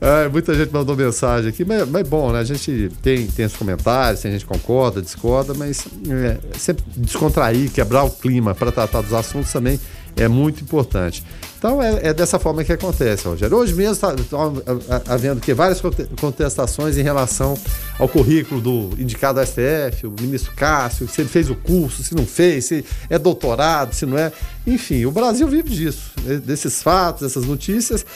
é, 0.00 0.28
muita 0.28 0.54
gente 0.54 0.72
mandou 0.72 0.96
mensagem 0.96 1.50
aqui, 1.50 1.64
mas, 1.64 1.88
mas, 1.88 2.08
bom, 2.08 2.32
né? 2.32 2.40
A 2.40 2.44
gente 2.44 2.90
tem, 3.02 3.26
tem 3.26 3.46
os 3.46 3.56
comentários, 3.56 4.20
tem 4.20 4.32
gente 4.32 4.46
concorda, 4.46 5.00
discorda, 5.00 5.54
mas 5.54 5.86
é, 6.08 6.38
sempre 6.58 6.84
descontrair, 6.96 7.70
quebrar 7.70 8.04
o 8.04 8.10
clima 8.10 8.54
para 8.54 8.72
tratar 8.72 9.02
dos 9.02 9.12
assuntos 9.12 9.52
também 9.52 9.78
é 10.16 10.28
muito 10.28 10.62
importante. 10.62 11.24
Então 11.58 11.82
é, 11.82 12.08
é, 12.08 12.14
dessa 12.14 12.38
forma 12.38 12.64
que 12.64 12.72
acontece, 12.72 13.28
Rogério. 13.28 13.56
Hoje 13.56 13.74
mesmo 13.74 13.92
está 13.92 14.14
tá 14.14 15.02
havendo 15.12 15.40
que 15.40 15.52
várias 15.52 15.80
contestações 16.18 16.96
em 16.96 17.02
relação 17.02 17.56
ao 17.98 18.08
currículo 18.08 18.60
do 18.60 18.90
indicado 18.98 19.38
ao 19.38 19.46
STF, 19.46 20.06
o 20.06 20.14
ministro 20.18 20.52
Cássio, 20.56 21.06
se 21.06 21.20
ele 21.20 21.28
fez 21.28 21.50
o 21.50 21.54
curso, 21.54 22.02
se 22.02 22.14
não 22.14 22.24
fez, 22.24 22.64
se 22.64 22.84
é 23.10 23.18
doutorado, 23.18 23.94
se 23.94 24.06
não 24.06 24.16
é. 24.16 24.32
Enfim, 24.66 25.04
o 25.04 25.10
Brasil 25.10 25.46
vive 25.48 25.68
disso, 25.68 26.12
né, 26.24 26.36
desses 26.36 26.82
fatos, 26.82 27.22
dessas 27.22 27.44
notícias. 27.44 28.06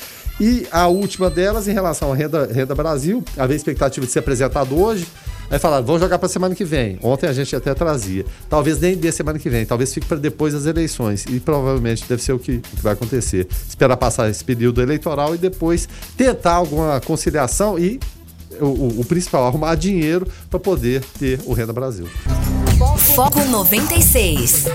E 0.41 0.67
a 0.73 0.89
última 0.89 1.31
delas, 1.31 1.69
em 1.69 1.73
relação 1.73 2.13
à 2.13 2.17
Renda, 2.17 2.47
Renda 2.47 2.75
Brasil, 2.75 3.23
havia 3.37 3.55
expectativa 3.55 4.05
de 4.05 4.11
ser 4.11 4.21
apresentado 4.21 4.77
hoje. 4.77 5.07
Aí 5.55 5.61
falaram, 5.61 5.87
vamos 5.87 6.03
jogar 6.03 6.19
para 6.19 6.29
semana 6.29 6.53
que 6.53 6.65
vem. 6.65 6.99
Ontem 7.01 7.29
a 7.29 7.33
gente 7.33 7.55
até 7.55 7.73
trazia. 7.75 8.27
Talvez 8.51 8.81
nem 8.81 8.97
dê 8.97 9.13
semana 9.13 9.39
que 9.39 9.49
vem, 9.49 9.65
talvez 9.65 9.95
fique 9.95 10.05
para 10.05 10.17
depois 10.17 10.53
das 10.53 10.67
eleições. 10.67 11.27
E 11.27 11.39
provavelmente 11.39 12.05
deve 12.09 12.21
ser 12.21 12.33
o 12.33 12.41
que, 12.41 12.57
o 12.57 12.61
que 12.77 12.83
vai 12.83 12.95
acontecer. 12.95 13.47
Esperar 13.69 13.97
passar 13.97 14.29
esse 14.29 14.43
período 14.45 14.83
eleitoral 14.83 15.33
e 15.33 15.39
depois 15.39 15.89
tentar 16.17 16.55
alguma 16.55 17.01
conciliação 17.01 17.79
e 17.79 18.01
o, 18.61 18.99
o 19.01 19.05
principal, 19.05 19.47
arrumar 19.47 19.77
dinheiro 19.77 20.27
para 20.51 20.59
poder 20.59 21.05
ter 21.21 21.39
o 21.45 21.53
Renda 21.53 21.73
Brasil. 21.73 22.09
Foco 23.15 23.45
96. 23.45 24.67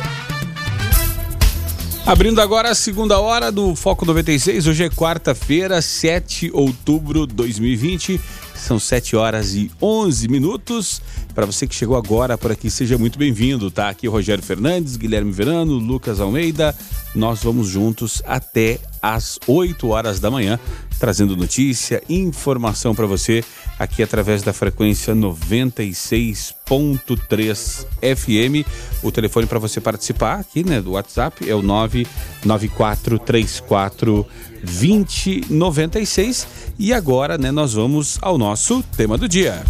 Abrindo 2.06 2.42
agora 2.42 2.72
a 2.72 2.76
segunda 2.76 3.20
hora 3.20 3.52
do 3.52 3.76
Foco 3.76 4.06
96. 4.06 4.66
Hoje 4.66 4.86
é 4.86 4.90
quarta-feira, 4.90 5.82
7 5.82 6.48
de 6.48 6.52
outubro 6.56 7.28
de 7.28 7.36
2020. 7.36 8.20
São 8.60 8.80
7 8.80 9.16
horas 9.16 9.56
e 9.56 9.72
11 9.82 10.28
minutos. 10.28 11.02
Para 11.34 11.46
você 11.46 11.66
que 11.66 11.74
chegou 11.74 11.96
agora 11.96 12.38
por 12.38 12.52
aqui, 12.52 12.70
seja 12.70 12.98
muito 12.98 13.18
bem-vindo, 13.18 13.72
tá? 13.72 13.90
Aqui 13.90 14.08
o 14.08 14.12
Rogério 14.12 14.44
Fernandes, 14.44 14.96
Guilherme 14.96 15.32
Verano, 15.32 15.74
Lucas 15.74 16.20
Almeida. 16.20 16.76
Nós 17.16 17.42
vamos 17.44 17.68
juntos 17.68 18.22
até 18.26 18.80
às 19.02 19.40
8 19.48 19.88
horas 19.88 20.20
da 20.20 20.30
manhã, 20.30 20.60
trazendo 21.00 21.36
notícia, 21.36 22.04
informação 22.10 22.94
para 22.94 23.08
você 23.08 23.44
aqui 23.78 24.04
através 24.04 24.44
da 24.44 24.54
frequência 24.54 25.16
96.3 25.16 27.86
FM. 28.02 28.66
O 29.02 29.12
telefone 29.12 29.48
para 29.48 29.60
você 29.60 29.82
participar 29.82 30.40
aqui, 30.40 30.64
né, 30.64 30.80
do 30.82 30.92
WhatsApp 30.92 31.50
é 31.50 31.56
o 31.56 31.62
99434 31.62 34.26
2096. 34.64 36.48
E 36.78 36.94
agora, 36.94 37.38
né, 37.38 37.52
nós 37.52 37.74
vamos 37.74 38.18
ao 38.22 38.38
nosso 38.38 38.84
tema 38.96 39.18
do 39.18 39.28
dia. 39.28 39.64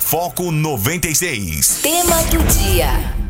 Foco 0.00 0.50
96. 0.52 1.80
Tema 1.82 2.22
do 2.24 2.38
dia. 2.52 3.21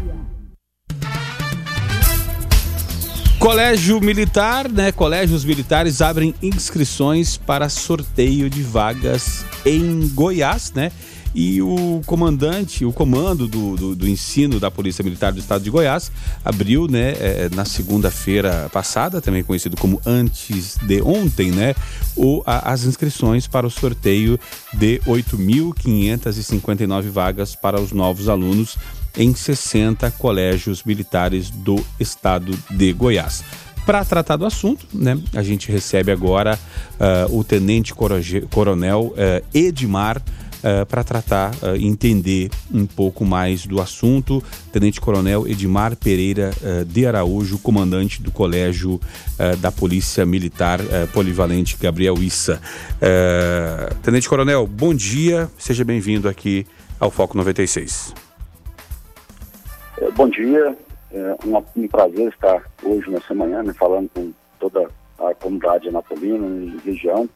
Colégio 3.43 4.01
Militar, 4.01 4.69
né? 4.69 4.93
Colégios 4.93 5.45
militares 5.45 6.01
abrem 6.01 6.33
inscrições 6.41 7.37
para 7.37 7.69
sorteio 7.69 8.49
de 8.49 8.63
vagas 8.63 9.45
em 9.67 10.09
Goiás, 10.15 10.71
né? 10.73 10.93
E 11.35 11.61
o 11.61 12.01
comandante, 12.07 12.85
o 12.85 12.93
comando 12.93 13.49
do, 13.49 13.75
do, 13.75 13.97
do 13.97 14.09
ensino 14.09 14.61
da 14.61 14.71
Polícia 14.71 15.03
Militar 15.03 15.33
do 15.33 15.41
Estado 15.41 15.65
de 15.65 15.71
Goiás 15.71 16.13
abriu, 16.45 16.87
né, 16.87 17.15
é, 17.19 17.49
na 17.53 17.65
segunda-feira 17.65 18.71
passada, 18.73 19.21
também 19.21 19.43
conhecido 19.43 19.77
como 19.77 20.01
antes 20.07 20.77
de 20.81 21.03
ontem, 21.03 21.51
né, 21.51 21.75
o, 22.15 22.45
a, 22.47 22.71
as 22.71 22.85
inscrições 22.85 23.49
para 23.49 23.67
o 23.67 23.71
sorteio 23.71 24.39
de 24.73 25.01
8.559 25.01 27.09
vagas 27.09 27.57
para 27.57 27.81
os 27.81 27.91
novos 27.91 28.29
alunos 28.29 28.79
em 29.17 29.35
60 29.35 30.11
colégios 30.13 30.83
militares 30.85 31.51
do 31.51 31.83
estado 31.99 32.57
de 32.71 32.93
Goiás. 32.93 33.45
Para 33.85 34.05
tratar 34.05 34.37
do 34.37 34.47
assunto, 34.47 34.87
né, 34.95 35.19
a 35.35 35.43
gente 35.43 35.71
recebe 35.71 36.13
agora 36.13 36.59
uh, 37.29 37.37
o 37.37 37.43
Tenente 37.43 37.93
Coronel 38.49 39.13
uh, 39.13 39.45
Edmar 39.53 40.19
uh, 40.19 40.87
para 40.87 41.03
tratar 41.03 41.51
e 41.77 41.85
entender 41.85 42.49
um 42.73 42.87
pouco 42.87 43.25
mais 43.25 43.67
do 43.67 43.81
assunto. 43.81 44.43
Tenente 44.73 45.01
Coronel 45.01 45.49
Edmar 45.49 45.97
Pereira 45.97 46.53
de 46.87 47.05
Araújo, 47.05 47.59
comandante 47.59 48.23
do 48.23 48.31
Colégio 48.31 49.01
da 49.61 49.73
Polícia 49.73 50.25
Militar 50.25 50.81
Polivalente 51.13 51.77
Gabriel 51.81 52.15
Issa. 52.23 52.61
Tenente 54.03 54.29
Coronel, 54.29 54.67
bom 54.67 54.95
dia, 54.95 55.51
seja 55.59 55.85
bem-vindo 55.85 56.29
aqui 56.29 56.67
ao 57.01 57.11
Foco 57.11 57.37
96. 57.37 58.22
É, 60.03 60.11
bom 60.11 60.29
dia, 60.29 60.77
é 61.13 61.37
um, 61.47 61.87
prazer 61.87 62.29
estar 62.31 62.61
hoje 62.83 63.09
nessa 63.09 63.33
manhã 63.33 63.63
né, 63.63 63.73
falando 63.73 64.11
com 64.13 64.33
toda 64.59 64.91
a 65.17 65.33
comunidade 65.37 65.89
anapolina 65.89 66.45
e 66.45 66.77
região 66.85 67.29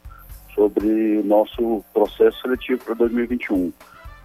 sobre 0.52 1.18
o 1.18 1.24
nosso 1.24 1.84
processo 1.94 2.42
seletivo 2.42 2.84
para 2.84 2.94
2021. 2.94 3.72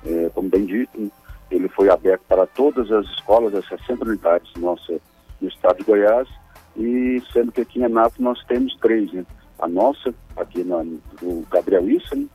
É, 0.08 0.32
como 0.34 0.50
bem 0.50 0.66
dito, 0.66 1.12
ele 1.52 1.68
foi 1.70 1.92
aberto 1.92 2.24
para 2.28 2.48
todas 2.48 2.92
as 2.92 3.06
escolas, 3.10 3.54
as 3.54 3.68
60 3.68 4.06
unidades 4.06 4.52
nossa, 4.56 5.00
no 5.39 5.48
estado 5.48 5.78
de 5.78 5.84
Goiás, 5.84 6.28
e 6.76 7.22
sendo 7.32 7.52
que 7.52 7.62
aqui 7.62 7.80
em 7.80 7.84
Anápolis 7.84 8.22
nós 8.22 8.44
temos 8.46 8.76
três, 8.78 9.14
né? 9.14 9.24
A 9.60 9.68
nossa, 9.68 10.16
aqui 10.36 10.64
na, 10.64 10.78
do 10.78 11.46
Gabriel 11.52 11.88
Issa, 11.88 12.16
né? 12.16 12.26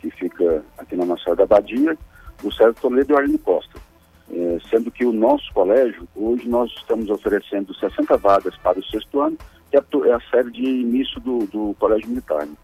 que 0.00 0.10
fica 0.10 0.64
aqui 0.76 0.96
na 0.96 1.04
Nossa 1.04 1.36
da 1.36 1.46
Badia, 1.46 1.96
o 2.42 2.50
Sérgio 2.50 2.74
Toledo 2.82 3.12
e 3.12 3.14
o 3.14 3.18
Arlindo 3.18 3.38
Costa. 3.38 3.91
É, 4.32 4.58
sendo 4.70 4.90
que 4.90 5.04
o 5.04 5.12
nosso 5.12 5.52
colégio, 5.52 6.08
hoje 6.16 6.48
nós 6.48 6.72
estamos 6.72 7.10
oferecendo 7.10 7.74
60 7.74 8.16
vagas 8.16 8.56
para 8.56 8.78
o 8.78 8.84
sexto 8.84 9.20
ano, 9.20 9.36
que 9.70 9.76
é, 9.76 10.08
é 10.08 10.12
a 10.14 10.20
série 10.30 10.50
de 10.50 10.62
início 10.62 11.20
do, 11.20 11.46
do 11.46 11.76
colégio 11.78 12.08
militar. 12.08 12.46
Né? 12.46 12.54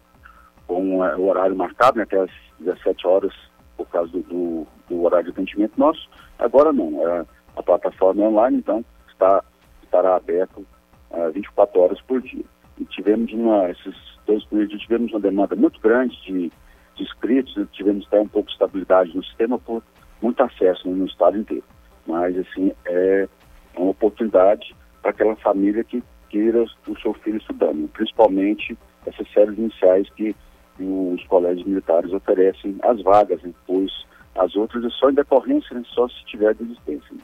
com 0.67 1.05
é, 1.05 1.17
o 1.17 1.29
horário 1.29 1.57
marcado, 1.57 1.99
né, 1.99 2.05
até 2.05 2.21
as 2.21 2.31
17 2.61 3.07
horas, 3.07 3.35
por 3.77 3.87
causa 3.89 4.11
do, 4.13 4.23
do, 4.23 4.67
do 4.89 5.03
horário 5.03 5.27
de 5.27 5.33
atendimento 5.33 5.73
nosso. 5.77 6.09
Agora 6.39 6.73
não, 6.73 7.07
é, 7.07 7.27
a 7.57 7.63
plataforma 7.63 8.23
é 8.23 8.29
online, 8.29 8.59
então 8.59 8.85
está, 9.09 9.43
estará 9.83 10.17
aberto 10.17 10.67
uh, 11.11 11.31
24 11.33 11.81
horas 11.81 12.01
por 12.03 12.21
dia. 12.23 12.45
E 12.79 12.85
tivemos 12.87 13.33
uma, 13.33 13.71
esses 13.71 13.95
dois 14.27 14.45
períodos, 14.45 14.81
tivemos 14.81 15.13
uma 15.13 15.21
demanda 15.21 15.55
muito 15.57 15.81
grande 15.81 16.17
de, 16.23 16.53
de 16.95 17.03
inscritos, 17.03 17.55
tivemos 17.73 18.07
até 18.07 18.21
um 18.21 18.29
pouco 18.29 18.49
de 18.49 18.55
estabilidade 18.55 19.15
no 19.15 19.25
sistema 19.25 19.59
por 19.59 19.83
muito 20.23 20.43
acesso 20.43 20.89
né, 20.89 20.95
no 20.95 21.07
estado 21.07 21.39
inteiro. 21.39 21.65
Mas, 22.07 22.37
assim, 22.39 22.73
é 22.87 23.29
uma 23.77 23.91
oportunidade 23.91 24.75
para 25.03 25.11
aquela 25.11 25.37
família 25.37 25.85
que 25.85 26.03
queira 26.29 26.65
o 26.87 27.01
seu 27.01 27.13
filho 27.15 27.39
estudando, 27.39 27.89
principalmente 27.89 28.77
essas 29.07 29.27
séries 29.33 29.59
iniciais 29.59 30.09
que 30.17 30.35
os 30.79 31.23
colégios 31.25 31.67
militares 31.67 32.13
oferecem 32.13 32.77
as 32.83 33.03
vagas, 33.03 33.43
né? 33.43 33.53
pois 33.67 33.91
as 34.35 34.55
outras 34.55 34.85
é 34.85 34.91
só 34.91 35.11
em 35.11 35.15
decorrência, 35.15 35.75
né? 35.75 35.83
só 35.95 36.09
se 36.09 36.25
tiver 36.27 36.55
desistência. 36.55 37.13
Né? 37.13 37.21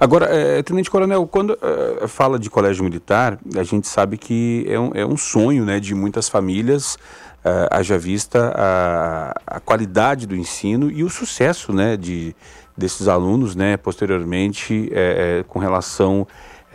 Agora, 0.00 0.26
é, 0.26 0.62
Tenente 0.62 0.90
Coronel, 0.90 1.26
quando 1.26 1.56
é, 2.02 2.08
fala 2.08 2.38
de 2.38 2.50
colégio 2.50 2.82
militar, 2.82 3.38
a 3.56 3.62
gente 3.62 3.86
sabe 3.86 4.18
que 4.18 4.64
é 4.68 4.78
um, 4.78 4.90
é 4.94 5.06
um 5.06 5.16
sonho 5.16 5.64
né, 5.64 5.78
de 5.78 5.94
muitas 5.94 6.28
famílias, 6.28 6.98
é, 7.44 7.68
haja 7.70 7.96
vista 7.96 8.52
a, 8.56 9.34
a, 9.46 9.60
qualidade 9.60 10.26
do 10.26 10.34
ensino 10.34 10.90
e 10.90 11.04
o 11.04 11.08
sucesso 11.08 11.72
né, 11.72 11.96
de, 11.96 12.34
desses 12.76 13.06
alunos 13.06 13.54
né, 13.54 13.76
posteriormente 13.76 14.90
é, 14.92 15.38
é 15.38 15.42
com 15.44 15.58
relação 15.58 16.26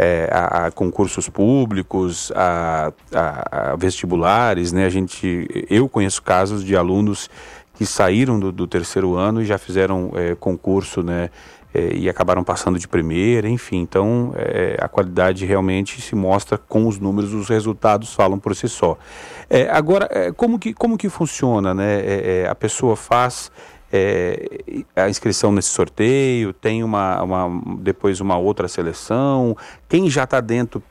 é, 0.02 0.28
a, 0.32 0.66
a, 0.66 0.72
concursos 0.72 1.30
públicos, 1.30 2.32
a, 2.36 2.92
a, 3.14 3.72
a, 3.72 3.76
vestibulares, 3.76 4.72
né? 4.72 4.88
A 4.88 4.90
gente, 4.90 5.48
eu 5.70 5.88
conheço 5.88 6.24
casos 6.24 6.66
de 6.66 6.76
alunos 6.76 7.30
que 7.76 7.86
saíram 7.86 8.40
do, 8.40 8.52
do 8.52 8.66
terceiro 8.66 9.16
ano 9.16 9.44
e 9.44 9.46
já 9.46 9.60
fizeram 9.60 10.12
é, 10.16 10.34
concurso, 10.34 11.04
né? 11.04 11.30
É, 11.72 11.94
e 11.94 12.10
acabaram 12.10 12.44
passando 12.44 12.80
de 12.80 12.88
primeira, 12.88 13.48
enfim. 13.48 13.78
Então, 13.78 14.34
é, 14.36 14.76
a 14.82 14.90
qualidade 14.90 15.46
realmente 15.46 16.02
se 16.02 16.16
mostra 16.16 16.58
com 16.58 16.88
os 16.88 16.98
números, 16.98 17.32
os 17.32 17.48
resultados 17.48 18.12
falam 18.12 18.40
por 18.40 18.56
si 18.56 18.68
só. 18.68 18.98
É, 19.48 19.70
agora, 19.70 20.10
é, 20.10 20.32
como, 20.32 20.58
que, 20.58 20.74
como 20.74 20.98
que 20.98 21.10
funciona, 21.10 21.76
né? 21.76 22.48
a 22.50 22.56
pessoa 22.56 22.96
faz 22.96 23.52
é, 23.92 24.84
a 24.96 25.10
inscrição 25.10 25.52
nesse 25.52 25.70
sorteio, 25.70 26.54
tem 26.54 26.84
uma, 26.84 27.22
uma, 27.22 27.62
depois 27.80 28.22
uma 28.22 28.38
outra 28.38 28.68
seleção. 28.68 29.56
Quem 29.90 30.10
já 30.10 30.24
está 30.24 30.40
dentro 30.40 30.82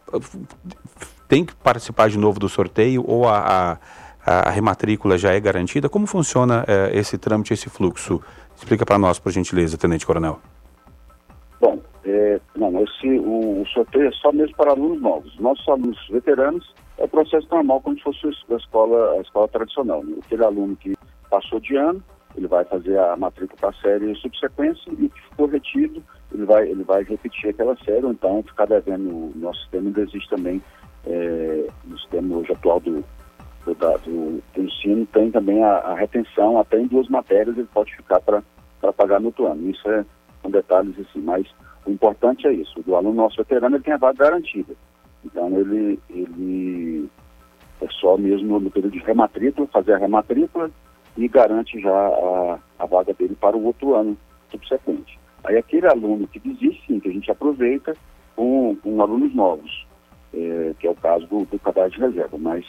tem 1.29 1.45
que 1.45 1.55
participar 1.55 2.11
de 2.11 2.19
novo 2.19 2.39
do 2.39 2.49
sorteio 2.49 3.05
ou 3.07 3.27
a, 3.29 3.79
a, 4.27 4.49
a 4.49 4.51
rematrícula 4.51 5.17
já 5.17 5.33
é 5.33 5.41
garantida? 5.41 5.89
Como 5.89 6.07
funciona 6.07 6.65
é, 6.67 6.91
esse 6.99 7.17
trâmite, 7.17 7.55
esse 7.55 7.71
fluxo? 7.71 8.21
Explica 8.57 8.85
para 8.85 8.99
nós, 8.99 9.19
por 9.19 9.33
gentileza, 9.33 9.79
Tenente 9.79 10.05
Coronel. 10.05 10.39
Bom, 11.61 11.79
É, 12.05 12.41
não, 12.55 12.83
esse, 12.83 13.09
o, 13.19 13.63
o, 13.63 13.67
sorteio 13.69 14.09
é 14.09 14.13
só 14.13 14.31
mesmo 14.33 14.55
para 14.57 14.73
alunos 14.73 15.01
novos. 15.01 15.39
Nossos 15.39 15.67
alunos 15.69 15.99
veteranos 16.11 16.75
é 16.99 17.07
processo 17.07 17.47
normal, 17.51 17.81
como 17.81 17.97
se 17.97 18.03
fosse 18.03 18.27
a 18.27 18.57
escola, 18.57 19.13
a 19.13 19.21
escola 19.23 19.49
tradicional. 19.49 20.05
Né? 20.05 20.17
Aquele 20.23 20.45
aluno 20.45 20.77
que 20.77 20.95
passou 21.31 21.61
de 21.61 21.77
ano, 21.77 22.03
ele 22.37 22.47
vai 22.47 22.65
fazer 22.65 22.99
a 22.99 23.17
matrícula 23.17 23.57
para 23.61 23.71
a 23.71 23.83
série 23.83 24.15
subsequência 24.17 24.91
e 24.91 25.07
o 25.07 25.11
que 25.11 25.23
ficou 25.23 25.47
retido, 25.47 26.03
ele 26.33 26.45
vai, 26.45 26.69
ele 26.69 26.85
vai 26.85 27.03
repetir 27.03 27.51
aquela 27.51 27.77
série, 27.85 28.05
ou 28.05 28.13
então 28.13 28.43
ficar 28.43 28.67
devendo. 28.67 29.33
Nosso 29.35 29.61
sistema 29.63 29.89
ainda 29.89 30.01
existe 30.03 30.29
também, 30.31 30.63
é, 31.07 31.67
no 31.85 31.99
sistema 31.99 32.37
hoje 32.37 32.53
atual 32.53 32.81
do, 32.81 33.05
do, 33.65 33.75
do, 33.75 34.43
do 34.55 34.63
ensino, 34.63 35.07
tem 35.07 35.31
também 35.31 35.63
a, 35.63 35.79
a, 35.79 35.95
retenção, 35.95 36.59
até 36.59 36.79
em 36.79 36.87
duas 36.87 37.09
matérias 37.09 37.57
ele 37.57 37.69
pode 37.73 37.95
ficar 37.97 38.21
para 38.21 38.43
pagar 38.93 39.21
no 39.21 39.27
outro 39.27 39.47
ano. 39.47 39.69
Isso 39.69 39.89
é, 39.91 40.05
são 40.41 40.51
detalhes 40.51 40.95
assim, 41.01 41.21
mas 41.21 41.47
o 41.85 41.91
importante 41.91 42.47
é 42.47 42.53
isso, 42.53 42.83
o 42.87 42.95
aluno 42.95 43.15
nosso 43.15 43.37
veterano 43.37 43.77
ele 43.77 43.85
tem 43.85 43.95
a 43.95 43.99
vaga 43.99 44.25
garantida. 44.25 44.75
Então 45.25 45.59
ele, 45.59 45.99
ele 46.09 47.11
é 47.81 47.89
só 48.01 48.17
mesmo 48.17 48.61
no 48.61 48.71
período 48.71 48.93
de 48.93 49.01
rematrícula, 49.01 49.67
fazer 49.67 49.95
a 49.95 49.99
rematrícula 49.99 50.71
e 51.17 51.29
garante 51.29 51.81
já 51.81 51.91
a, 51.91 52.59
a 52.79 52.87
vaga 52.87 53.13
dele 53.15 53.37
para 53.41 53.57
o 53.57 53.65
outro 53.65 53.95
ano 53.95 54.17
subsequente. 54.51 55.19
Aí 55.45 55.57
aquele 55.57 55.87
aluno 55.87 56.27
que 56.29 56.39
desiste, 56.39 56.83
sim, 56.87 57.01
que 57.01 57.09
a 57.09 57.13
gente 57.13 57.31
aproveita 57.31 57.95
com, 58.37 58.77
com 58.83 59.03
alunos 59.03 59.35
novos, 59.35 59.87
é, 60.35 60.75
que 60.79 60.87
é 60.87 60.91
o 60.91 60.95
caso 60.95 61.27
do, 61.27 61.45
do 61.45 61.59
cadastro 61.59 62.01
de 62.01 62.07
reserva, 62.07 62.39
mas 62.39 62.65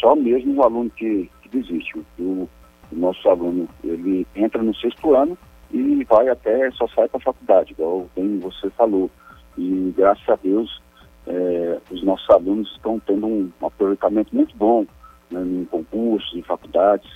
só 0.00 0.14
mesmo 0.14 0.54
o 0.54 0.62
aluno 0.62 0.90
que, 0.90 1.30
que 1.42 1.48
desiste. 1.48 1.98
O, 2.18 2.48
o 2.90 2.96
nosso 2.96 3.28
aluno, 3.28 3.68
ele 3.84 4.26
entra 4.34 4.62
no 4.62 4.74
sexto 4.74 5.14
ano 5.14 5.36
e 5.70 6.04
vai 6.04 6.28
até, 6.28 6.70
só 6.72 6.88
sai 6.88 7.08
para 7.08 7.18
a 7.18 7.22
faculdade, 7.22 7.72
igual 7.72 8.08
bem 8.16 8.38
você 8.38 8.70
falou. 8.70 9.10
E 9.56 9.92
graças 9.96 10.26
a 10.28 10.36
Deus, 10.36 10.80
é, 11.26 11.78
os 11.90 12.02
nossos 12.02 12.28
alunos 12.30 12.70
estão 12.72 12.98
tendo 13.00 13.26
um 13.26 13.50
aproveitamento 13.60 14.34
muito 14.34 14.56
bom 14.56 14.86
né, 15.30 15.40
em 15.42 15.64
concursos, 15.66 16.34
em 16.34 16.42
faculdades, 16.42 17.10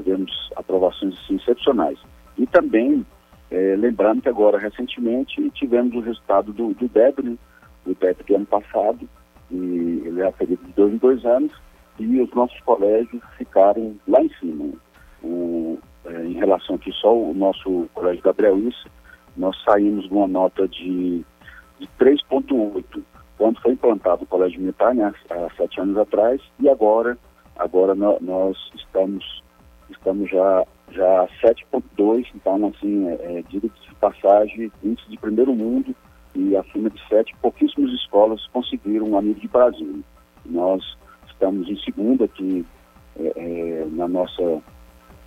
tivemos 0.00 0.50
aprovações 0.56 1.14
assim, 1.18 1.36
excepcionais. 1.36 1.98
E 2.36 2.46
também, 2.46 3.04
é, 3.50 3.76
lembrando 3.76 4.22
que 4.22 4.28
agora, 4.28 4.58
recentemente, 4.58 5.50
tivemos 5.50 5.94
o 5.94 6.00
resultado 6.00 6.52
do, 6.52 6.74
do 6.74 6.88
DEB, 6.88 7.22
né, 7.22 7.36
o 7.86 7.94
DEB 7.94 8.16
do 8.26 8.36
ano 8.36 8.46
passado, 8.46 9.08
e 9.50 10.02
ele 10.04 10.20
é 10.20 10.26
aferido 10.26 10.64
de 10.64 10.72
dois 10.72 10.92
em 10.92 10.98
dois 10.98 11.24
anos, 11.24 11.52
e 11.98 12.20
os 12.20 12.32
nossos 12.32 12.60
colégios 12.60 13.22
ficaram 13.36 13.96
lá 14.06 14.22
em 14.22 14.30
cima. 14.34 14.72
O, 15.22 15.78
é, 16.04 16.24
em 16.24 16.34
relação 16.34 16.76
aqui 16.76 16.92
só 16.92 17.12
o 17.16 17.34
nosso 17.34 17.88
colégio 17.94 18.22
Gabriel 18.22 18.58
Issa, 18.58 18.88
nós 19.36 19.56
saímos 19.64 20.08
de 20.08 20.14
uma 20.14 20.28
nota 20.28 20.66
de, 20.68 21.24
de 21.78 21.88
3,8 21.98 23.02
quando 23.38 23.60
foi 23.60 23.72
implantado 23.72 24.24
o 24.24 24.26
colégio 24.26 24.60
militar, 24.60 24.92
né, 24.94 25.14
há 25.30 25.48
sete 25.56 25.80
anos 25.80 25.96
atrás, 25.96 26.42
e 26.58 26.68
agora, 26.68 27.16
agora 27.56 27.94
no, 27.94 28.18
nós 28.20 28.56
estamos, 28.74 29.42
estamos 29.90 30.30
já, 30.30 30.64
já 30.90 31.28
7,2, 31.42 32.26
então 32.34 32.72
assim, 32.74 33.08
é, 33.08 33.38
é, 33.38 33.42
diga 33.48 33.68
de 33.68 33.94
passagem, 33.96 34.70
índice 34.82 35.08
de 35.08 35.18
primeiro 35.18 35.54
mundo, 35.54 35.94
e 36.34 36.56
acima 36.56 36.88
de 36.90 37.00
sete, 37.08 37.34
pouquíssimas 37.42 37.90
escolas 37.92 38.46
conseguiram 38.52 39.16
a 39.18 39.22
nível 39.22 39.40
de 39.40 39.48
Brasil. 39.48 40.04
Nós 40.46 40.96
estamos 41.26 41.68
em 41.68 41.76
segunda 41.78 42.26
aqui 42.26 42.64
é, 43.18 43.32
é, 43.36 43.86
na 43.90 44.06
nossa 44.06 44.62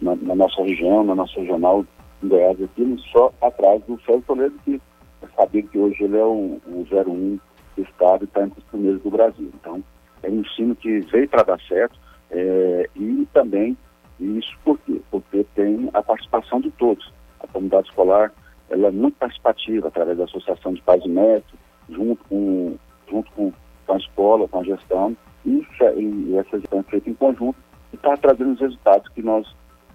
na, 0.02 0.16
na, 0.16 0.36
nossa 0.36 0.64
região, 0.64 1.04
na 1.04 1.14
nossa 1.14 1.40
regional 1.40 1.86
em 2.24 2.28
Goiás, 2.28 2.62
aqui, 2.62 2.98
só 3.12 3.32
atrás 3.42 3.84
do 3.84 4.00
Célio 4.02 4.22
Toledo, 4.22 4.56
que 4.64 4.82
sabia 5.36 5.64
que 5.64 5.78
hoje 5.78 6.04
ele 6.04 6.18
é 6.18 6.24
o, 6.24 6.60
o 6.66 6.88
01 6.92 7.40
do 7.76 7.84
Estado 7.84 8.24
e 8.24 8.26
está 8.26 8.44
entre 8.44 8.60
os 8.60 8.66
primeiros 8.66 9.02
do 9.02 9.12
Brasil. 9.12 9.52
Então, 9.54 9.84
é 10.24 10.30
um 10.30 10.40
ensino 10.40 10.76
que 10.76 11.00
veio 11.02 11.28
para 11.30 11.44
dar 11.44 11.60
certo 11.62 12.00
é, 12.32 12.90
e 12.96 13.28
também 13.34 13.78
isso 14.22 14.56
por 14.64 14.78
quê? 14.80 15.02
Porque 15.10 15.46
tem 15.56 15.90
a 15.94 16.02
participação 16.02 16.62
de 16.62 16.72
todos. 16.72 17.12
A 17.40 17.48
comunidade 17.48 17.88
escolar 17.88 18.32
ela 18.70 18.88
é 18.88 18.92
muito 18.92 19.18
participativa 19.18 19.90
através 19.90 20.18
da 20.18 20.24
Associação 20.24 20.74
de 20.74 20.82
Pais 20.82 21.04
e 21.04 21.10
Mestres, 21.10 21.60
junto 21.90 22.24
com, 22.26 22.78
junto 23.10 23.32
com, 23.34 23.54
a 23.90 23.98
escola, 23.98 24.48
com 24.48 24.60
a 24.60 24.64
gestão, 24.64 25.18
e, 25.46 25.68
e 25.98 26.38
essa 26.38 26.58
gestão 26.58 26.80
é 26.80 26.84
feita 26.84 27.10
em 27.10 27.14
conjunto 27.14 27.58
e 27.92 27.98
está 27.98 28.16
trazendo 28.16 28.54
os 28.54 28.60
resultados 28.62 29.10
que 29.10 29.22
nós 29.22 29.46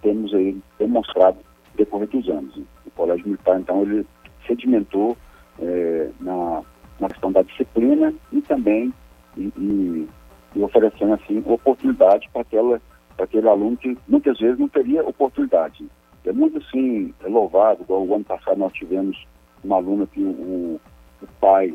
temos 0.03 0.35
aí 0.35 0.61
demonstrado 0.79 1.39
decorrer 1.75 2.09
dos 2.09 2.29
anos. 2.29 2.55
O 2.85 2.91
Colégio 2.95 3.27
Militar, 3.27 3.59
então, 3.59 3.83
ele 3.83 4.07
sedimentou 4.47 5.17
é, 5.59 6.11
na, 6.21 6.63
na 7.01 7.09
questão 7.09 7.33
da 7.33 7.43
disciplina 7.43 8.13
e 8.31 8.43
também 8.43 8.93
e, 9.37 9.53
e, 9.57 10.09
e 10.55 10.63
oferecendo, 10.63 11.15
assim, 11.15 11.43
oportunidade 11.47 12.29
para 12.31 12.43
aquela 12.43 12.81
para 13.17 13.25
aquele 13.25 13.49
aluno 13.49 13.77
que 13.77 13.97
muitas 14.07 14.39
vezes 14.39 14.59
não 14.59 14.69
teria 14.69 15.07
oportunidade. 15.07 15.87
É 16.25 16.33
muito, 16.33 16.59
assim, 16.59 17.15
é 17.25 17.29
louvado, 17.29 17.83
igual 17.83 18.05
o 18.05 18.15
ano 18.15 18.25
passado 18.25 18.59
nós 18.59 18.73
tivemos 18.73 19.27
uma 19.63 19.77
aluna 19.77 20.07
que 20.07 20.21
o, 20.21 20.81
o 21.23 21.27
pai 21.41 21.71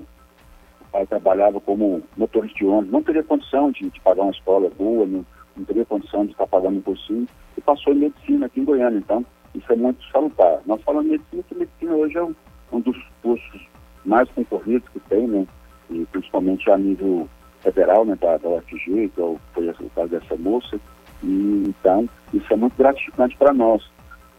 o 0.82 0.92
pai 0.92 1.06
trabalhava 1.08 1.60
como 1.62 2.04
motorista 2.18 2.58
de 2.60 2.66
ônibus, 2.66 2.92
não 2.92 3.02
teria 3.02 3.24
condição 3.24 3.72
de, 3.72 3.90
de 3.90 4.00
pagar 4.02 4.24
uma 4.24 4.32
escola 4.32 4.70
boa, 4.78 5.06
não, 5.06 5.26
não 5.56 5.64
teria 5.64 5.86
condição 5.86 6.26
de 6.26 6.32
estar 6.32 6.48
pagando 6.48 6.80
um 6.80 6.82
cursinho, 6.82 7.28
e 7.58 7.62
passou 7.62 7.94
em 7.94 8.00
medicina 8.00 8.46
aqui 8.48 8.60
em 8.60 8.66
Goiânia. 8.66 8.98
Então, 9.00 9.26
isso 9.56 9.72
é 9.72 9.76
muito 9.76 10.04
salutar. 10.12 10.62
Nós 10.66 10.82
falamos 10.84 11.08
em 11.08 11.12
medicina, 11.12 11.44
que 11.44 11.56
medicina 11.56 11.96
hoje 11.96 12.18
é 12.18 12.24
um, 12.24 12.36
um 12.74 12.82
dos 12.82 12.98
cursos 13.22 13.68
mais 14.06 14.30
concorridos 14.32 14.88
que 14.90 15.00
tem, 15.02 15.28
né? 15.28 15.48
E 15.90 16.06
principalmente 16.12 16.70
a 16.70 16.78
nível 16.78 17.30
federal, 17.62 18.06
né, 18.06 18.18
da, 18.20 18.38
da 18.38 18.50
UFG, 18.50 19.10
que 19.10 19.22
é 19.22 19.38
foi 19.54 19.70
o 19.70 19.90
caso 19.96 20.10
dessa 20.10 20.36
moça. 20.36 20.80
E, 21.24 21.64
então, 21.68 22.10
isso 22.34 22.52
é 22.52 22.56
muito 22.56 22.76
gratificante 22.78 23.36
para 23.38 23.54
nós, 23.54 23.84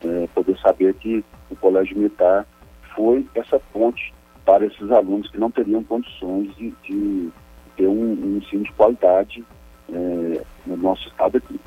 é, 0.05 0.29
poder 0.35 0.59
saber 0.59 0.95
que 0.95 1.25
o 1.51 1.57
Colégio 1.57 1.97
Militar 1.97 2.47
foi 2.95 3.27
essa 3.35 3.61
ponte 3.73 4.13
para 4.45 4.67
esses 4.67 4.91
alunos 4.91 5.31
que 5.31 5.39
não 5.39 5.51
teriam 5.51 5.85
condições 5.85 6.55
de, 6.57 6.73
de 6.83 7.31
ter 7.77 7.87
um, 7.87 8.13
um 8.13 8.39
ensino 8.39 8.65
de 8.65 8.73
qualidade 8.73 9.45
é, 9.93 10.43
no 10.67 10.77
nosso 10.77 11.09
estado 11.09 11.37
aqui. 11.37 11.61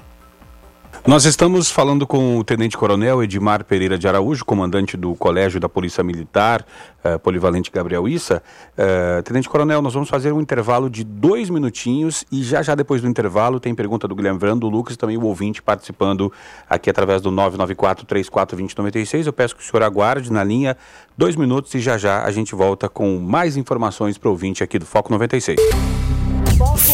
Nós 1.03 1.25
estamos 1.25 1.69
falando 1.69 2.07
com 2.07 2.37
o 2.37 2.43
Tenente 2.43 2.77
Coronel 2.77 3.23
Edmar 3.23 3.63
Pereira 3.63 3.97
de 3.97 4.07
Araújo, 4.07 4.43
comandante 4.43 4.97
do 4.97 5.13
Colégio 5.15 5.59
da 5.59 5.69
Polícia 5.69 6.03
Militar, 6.03 6.65
uh, 7.03 7.19
Polivalente 7.19 7.69
Gabriel 7.71 8.07
Issa. 8.07 8.41
Uh, 8.77 9.21
Tenente 9.23 9.47
Coronel, 9.47 9.81
nós 9.81 9.93
vamos 9.93 10.09
fazer 10.09 10.31
um 10.31 10.41
intervalo 10.41 10.89
de 10.89 11.03
dois 11.03 11.49
minutinhos 11.49 12.25
e 12.31 12.43
já 12.43 12.63
já 12.63 12.73
depois 12.73 13.01
do 13.01 13.07
intervalo 13.07 13.59
tem 13.59 13.75
pergunta 13.75 14.07
do 14.07 14.15
Guilherme 14.15 14.39
Verano, 14.39 14.61
do 14.61 14.69
Lucas, 14.69 14.97
também 14.97 15.17
o 15.17 15.25
ouvinte 15.25 15.61
participando 15.61 16.31
aqui 16.69 16.89
através 16.89 17.21
do 17.21 17.31
994-34-2096. 17.31 19.27
Eu 19.27 19.33
peço 19.33 19.55
que 19.55 19.61
o 19.61 19.65
senhor 19.65 19.83
aguarde 19.83 20.31
na 20.31 20.43
linha 20.43 20.75
dois 21.17 21.35
minutos 21.35 21.73
e 21.75 21.79
já 21.79 21.97
já 21.97 22.23
a 22.23 22.31
gente 22.31 22.55
volta 22.55 22.89
com 22.89 23.19
mais 23.19 23.57
informações 23.57 24.17
para 24.17 24.29
o 24.29 24.31
ouvinte 24.31 24.63
aqui 24.63 24.79
do 24.79 24.85
Foco 24.85 25.11
96. 25.11 25.59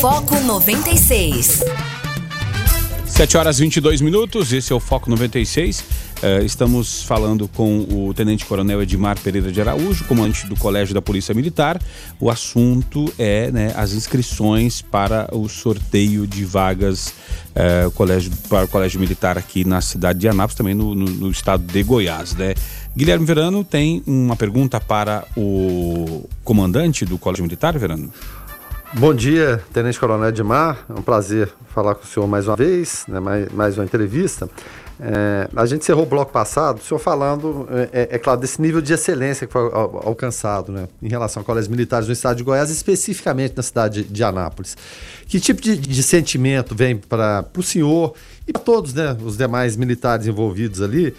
Foco 0.01 0.35
96. 0.39 1.63
7 3.11 3.37
horas 3.37 3.59
22 3.59 3.99
minutos, 3.99 4.53
esse 4.53 4.71
é 4.71 4.75
o 4.75 4.79
Foco 4.79 5.09
96. 5.09 5.81
Uh, 5.81 5.83
eh, 6.23 6.43
estamos 6.43 7.03
falando 7.03 7.47
com 7.47 7.79
o 7.81 8.13
Tenente 8.13 8.45
Coronel 8.45 8.81
Edmar 8.81 9.19
Pereira 9.19 9.51
de 9.51 9.59
Araújo, 9.59 10.05
comandante 10.05 10.47
do 10.47 10.55
Colégio 10.55 10.93
da 10.93 11.01
Polícia 11.01 11.33
Militar. 11.33 11.79
O 12.19 12.29
assunto 12.29 13.13
é 13.19 13.51
né, 13.51 13.73
as 13.75 13.91
inscrições 13.91 14.81
para 14.81 15.27
o 15.31 15.49
sorteio 15.49 16.25
de 16.25 16.45
vagas 16.45 17.13
uh, 17.49 17.91
colégio, 17.91 18.31
para 18.47 18.65
o 18.65 18.67
Colégio 18.67 18.99
Militar 18.99 19.37
aqui 19.37 19.65
na 19.65 19.81
cidade 19.81 20.19
de 20.19 20.29
Anápolis, 20.29 20.55
também 20.55 20.73
no, 20.73 20.95
no, 20.95 21.05
no 21.05 21.29
estado 21.29 21.63
de 21.63 21.83
Goiás. 21.83 22.33
Né? 22.33 22.55
Guilherme 22.95 23.25
Verano 23.25 23.63
tem 23.63 24.01
uma 24.07 24.35
pergunta 24.35 24.79
para 24.79 25.25
o 25.35 26.29
comandante 26.43 27.05
do 27.05 27.17
Colégio 27.17 27.43
Militar, 27.43 27.77
Verano? 27.77 28.11
Bom 28.93 29.13
dia, 29.13 29.63
Tenente 29.71 29.97
Coronel 29.97 30.27
Edmar. 30.27 30.85
É 30.89 30.91
um 30.91 31.01
prazer 31.01 31.49
falar 31.73 31.95
com 31.95 32.03
o 32.03 32.05
senhor 32.07 32.27
mais 32.27 32.45
uma 32.45 32.57
vez, 32.57 33.05
né, 33.07 33.21
mais, 33.21 33.49
mais 33.53 33.77
uma 33.77 33.85
entrevista. 33.85 34.49
É, 34.99 35.47
a 35.55 35.65
gente 35.65 35.81
encerrou 35.81 36.03
o 36.03 36.05
bloco 36.05 36.29
passado, 36.29 36.79
o 36.79 36.83
senhor 36.83 36.99
falando, 36.99 37.69
é, 37.71 38.01
é, 38.01 38.15
é 38.15 38.19
claro, 38.19 38.41
desse 38.41 38.61
nível 38.61 38.81
de 38.81 38.91
excelência 38.91 39.47
que 39.47 39.53
foi 39.53 39.61
al 39.61 40.01
alcançado 40.07 40.73
né, 40.73 40.89
em 41.01 41.07
relação 41.07 41.41
a 41.41 41.45
colégios 41.45 41.69
militares 41.69 42.05
no 42.05 42.13
estado 42.13 42.35
de 42.35 42.43
Goiás, 42.43 42.69
especificamente 42.69 43.55
na 43.55 43.63
cidade 43.63 44.03
de 44.03 44.23
Anápolis. 44.25 44.75
Que 45.25 45.39
tipo 45.39 45.61
de, 45.61 45.77
de 45.77 46.03
sentimento 46.03 46.75
vem 46.75 46.97
para 46.97 47.45
o 47.57 47.63
senhor 47.63 48.13
e 48.45 48.51
para 48.51 48.61
todos 48.61 48.93
né, 48.93 49.15
os 49.23 49.37
demais 49.37 49.77
militares 49.77 50.27
envolvidos 50.27 50.81
ali? 50.81 51.15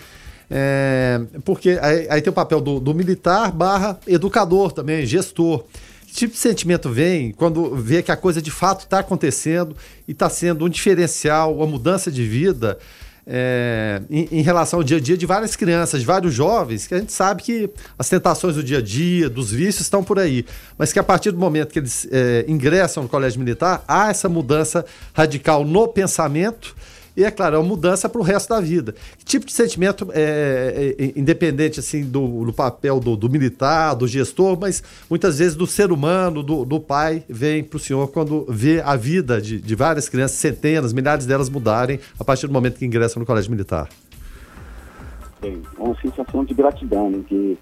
É, 0.50 1.22
porque 1.42 1.78
aí, 1.80 2.06
aí, 2.10 2.20
tem 2.20 2.30
o 2.30 2.34
papel 2.34 2.60
do, 2.60 2.78
do 2.78 2.92
militar 2.92 3.50
barra 3.50 3.98
educador 4.06 4.72
também, 4.72 5.06
gestor. 5.06 5.64
Tipo 6.12 6.34
de 6.34 6.38
sentimento 6.38 6.90
vem 6.90 7.32
quando 7.32 7.74
vê 7.74 8.02
que 8.02 8.12
a 8.12 8.16
coisa 8.16 8.42
de 8.42 8.50
fato 8.50 8.84
está 8.84 8.98
acontecendo 8.98 9.74
e 10.06 10.12
está 10.12 10.28
sendo 10.28 10.66
um 10.66 10.68
diferencial, 10.68 11.56
uma 11.56 11.66
mudança 11.66 12.12
de 12.12 12.22
vida 12.26 12.78
é, 13.26 14.02
em, 14.10 14.28
em, 14.30 14.42
relação 14.42 14.80
ao 14.80 14.84
dia 14.84 14.98
a 14.98 15.00
dia 15.00 15.16
de 15.16 15.24
várias 15.24 15.56
crianças, 15.56 16.00
de 16.00 16.06
vários 16.06 16.34
jovens, 16.34 16.86
que 16.86 16.94
a 16.94 16.98
gente 16.98 17.12
sabe 17.12 17.42
que 17.42 17.70
as 17.98 18.10
tentações 18.10 18.56
do 18.56 18.62
dia 18.62 18.78
a 18.78 18.82
dia, 18.82 19.30
dos 19.30 19.50
vícios 19.50 19.82
estão 19.82 20.04
por 20.04 20.18
aí, 20.18 20.44
mas 20.76 20.92
que 20.92 20.98
a 20.98 21.02
partir 21.02 21.30
do 21.30 21.38
momento 21.38 21.72
que 21.72 21.78
eles 21.78 22.06
é, 22.10 22.44
ingressam 22.46 23.04
no 23.04 23.08
colégio 23.08 23.40
militar, 23.40 23.82
há 23.88 24.10
essa 24.10 24.28
mudança 24.28 24.84
radical 25.14 25.64
no 25.64 25.88
pensamento 25.88 26.76
e, 27.16 27.24
é 27.24 27.30
claro, 27.30 27.56
é 27.56 27.58
uma 27.58 27.68
mudança 27.68 28.08
para 28.08 28.20
o 28.20 28.24
resto 28.24 28.48
da 28.48 28.60
vida. 28.60 28.94
Que 29.18 29.24
tipo 29.24 29.44
de 29.44 29.52
sentimento, 29.52 30.08
é, 30.12 30.94
é, 30.98 31.04
é, 31.04 31.12
independente 31.14 31.78
assim 31.78 32.04
do, 32.04 32.44
do 32.44 32.52
papel 32.52 32.98
do, 33.00 33.16
do, 33.16 33.28
militar, 33.28 33.94
do 33.94 34.06
gestor, 34.08 34.58
mas 34.58 34.82
muitas 35.10 35.38
vezes 35.38 35.54
do 35.54 35.66
ser 35.66 35.92
humano, 35.92 36.42
do, 36.42 36.64
do 36.64 36.80
pai, 36.80 37.22
vem 37.28 37.62
para 37.62 37.76
o 37.76 37.80
senhor 37.80 38.08
quando 38.08 38.46
vê 38.48 38.80
a 38.80 38.96
vida 38.96 39.40
de, 39.40 39.60
de 39.60 39.74
várias 39.74 40.08
crianças, 40.08 40.38
centenas, 40.38 40.92
milhares 40.92 41.26
delas 41.26 41.50
mudarem 41.50 42.00
a 42.18 42.24
partir 42.24 42.46
do 42.46 42.52
momento 42.52 42.78
que 42.78 42.86
ingressam 42.86 43.20
no 43.20 43.26
colégio 43.26 43.50
militar? 43.50 43.88
É 45.42 45.54
uma 45.76 45.94
sensação 46.00 46.44
de 46.44 46.54
gratidão, 46.54 47.10
né, 47.10 47.22
que, 47.28 47.58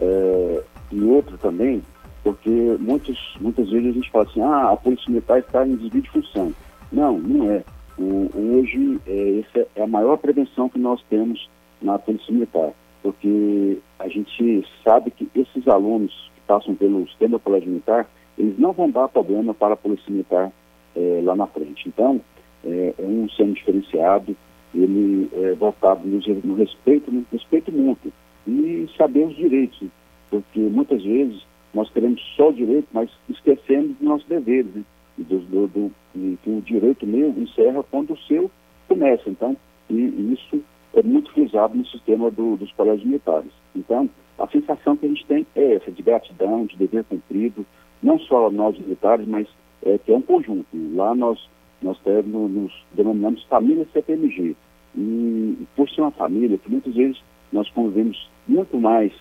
é, 0.00 0.62
e 0.92 1.02
outra 1.02 1.36
também, 1.38 1.82
porque 2.22 2.76
muitos, 2.78 3.18
muitas 3.40 3.68
vezes 3.68 3.88
a 3.88 3.92
gente 3.92 4.10
fala 4.12 4.24
assim, 4.24 4.40
ah, 4.42 4.70
a 4.70 4.76
polícia 4.76 5.08
militar 5.08 5.40
está 5.40 5.66
em 5.66 5.74
desvio 5.74 6.02
de 6.02 6.10
função. 6.10 6.52
Não, 6.92 7.18
não 7.18 7.50
é. 7.50 7.64
O, 7.98 8.30
hoje, 8.34 8.98
é, 9.06 9.40
essa 9.40 9.68
é 9.76 9.82
a 9.82 9.86
maior 9.86 10.16
prevenção 10.16 10.68
que 10.68 10.78
nós 10.78 11.02
temos 11.10 11.48
na 11.80 11.98
Polícia 11.98 12.32
Militar, 12.32 12.72
porque 13.02 13.78
a 13.98 14.08
gente 14.08 14.66
sabe 14.82 15.10
que 15.10 15.28
esses 15.34 15.66
alunos 15.68 16.12
que 16.34 16.40
passam 16.46 16.74
pelo 16.74 17.06
sistema 17.08 17.38
colégio 17.38 17.68
militar, 17.68 18.08
eles 18.38 18.58
não 18.58 18.72
vão 18.72 18.90
dar 18.90 19.08
problema 19.08 19.52
para 19.52 19.74
a 19.74 19.76
Polícia 19.76 20.10
Militar 20.10 20.52
é, 20.96 21.20
lá 21.22 21.34
na 21.36 21.46
frente. 21.46 21.88
Então, 21.88 22.20
é, 22.64 22.94
é 22.98 23.02
um 23.02 23.28
sendo 23.30 23.54
diferenciado, 23.54 24.36
ele 24.74 25.28
é 25.32 25.52
voltado 25.54 26.06
no, 26.06 26.18
no, 26.44 26.54
respeito, 26.54 27.10
no 27.10 27.26
respeito 27.30 27.70
mútuo 27.70 28.12
e 28.46 28.88
saber 28.96 29.26
os 29.26 29.36
direitos, 29.36 29.82
porque 30.30 30.60
muitas 30.60 31.02
vezes 31.02 31.42
nós 31.74 31.90
queremos 31.90 32.20
só 32.36 32.48
o 32.48 32.54
direito, 32.54 32.88
mas 32.92 33.10
esquecemos 33.28 33.96
dos 33.96 34.00
nossos 34.00 34.26
deveres. 34.26 34.74
Né? 34.74 34.82
Do, 35.18 35.38
do, 35.38 35.66
do, 35.68 35.92
que 36.14 36.50
o 36.50 36.60
direito 36.60 37.06
meu 37.06 37.30
encerra 37.30 37.82
quando 37.90 38.12
o 38.12 38.18
seu 38.18 38.50
começa. 38.88 39.28
Então, 39.28 39.56
e, 39.90 40.32
isso 40.32 40.62
é 40.94 41.02
muito 41.02 41.32
frisado 41.32 41.76
no 41.76 41.86
sistema 41.86 42.30
do, 42.30 42.56
dos 42.56 42.72
colégios 42.72 43.04
militares. 43.04 43.50
Então, 43.74 44.08
a 44.38 44.46
sensação 44.48 44.96
que 44.96 45.06
a 45.06 45.08
gente 45.08 45.26
tem 45.26 45.46
é 45.54 45.74
essa, 45.74 45.90
de 45.90 46.02
gratidão, 46.02 46.66
de 46.66 46.76
dever 46.76 47.04
cumprido, 47.04 47.64
não 48.02 48.18
só 48.18 48.50
nós 48.50 48.78
militares, 48.78 49.26
mas 49.26 49.46
é, 49.84 49.98
que 49.98 50.12
é 50.12 50.16
um 50.16 50.22
conjunto. 50.22 50.66
Lá 50.94 51.14
nós, 51.14 51.38
nós 51.80 51.98
temos, 52.00 52.50
nos 52.50 52.72
denominamos 52.92 53.44
família 53.44 53.86
CPMG. 53.92 54.56
E, 54.96 55.66
por 55.76 55.88
ser 55.88 56.02
uma 56.02 56.10
família, 56.10 56.58
que 56.58 56.70
muitas 56.70 56.94
vezes 56.94 57.22
nós 57.52 57.68
convivemos 57.70 58.28
muito 58.46 58.78
mais 58.78 59.12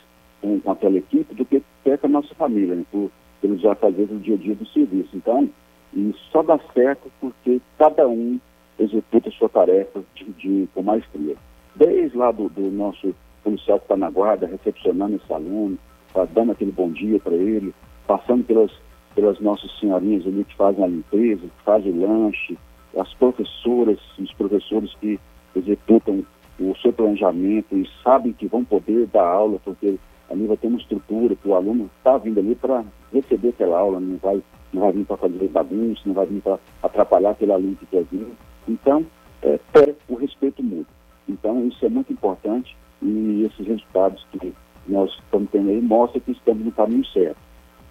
com, 0.42 0.60
com 0.60 0.72
aquela 0.72 0.98
equipe 0.98 1.34
do 1.36 1.46
que 1.46 1.62
com 1.84 2.08
a 2.08 2.10
nossa 2.10 2.34
família, 2.36 2.76
né, 2.76 2.86
por, 2.92 3.12
pelos 3.42 3.62
fazer 3.80 4.08
do 4.08 4.20
dia 4.20 4.36
a 4.36 4.38
dia 4.38 4.56
do 4.56 4.66
serviço. 4.68 5.16
Então, 5.16 5.50
e 5.94 6.16
só 6.32 6.42
dá 6.42 6.60
certo 6.74 7.12
porque 7.20 7.62
cada 7.78 8.08
um 8.08 8.40
executa 8.80 9.30
sua 9.32 9.50
tarefa 9.50 10.02
de, 10.16 10.26
de, 10.34 10.70
com 10.74 10.82
maestria. 10.82 11.36
Desde 11.76 12.18
lá 12.18 12.32
do, 12.32 12.50
do 12.50 12.72
nosso 12.72 13.14
policial 13.44 13.80
que 13.80 13.86
está 13.86 13.98
na 13.98 14.10
guarda, 14.10 14.48
recepcionando 14.48 15.16
esse 15.16 15.34
aluno, 15.34 15.78
tá 16.14 16.26
dando 16.26 16.52
aquele 16.52 16.72
bom 16.72 16.90
dia 16.92 17.20
para 17.20 17.34
ele, 17.34 17.74
passando 18.08 18.44
pelas, 18.44 18.72
pelas 19.16 19.40
nossas 19.40 19.72
senhorinhas 19.80 20.26
ali 20.26 20.44
que 20.44 20.56
fazem 20.56 20.84
a 20.84 20.88
limpeza, 20.88 21.42
que 21.42 21.64
fazem 21.64 21.92
o 21.92 22.02
lanche, 22.02 22.58
as 22.98 23.14
professoras, 23.14 24.00
os 24.18 24.34
professores 24.34 24.94
que 24.96 25.20
executam 25.56 26.26
o 26.60 26.76
seu 26.82 26.94
planejamento 26.94 27.76
e 27.76 27.90
sabem 28.04 28.34
que 28.34 28.48
vão 28.48 28.64
poder 28.64 29.08
dar 29.08 29.26
aula, 29.26 29.60
porque 29.64 29.98
ali 30.32 30.48
vai 30.48 30.58
ter 30.58 30.68
uma 30.68 30.80
estrutura 30.80 31.36
que 31.36 31.48
o 31.48 31.56
aluno 31.56 31.90
está 31.98 32.18
vindo 32.18 32.40
ali 32.40 32.56
para 32.56 32.84
receber 33.14 33.50
aquela 33.50 33.80
aula, 33.80 34.00
não 34.00 34.18
vai 34.18 34.42
não 34.74 34.82
vai 34.84 34.92
vir 34.94 35.06
para 35.06 35.18
fazer 35.18 35.48
bagunça, 35.50 36.02
não 36.06 36.14
vai 36.14 36.26
vir 36.26 36.42
para 36.42 36.58
atrapalhar 36.82 37.32
aquele 37.32 37.52
aluno 37.52 37.76
que 37.76 37.86
quer 37.88 38.04
vir. 38.06 38.26
Então, 38.68 39.06
é, 39.42 39.60
é 39.74 39.96
o 40.08 40.16
respeito 40.16 40.64
mútuo. 40.64 40.94
Então, 41.28 41.68
isso 41.68 41.86
é 41.86 41.90
muito 41.90 42.14
importante 42.14 42.76
e 43.02 43.44
esses 43.44 43.68
resultados 43.68 44.26
que 44.32 44.54
nós 44.88 45.12
estamos 45.12 45.50
tendo 45.52 45.70
aí 45.70 45.82
mostram 45.82 46.22
que 46.22 46.32
estamos 46.32 46.64
no 46.64 46.72
caminho 46.72 47.06
certo. 47.08 47.38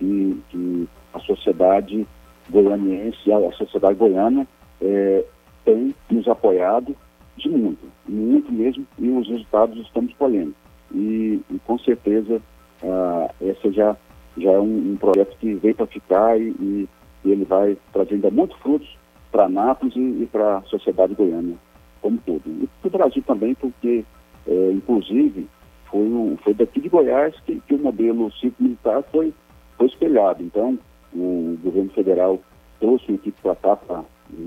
E 0.00 0.40
que 0.48 0.88
a 1.12 1.20
sociedade 1.20 2.06
goianiense, 2.48 3.30
a 3.30 3.52
sociedade 3.52 3.98
goiana 3.98 4.46
é, 4.80 5.24
tem 5.64 5.94
nos 6.10 6.26
apoiado 6.28 6.96
de 7.36 7.48
muito, 7.48 7.86
muito 8.08 8.52
mesmo, 8.52 8.86
e 8.98 9.08
os 9.08 9.28
resultados 9.28 9.78
estamos 9.78 10.12
colhendo. 10.14 10.54
E, 10.92 11.40
e 11.50 11.58
com 11.66 11.78
certeza, 11.78 12.40
ah, 12.82 13.30
essa 13.40 13.72
já 13.72 13.96
já 14.36 14.52
é 14.52 14.58
um, 14.58 14.92
um 14.92 14.96
projeto 14.96 15.36
que 15.38 15.54
veio 15.54 15.74
para 15.74 15.86
ficar 15.86 16.40
e, 16.40 16.54
e, 16.60 16.88
ele 17.24 17.44
vai 17.44 17.76
trazer 17.92 18.14
ainda 18.14 18.30
muitos 18.30 18.56
frutos 18.58 18.88
para 19.30 19.48
Nápoles 19.48 19.94
e, 19.96 20.22
e 20.22 20.28
para 20.30 20.58
a 20.58 20.62
sociedade 20.62 21.14
goiana 21.14 21.54
como 22.00 22.18
todo. 22.18 22.42
E 22.46 22.68
para 22.80 22.88
o 22.88 22.90
Brasil 22.90 23.22
também, 23.26 23.54
porque, 23.54 24.04
é, 24.46 24.72
inclusive, 24.72 25.46
foi, 25.90 26.00
um, 26.00 26.36
foi 26.38 26.54
daqui 26.54 26.80
de 26.80 26.88
Goiás 26.88 27.38
que, 27.40 27.60
que 27.60 27.74
o 27.74 27.78
modelo 27.78 28.32
civil 28.32 28.54
militar 28.58 29.02
foi, 29.10 29.34
foi 29.76 29.86
espelhado. 29.86 30.42
Então, 30.42 30.78
o 31.12 31.58
governo 31.62 31.90
federal 31.90 32.40
trouxe 32.78 33.06
uma 33.08 33.16
equipe 33.16 33.40
para 33.42 33.56
cá, 33.56 34.04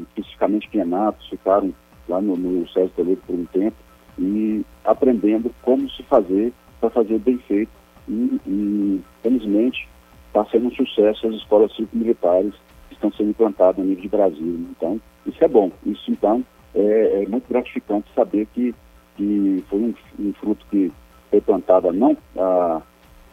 especificamente 0.07 0.69
em 0.73 0.85
Nápoles, 0.85 1.29
ficaram 1.29 1.73
lá 2.07 2.21
no, 2.21 2.35
no 2.35 2.67
César 2.69 2.91
Toledo 2.95 3.21
por 3.27 3.35
um 3.35 3.45
tempo, 3.45 3.75
e 4.17 4.65
aprendendo 4.83 5.53
como 5.61 5.89
se 5.89 6.03
fazer 6.03 6.53
para 6.79 6.89
fazer 6.89 7.17
bem 7.19 7.37
feito 7.39 7.71
e, 8.07 8.39
e 8.45 9.01
felizmente 9.21 9.87
está 10.27 10.45
sendo 10.45 10.67
um 10.67 10.71
sucesso 10.71 11.27
as 11.27 11.35
escolas 11.35 11.73
cívico-militares 11.75 12.53
que 12.89 12.95
estão 12.95 13.11
sendo 13.13 13.29
implantadas 13.29 13.79
a 13.79 13.83
nível 13.83 14.01
de 14.01 14.09
Brasil. 14.09 14.67
Então, 14.71 14.99
isso 15.25 15.43
é 15.43 15.47
bom. 15.47 15.71
Isso, 15.85 16.11
então, 16.11 16.43
é, 16.75 17.23
é 17.23 17.27
muito 17.27 17.47
gratificante 17.47 18.07
saber 18.15 18.47
que, 18.47 18.73
que 19.15 19.63
foi 19.69 19.79
um, 19.79 19.93
um 20.19 20.33
fruto 20.33 20.65
que 20.69 20.91
foi 21.29 21.41
plantado 21.41 21.91
não, 21.91 22.17
a, 22.37 22.81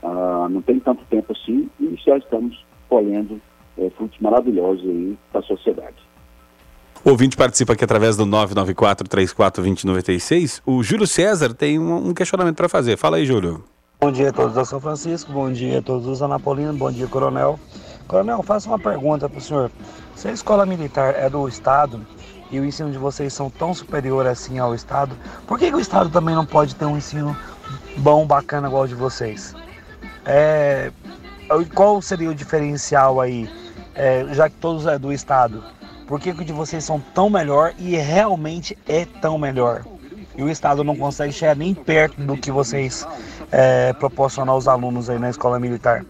a, 0.02 0.48
não 0.48 0.62
tem 0.62 0.78
tanto 0.80 1.04
tempo 1.06 1.32
assim 1.32 1.68
e 1.80 1.96
já 2.04 2.16
estamos 2.16 2.64
colhendo 2.88 3.40
é, 3.78 3.88
frutos 3.90 4.18
maravilhosos 4.20 4.86
aí 4.88 5.18
para 5.32 5.40
a 5.40 5.44
sociedade. 5.44 6.09
O 7.02 7.08
ouvinte 7.10 7.34
participa 7.34 7.72
aqui 7.72 7.82
através 7.82 8.14
do 8.14 8.26
994-34-2096. 8.26 10.60
O 10.66 10.82
Júlio 10.82 11.06
César 11.06 11.54
tem 11.54 11.78
um, 11.78 12.12
questionamento 12.12 12.56
para 12.56 12.68
fazer. 12.68 12.98
Fala 12.98 13.16
aí, 13.16 13.24
Júlio. 13.24 13.64
Bom 13.98 14.12
dia 14.12 14.28
a 14.28 14.32
todos 14.32 14.54
da 14.54 14.66
São 14.66 14.78
Francisco, 14.78 15.32
bom 15.32 15.50
dia 15.50 15.78
a 15.78 15.82
todos 15.82 16.06
os 16.06 16.20
anapolinos, 16.20 16.76
bom 16.76 16.92
dia, 16.92 17.06
coronel. 17.06 17.58
Coronel, 18.06 18.42
faço 18.42 18.68
uma 18.68 18.78
pergunta 18.78 19.30
para 19.30 19.38
o 19.38 19.40
senhor. 19.40 19.70
Se 20.14 20.28
a 20.28 20.32
escola 20.32 20.66
militar 20.66 21.14
é 21.16 21.30
do 21.30 21.48
Estado 21.48 22.06
e 22.50 22.60
o 22.60 22.66
ensino 22.66 22.90
de 22.90 22.98
vocês 22.98 23.32
são 23.32 23.48
tão 23.48 23.72
superior 23.72 24.26
assim 24.26 24.58
ao 24.58 24.74
Estado, 24.74 25.16
por 25.46 25.58
que, 25.58 25.70
que 25.70 25.76
o 25.76 25.80
Estado 25.80 26.10
também 26.10 26.34
não 26.34 26.44
pode 26.44 26.74
ter 26.74 26.84
um 26.84 26.98
ensino 26.98 27.34
bom, 27.96 28.26
bacana 28.26 28.68
igual 28.68 28.82
o 28.82 28.88
de 28.88 28.94
vocês? 28.94 29.54
É, 30.26 30.92
qual 31.74 32.02
seria 32.02 32.28
o 32.28 32.34
diferencial 32.34 33.22
aí, 33.22 33.48
é, 33.94 34.26
já 34.32 34.50
que 34.50 34.56
todos 34.56 34.86
é 34.86 34.98
do 34.98 35.10
Estado? 35.10 35.64
Por 36.10 36.18
que, 36.18 36.34
que 36.34 36.42
o 36.42 36.44
de 36.44 36.52
vocês 36.52 36.82
são 36.82 36.98
tão 36.98 37.30
melhor 37.30 37.72
e 37.78 37.94
realmente 37.94 38.76
é 38.88 39.04
tão 39.04 39.38
melhor? 39.38 39.84
E 40.36 40.42
o 40.42 40.50
Estado 40.50 40.82
não 40.82 40.96
consegue 40.96 41.32
chegar 41.32 41.54
nem 41.54 41.72
perto 41.72 42.20
do 42.20 42.36
que 42.36 42.50
vocês 42.50 43.06
é, 43.52 43.92
proporcionar 43.92 44.52
aos 44.52 44.66
alunos 44.66 45.08
aí 45.08 45.20
na 45.20 45.30
escola 45.30 45.60
militar. 45.60 46.04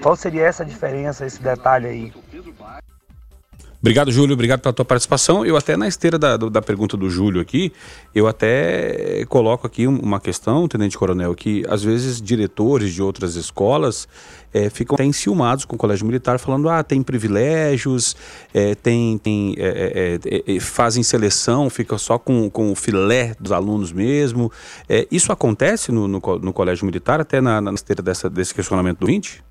Qual 0.00 0.16
seria 0.16 0.46
essa 0.46 0.64
diferença, 0.64 1.26
esse 1.26 1.42
detalhe 1.42 1.86
aí? 1.86 2.12
Obrigado, 3.82 4.12
Júlio. 4.12 4.34
Obrigado 4.34 4.60
pela 4.60 4.72
tua 4.72 4.84
participação. 4.84 5.44
Eu 5.44 5.56
até 5.56 5.76
na 5.76 5.88
esteira 5.88 6.16
da, 6.16 6.36
da 6.36 6.62
pergunta 6.62 6.96
do 6.96 7.10
Júlio 7.10 7.40
aqui, 7.40 7.72
eu 8.14 8.28
até 8.28 9.24
coloco 9.28 9.66
aqui 9.66 9.88
uma 9.88 10.20
questão, 10.20 10.68
Tenente 10.68 10.96
Coronel, 10.96 11.34
que 11.34 11.64
às 11.68 11.82
vezes 11.82 12.22
diretores 12.22 12.94
de 12.94 13.02
outras 13.02 13.34
escolas 13.34 14.06
é, 14.54 14.70
ficam 14.70 14.94
até 14.94 15.04
enciumados 15.04 15.64
com 15.64 15.74
o 15.74 15.78
Colégio 15.78 16.06
Militar, 16.06 16.38
falando, 16.38 16.68
ah, 16.68 16.84
tem 16.84 17.02
privilégios, 17.02 18.14
é, 18.54 18.76
tem, 18.76 19.18
tem 19.18 19.56
é, 19.58 20.20
é, 20.24 20.54
é 20.54 20.60
fazem 20.60 21.02
seleção, 21.02 21.68
fica 21.68 21.98
só 21.98 22.20
com, 22.20 22.48
com 22.48 22.70
o 22.70 22.76
filé 22.76 23.34
dos 23.40 23.50
alunos 23.50 23.90
mesmo. 23.90 24.52
É, 24.88 25.08
isso 25.10 25.32
acontece 25.32 25.90
no, 25.90 26.06
no, 26.06 26.20
no, 26.20 26.52
Colégio 26.52 26.86
Militar, 26.86 27.20
até 27.20 27.40
na, 27.40 27.60
na 27.60 27.72
esteira 27.72 28.00
dessa, 28.00 28.30
desse 28.30 28.54
questionamento 28.54 29.00
do 29.00 29.06
20? 29.06 29.42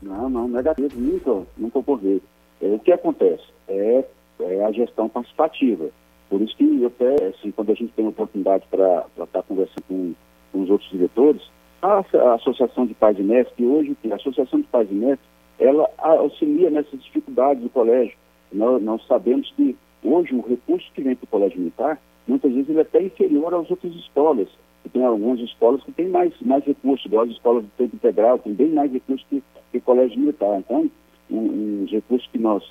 Não, 0.00 0.30
não, 0.30 0.46
negativo, 0.46 0.90
nunca, 0.96 1.44
nunca 1.58 1.78
ocorreu. 1.80 2.22
É, 2.64 2.74
o 2.74 2.78
que 2.78 2.92
acontece? 2.92 3.44
É, 3.68 4.04
é, 4.40 4.64
a 4.64 4.72
gestão 4.72 5.08
participativa. 5.08 5.90
Por 6.30 6.40
isso 6.40 6.56
que 6.56 6.84
até, 6.86 7.26
assim, 7.26 7.50
quando 7.50 7.70
a 7.70 7.74
gente 7.74 7.92
tem 7.92 8.06
oportunidade 8.06 8.64
para 8.70 9.04
estar 9.22 9.42
conversando 9.42 9.82
com, 9.86 10.14
com, 10.50 10.62
os 10.62 10.70
outros 10.70 10.90
diretores, 10.90 11.42
a, 11.82 11.98
a, 11.98 12.34
Associação 12.34 12.86
de 12.86 12.94
Pais 12.94 13.18
e 13.18 13.22
Mestres, 13.22 13.54
que 13.54 13.66
hoje 13.66 13.94
a 14.10 14.14
Associação 14.14 14.60
de 14.60 14.66
Pais 14.68 14.90
e 14.90 14.94
Mestres, 14.94 15.28
ela 15.58 15.88
auxilia 15.98 16.70
nessas 16.70 17.02
dificuldades 17.02 17.62
do 17.62 17.68
colégio. 17.68 18.16
Nós, 18.50 18.82
nós 18.82 19.06
sabemos 19.06 19.52
que 19.56 19.76
hoje 20.02 20.34
o 20.34 20.40
recurso 20.40 20.90
que 20.94 21.02
vem 21.02 21.14
para 21.14 21.24
o 21.24 21.28
colégio 21.28 21.58
militar 21.58 22.00
muitas 22.26 22.52
vezes 22.52 22.70
ele 22.70 22.78
é 22.78 22.82
até 22.82 23.02
inferior 23.02 23.54
às 23.54 23.70
outras 23.70 23.94
escolas. 23.94 24.48
E 24.84 24.88
tem 24.88 25.04
algumas 25.04 25.40
escolas 25.40 25.82
que 25.82 25.92
têm 25.92 26.08
mais, 26.08 26.32
mais 26.40 26.64
recursos, 26.64 27.06
igual 27.06 27.24
as 27.24 27.30
escolas 27.30 27.64
de 27.64 27.70
tempo 27.70 27.96
integral, 27.96 28.38
tem 28.38 28.52
bem 28.52 28.70
mais 28.70 28.92
recursos 28.92 29.26
que, 29.28 29.42
que 29.70 29.80
colégio 29.80 30.18
militar. 30.18 30.58
Então, 30.58 30.90
os 31.30 31.90
recursos 31.90 32.28
que 32.30 32.38
nós, 32.38 32.62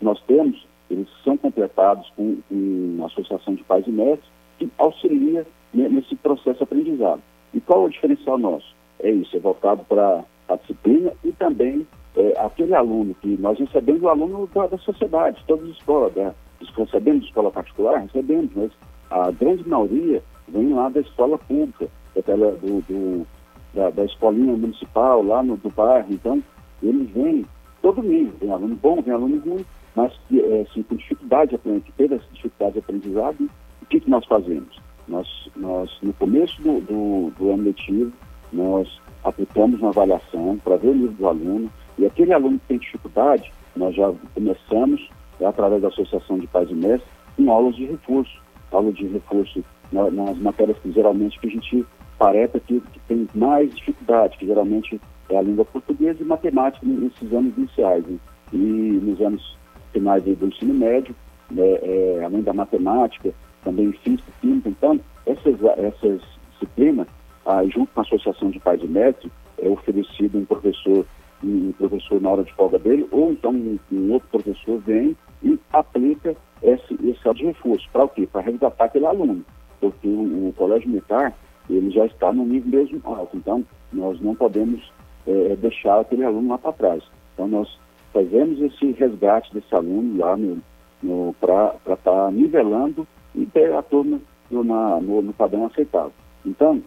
nós 0.00 0.20
temos, 0.26 0.66
eles 0.90 1.08
são 1.24 1.36
completados 1.36 2.10
com, 2.16 2.38
com 2.48 3.04
Associação 3.04 3.54
de 3.54 3.62
Pais 3.64 3.86
e 3.86 3.90
Mestres, 3.90 4.30
que 4.58 4.68
auxilia 4.78 5.46
nesse 5.72 6.16
processo 6.16 6.62
aprendizado. 6.62 7.20
E 7.52 7.60
qual 7.60 7.82
é 7.82 7.86
o 7.86 7.90
diferencial 7.90 8.38
nosso? 8.38 8.74
É 9.00 9.10
isso, 9.10 9.36
é 9.36 9.40
voltado 9.40 9.84
para 9.84 10.24
a 10.48 10.56
disciplina 10.56 11.12
e 11.24 11.32
também 11.32 11.86
é, 12.16 12.34
aquele 12.38 12.74
aluno 12.74 13.14
que 13.14 13.36
nós 13.38 13.58
recebemos 13.58 14.02
o 14.02 14.08
aluno 14.08 14.48
da, 14.52 14.66
da 14.66 14.78
sociedade, 14.78 15.42
todas 15.46 15.68
as 15.68 15.76
escolas, 15.76 16.14
né? 16.14 16.34
recebemos 16.76 17.24
escola 17.24 17.50
particular, 17.50 17.98
recebemos, 18.00 18.50
mas 18.54 18.70
a 19.10 19.30
grande 19.30 19.68
maioria 19.68 20.22
vem 20.48 20.72
lá 20.72 20.88
da 20.88 21.00
escola 21.00 21.38
pública, 21.38 21.88
do, 22.14 22.80
do 22.82 23.26
da, 23.74 23.90
da, 23.90 24.04
escolinha 24.04 24.56
municipal, 24.56 25.22
lá 25.22 25.42
no, 25.42 25.56
do 25.56 25.70
bairro. 25.70 26.06
Então, 26.10 26.42
eles 26.82 27.10
vêm 27.10 27.44
todo 27.82 28.02
mundo, 28.02 28.32
tem 28.38 28.50
aluno 28.50 28.76
bom, 28.76 29.02
tem 29.02 29.12
aluno 29.12 29.40
ruim, 29.40 29.64
mas 29.94 30.12
que 30.28 30.40
é, 30.40 30.62
assim, 30.62 30.82
com 30.82 30.96
dificuldade, 30.96 31.58
que 31.58 31.92
teve 31.92 32.14
essa 32.14 32.26
dificuldade 32.32 32.74
de 32.74 32.78
aprendizado, 32.78 33.50
o 33.82 33.86
que, 33.86 34.00
que 34.00 34.10
nós 34.10 34.24
fazemos? 34.26 34.78
Nós, 35.06 35.48
nós, 35.56 35.96
no 36.02 36.12
começo 36.12 36.60
do, 36.62 36.80
do, 36.80 37.30
do 37.38 37.50
ano 37.50 37.64
letivo, 37.64 38.12
nós 38.52 39.00
aplicamos 39.24 39.80
uma 39.80 39.90
avaliação 39.90 40.58
para 40.62 40.76
ver 40.76 40.88
o 40.88 40.94
nível 40.94 41.12
do 41.12 41.28
aluno, 41.28 41.72
e 41.98 42.06
aquele 42.06 42.32
aluno 42.32 42.58
que 42.60 42.66
tem 42.68 42.78
dificuldade, 42.78 43.52
nós 43.74 43.94
já 43.94 44.12
começamos, 44.34 45.08
através 45.44 45.82
da 45.82 45.88
Associação 45.88 46.38
de 46.38 46.46
Pais 46.46 46.70
e 46.70 46.74
Mestres, 46.74 47.10
com 47.36 47.50
aulas 47.50 47.76
de 47.76 47.86
reforço. 47.86 48.40
Aulas 48.70 48.94
de 48.94 49.06
reforço 49.06 49.64
na, 49.90 50.10
nas 50.10 50.36
matérias 50.38 50.76
que 50.78 50.92
geralmente 50.92 51.38
que 51.40 51.46
a 51.46 51.50
gente 51.50 51.86
parece 52.18 52.60
que, 52.60 52.80
que, 52.80 53.00
tem 53.06 53.26
mais 53.34 53.74
dificuldade, 53.74 54.36
que 54.36 54.46
geralmente 54.46 55.00
é 55.30 55.36
a 55.36 55.42
língua 55.42 55.64
portuguesa 55.64 56.22
e 56.22 56.24
matemática 56.24 56.84
nesses 56.86 57.32
anos 57.32 57.56
iniciais. 57.56 58.04
Né? 58.06 58.18
E 58.52 58.56
nos 58.56 59.20
anos 59.20 59.56
finais 59.92 60.22
do 60.22 60.46
ensino 60.46 60.74
médio, 60.74 61.14
né, 61.50 61.62
é, 61.82 62.22
além 62.24 62.42
da 62.42 62.52
matemática, 62.52 63.32
também 63.64 63.92
física, 63.92 64.30
química. 64.40 64.68
Então, 64.68 65.00
essas, 65.26 65.62
essas 65.78 66.20
disciplinas, 66.52 67.06
ah, 67.44 67.64
junto 67.64 67.92
com 67.92 68.00
a 68.00 68.02
Associação 68.02 68.50
de 68.50 68.60
Pais 68.60 68.82
e 68.82 68.86
Mestres, 68.86 69.32
é 69.58 69.68
oferecido 69.68 70.38
um 70.38 70.44
professor, 70.44 71.04
um 71.42 71.72
professor 71.72 72.20
na 72.20 72.30
hora 72.30 72.44
de 72.44 72.52
folga 72.54 72.78
dele, 72.78 73.06
ou 73.10 73.32
então 73.32 73.50
um, 73.50 73.78
um 73.92 74.12
outro 74.12 74.28
professor 74.28 74.78
vem 74.80 75.16
e 75.42 75.58
aplica 75.72 76.36
esse, 76.62 76.94
esse 76.94 77.44
reforço. 77.44 77.88
Para 77.92 78.04
o 78.04 78.08
quê? 78.08 78.26
Para 78.30 78.42
resgatar 78.42 78.84
aquele 78.84 79.06
aluno. 79.06 79.44
Porque 79.80 80.08
o, 80.08 80.48
o, 80.48 80.54
colégio 80.56 80.88
militar, 80.88 81.34
ele 81.68 81.90
já 81.90 82.06
está 82.06 82.32
no 82.32 82.44
nível 82.44 82.80
mesmo 82.80 83.00
alto. 83.04 83.36
Então, 83.36 83.64
nós 83.92 84.20
não 84.20 84.34
podemos 84.34 84.92
é, 85.28 85.56
deixar 85.56 86.00
aquele 86.00 86.24
aluno 86.24 86.48
lá 86.48 86.58
para 86.58 86.72
trás. 86.72 87.04
Então, 87.34 87.46
nós 87.46 87.68
fazemos 88.12 88.60
esse 88.62 88.92
resgate 88.92 89.52
desse 89.52 89.74
aluno 89.74 90.16
lá 90.18 90.36
no, 90.36 90.58
no 91.02 91.34
para 91.38 91.74
estar 91.76 91.96
tá 91.96 92.30
nivelando 92.30 93.06
e 93.34 93.44
ter 93.46 93.72
a 93.72 93.82
turma 93.82 94.18
no, 94.50 94.64
na, 94.64 95.00
no, 95.00 95.20
no 95.20 95.32
padrão 95.34 95.66
aceitável. 95.66 96.12
Então, 96.44 96.82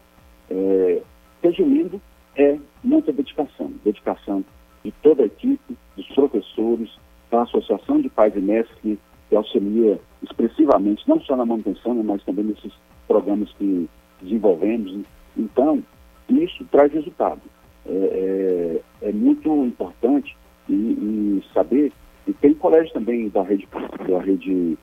é, 0.49 1.01
resumindo, 1.43 2.01
é 2.35 2.57
muita 2.83 3.13
dedicação. 3.13 3.71
Dedicação 3.85 4.43
de 4.83 4.91
toda 5.03 5.23
a 5.23 5.27
equipe, 5.27 5.77
dos 5.95 6.07
professores, 6.07 6.89
da 7.29 7.43
Associação 7.43 8.01
de 8.01 8.09
Pais 8.09 8.35
e 8.35 8.39
Mestres, 8.39 8.77
que, 8.81 8.99
que 9.29 9.35
auxilia 9.35 9.99
expressivamente, 10.23 11.07
não 11.07 11.21
só 11.21 11.35
na 11.35 11.45
manutenção, 11.45 11.93
mas 12.03 12.23
também 12.23 12.45
nesses 12.45 12.73
programas 13.07 13.51
que 13.53 13.87
desenvolvemos. 14.21 15.05
Então, 15.37 15.83
isso 16.29 16.65
traz 16.71 16.91
resultado. 16.91 17.41
É, 17.85 18.81
é, 19.01 19.09
é 19.09 19.11
muito 19.11 19.49
importante 19.65 20.35
e, 20.69 20.73
e, 20.73 21.43
saber, 21.53 21.91
e 22.27 22.33
tem 22.33 22.53
colégio 22.53 22.93
também 22.93 23.29
da 23.29 23.43
rede, 23.43 23.67
da 24.07 24.19
rede 24.19 24.77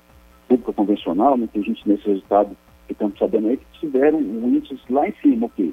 pública 0.49 0.73
convencional, 0.73 1.37
né, 1.37 1.49
tem 1.53 1.63
gente 1.63 1.89
nesse 1.89 2.07
resultado 2.09 2.57
que 2.87 2.93
estamos 2.93 3.19
sabendo 3.19 3.49
aí, 3.49 3.57
que 3.57 3.81
tiveram 3.81 4.19
um 4.19 4.49
índice 4.49 4.81
lá 4.91 5.07
em 5.07 5.15
cima, 5.23 5.47
o 5.47 5.51
quê? 5.51 5.73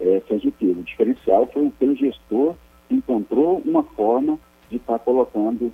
É, 0.00 0.20
fez 0.26 0.44
o 0.44 0.52
quê? 0.52 0.66
O 0.66 0.82
diferencial 0.82 1.48
foi 1.52 1.70
gestor 1.94 2.54
que 2.88 2.96
encontrou 2.96 3.62
uma 3.64 3.82
forma 3.82 4.38
de 4.70 4.76
estar 4.76 4.98
tá 4.98 5.04
colocando 5.04 5.72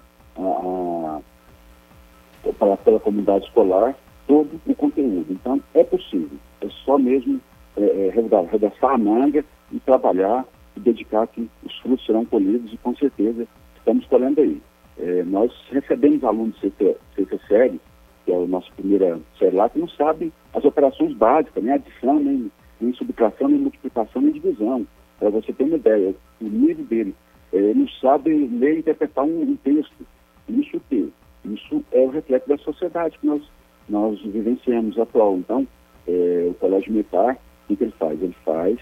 para, 2.58 2.76
pela 2.78 3.00
comunidade 3.00 3.46
escolar 3.46 3.96
todo 4.26 4.60
o 4.66 4.74
conteúdo. 4.74 5.26
Então, 5.30 5.60
é 5.74 5.82
possível. 5.84 6.38
É 6.60 6.68
só 6.84 6.98
mesmo 6.98 7.40
é, 7.76 7.82
é, 7.82 8.10
redaçar 8.10 8.92
a 8.92 8.98
manga 8.98 9.44
e 9.72 9.80
trabalhar 9.80 10.44
e 10.80 10.84
dedicar 10.84 11.26
que 11.28 11.48
os 11.64 11.78
frutos 11.80 12.04
serão 12.04 12.24
colhidos 12.24 12.72
e 12.72 12.76
com 12.78 12.94
certeza 12.96 13.46
estamos 13.76 14.04
colhendo 14.06 14.40
aí. 14.40 14.60
É, 14.98 15.22
nós 15.24 15.52
recebemos 15.70 16.22
alunos 16.24 16.58
de 16.60 16.70
sexta 17.14 17.38
série 17.48 17.80
que 18.24 18.32
é 18.32 18.36
a 18.36 18.46
nossa 18.46 18.70
primeira 18.76 19.18
série 19.38 19.56
lá, 19.56 19.68
que 19.68 19.78
não 19.78 19.88
sabe 19.88 20.32
as 20.54 20.64
operações 20.64 21.14
básicas, 21.14 21.62
nem 21.62 21.74
adição, 21.74 22.18
nem, 22.18 22.50
nem 22.80 22.94
subtração, 22.94 23.48
nem 23.48 23.58
multiplicação, 23.58 24.22
nem 24.22 24.32
divisão. 24.32 24.86
Para 25.18 25.30
você 25.30 25.52
ter 25.52 25.64
uma 25.64 25.76
ideia, 25.76 26.14
o 26.40 26.44
nível 26.44 26.84
dele, 26.84 27.14
é, 27.52 27.74
não 27.74 27.88
sabe 28.00 28.30
ler 28.30 28.76
e 28.76 28.78
interpretar 28.80 29.24
um, 29.24 29.42
um 29.42 29.56
texto. 29.56 30.06
Isso 30.48 30.76
o 30.76 30.80
quê? 30.88 31.08
Isso 31.44 31.84
é 31.92 32.00
o 32.00 32.10
reflexo 32.10 32.48
da 32.48 32.58
sociedade 32.58 33.18
que 33.18 33.26
nós, 33.26 33.42
nós 33.88 34.20
vivenciamos 34.22 34.98
atual. 34.98 35.36
Então, 35.36 35.66
é, 36.06 36.48
o 36.50 36.54
colégio 36.54 36.92
militar, 36.92 37.36
o 37.68 37.76
que 37.76 37.84
ele 37.84 37.94
faz? 37.98 38.22
Ele 38.22 38.36
faz, 38.44 38.78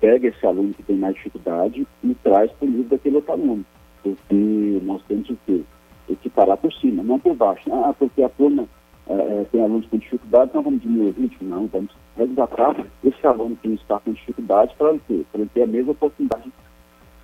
pega 0.00 0.28
esse 0.28 0.46
aluno 0.46 0.74
que 0.74 0.82
tem 0.82 0.96
mais 0.96 1.14
dificuldade 1.14 1.86
e 2.02 2.14
traz 2.16 2.50
para 2.52 2.66
o 2.66 2.70
nível 2.70 2.90
daquele 2.90 3.16
outro 3.16 3.32
aluno. 3.32 3.64
Porque 4.02 4.80
nós 4.82 5.02
temos 5.06 5.28
o 5.30 5.38
quê? 5.46 5.62
equiparar 6.08 6.56
por 6.56 6.72
cima, 6.72 7.02
não 7.02 7.18
por 7.18 7.34
baixo. 7.34 7.70
Ah, 7.72 7.94
porque 7.98 8.22
a 8.22 8.28
turma 8.28 8.66
é, 9.06 9.14
é, 9.14 9.46
tem 9.50 9.62
alunos 9.62 9.86
com 9.86 9.98
dificuldade, 9.98 10.50
então 10.50 10.62
vamos 10.62 10.80
diminuir 10.80 11.10
o 11.10 11.20
ritmo? 11.20 11.48
Não, 11.48 11.66
vamos 11.66 11.94
resgatar 12.16 12.86
esse 13.04 13.26
aluno 13.26 13.56
que 13.56 13.68
está 13.68 14.00
com 14.00 14.12
dificuldade 14.12 14.74
para 14.76 14.90
ele 14.90 15.00
ter, 15.06 15.26
para 15.30 15.40
ele 15.40 15.50
ter 15.52 15.62
a 15.62 15.66
mesma 15.66 15.92
oportunidade 15.92 16.52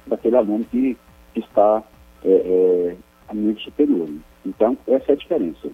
daquele 0.06 0.36
aluno 0.36 0.64
que, 0.64 0.96
que 1.32 1.40
está 1.40 1.82
é, 2.24 2.30
é, 2.30 2.96
a 3.28 3.34
nível 3.34 3.58
superior. 3.60 4.08
Então, 4.46 4.76
essa 4.86 5.12
é 5.12 5.14
a 5.14 5.16
diferença. 5.16 5.70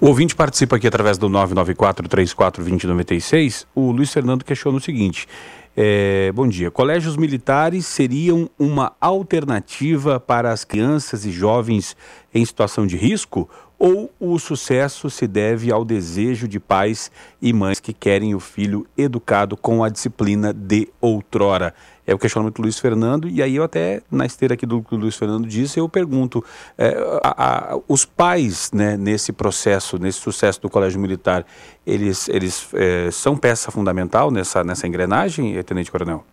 O 0.00 0.06
ouvinte 0.06 0.34
participa 0.34 0.76
aqui 0.76 0.86
através 0.86 1.18
do 1.18 1.28
994-34-2096. 1.28 3.66
O 3.74 3.92
Luiz 3.92 4.10
Fernando 4.10 4.42
questiona 4.42 4.78
o 4.78 4.80
seguinte: 4.80 5.28
é, 5.76 6.32
bom 6.32 6.48
dia. 6.48 6.70
Colégios 6.70 7.18
militares 7.18 7.84
seriam 7.84 8.48
uma 8.58 8.94
alternativa 8.98 10.18
para 10.18 10.52
as 10.52 10.64
crianças 10.64 11.26
e 11.26 11.30
jovens 11.30 11.94
em 12.32 12.42
situação 12.42 12.86
de 12.86 12.96
risco? 12.96 13.46
Ou 13.78 14.10
o 14.18 14.38
sucesso 14.38 15.10
se 15.10 15.26
deve 15.26 15.70
ao 15.70 15.84
desejo 15.84 16.48
de 16.48 16.58
pais 16.58 17.10
e 17.40 17.52
mães 17.52 17.78
que 17.78 17.92
querem 17.92 18.34
o 18.34 18.40
filho 18.40 18.86
educado 18.96 19.54
com 19.54 19.84
a 19.84 19.90
disciplina 19.90 20.50
de 20.50 20.88
outrora? 20.98 21.74
É 22.10 22.14
o 22.14 22.18
questionamento 22.18 22.56
do 22.56 22.62
Luiz 22.62 22.76
Fernando, 22.76 23.28
e 23.28 23.40
aí 23.40 23.54
eu 23.54 23.62
até, 23.62 24.02
na 24.10 24.26
esteira 24.26 24.54
aqui 24.54 24.66
do 24.66 24.82
que 24.82 24.96
o 24.96 24.98
Luiz 24.98 25.16
Fernando 25.16 25.46
disse, 25.46 25.78
eu 25.78 25.88
pergunto, 25.88 26.44
é, 26.76 26.92
a, 27.22 27.74
a, 27.74 27.80
os 27.86 28.04
pais, 28.04 28.72
né, 28.72 28.96
nesse 28.96 29.32
processo, 29.32 29.96
nesse 29.96 30.18
sucesso 30.18 30.60
do 30.60 30.68
Colégio 30.68 31.00
Militar, 31.00 31.46
eles, 31.86 32.28
eles 32.28 32.68
é, 32.74 33.12
são 33.12 33.36
peça 33.36 33.70
fundamental 33.70 34.32
nessa, 34.32 34.64
nessa 34.64 34.88
engrenagem, 34.88 35.62
Tenente 35.62 35.88
Coronel? 35.88 36.24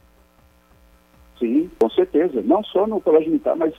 Sim, 1.38 1.69
com 1.78 1.91
certeza. 1.91 2.41
Não 2.41 2.63
só 2.63 2.88
no 2.88 2.99
Colégio 2.99 3.28
Militar, 3.28 3.55
mas 3.55 3.71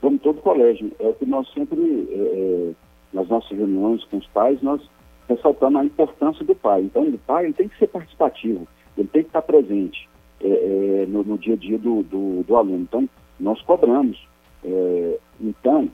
como 0.00 0.18
todo 0.18 0.40
colégio. 0.40 0.90
É 0.98 1.06
o 1.06 1.12
que 1.12 1.26
nós 1.26 1.46
sempre, 1.52 2.08
é, 2.10 2.14
é 2.14 2.72
nas 3.12 3.28
nossas 3.28 3.50
reuniões 3.50 4.02
com 4.06 4.16
os 4.16 4.26
pais, 4.28 4.62
nós 4.62 4.80
ressaltamos 5.28 5.82
a 5.82 5.84
importância 5.84 6.42
do 6.46 6.54
pai. 6.54 6.80
Então, 6.80 7.02
o 7.02 7.18
pai 7.18 7.44
ele 7.44 7.52
tem 7.52 7.68
que 7.68 7.78
ser 7.78 7.88
participativo, 7.88 8.66
ele 8.96 9.08
tem 9.08 9.22
que 9.22 9.28
estar 9.28 9.42
presente 9.42 10.10
é, 10.42 11.02
é, 11.02 11.06
no, 11.06 11.22
no, 11.22 11.38
dia 11.38 11.54
a 11.54 11.56
dia 11.56 11.78
do, 11.78 12.02
do, 12.02 12.42
do 12.42 12.56
aluno. 12.56 12.82
Então, 12.82 13.08
nós 13.38 13.60
cobramos. 13.62 14.18
É, 14.64 15.18
então, 15.40 15.88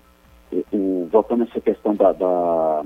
é, 0.53 0.63
o, 0.73 1.09
voltando 1.11 1.43
a 1.43 1.47
essa 1.47 1.61
questão 1.61 1.95
da, 1.95 2.13
da, 2.13 2.85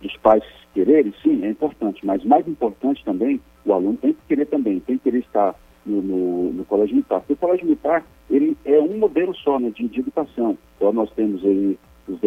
dos 0.00 0.16
pais 0.18 0.44
quererem, 0.72 1.12
sim, 1.22 1.44
é 1.44 1.50
importante, 1.50 2.04
mas 2.06 2.24
mais 2.24 2.46
importante 2.46 3.04
também, 3.04 3.40
o 3.64 3.72
aluno 3.72 3.96
tem 3.96 4.12
que 4.12 4.20
querer 4.28 4.46
também, 4.46 4.80
tem 4.80 4.96
que 4.96 5.04
querer 5.04 5.18
estar 5.18 5.54
no, 5.84 6.00
no, 6.00 6.52
no 6.52 6.64
colégio 6.64 6.94
militar. 6.94 7.20
Porque 7.20 7.32
o 7.32 7.36
colégio 7.36 7.66
militar, 7.66 8.04
ele 8.30 8.56
é 8.64 8.78
um 8.80 8.98
modelo 8.98 9.34
só 9.34 9.58
né, 9.58 9.70
de, 9.70 9.88
de 9.88 10.00
educação. 10.00 10.56
Então, 10.76 10.92
nós 10.92 11.10
temos 11.12 11.44
aí 11.44 11.78
os 12.08 12.18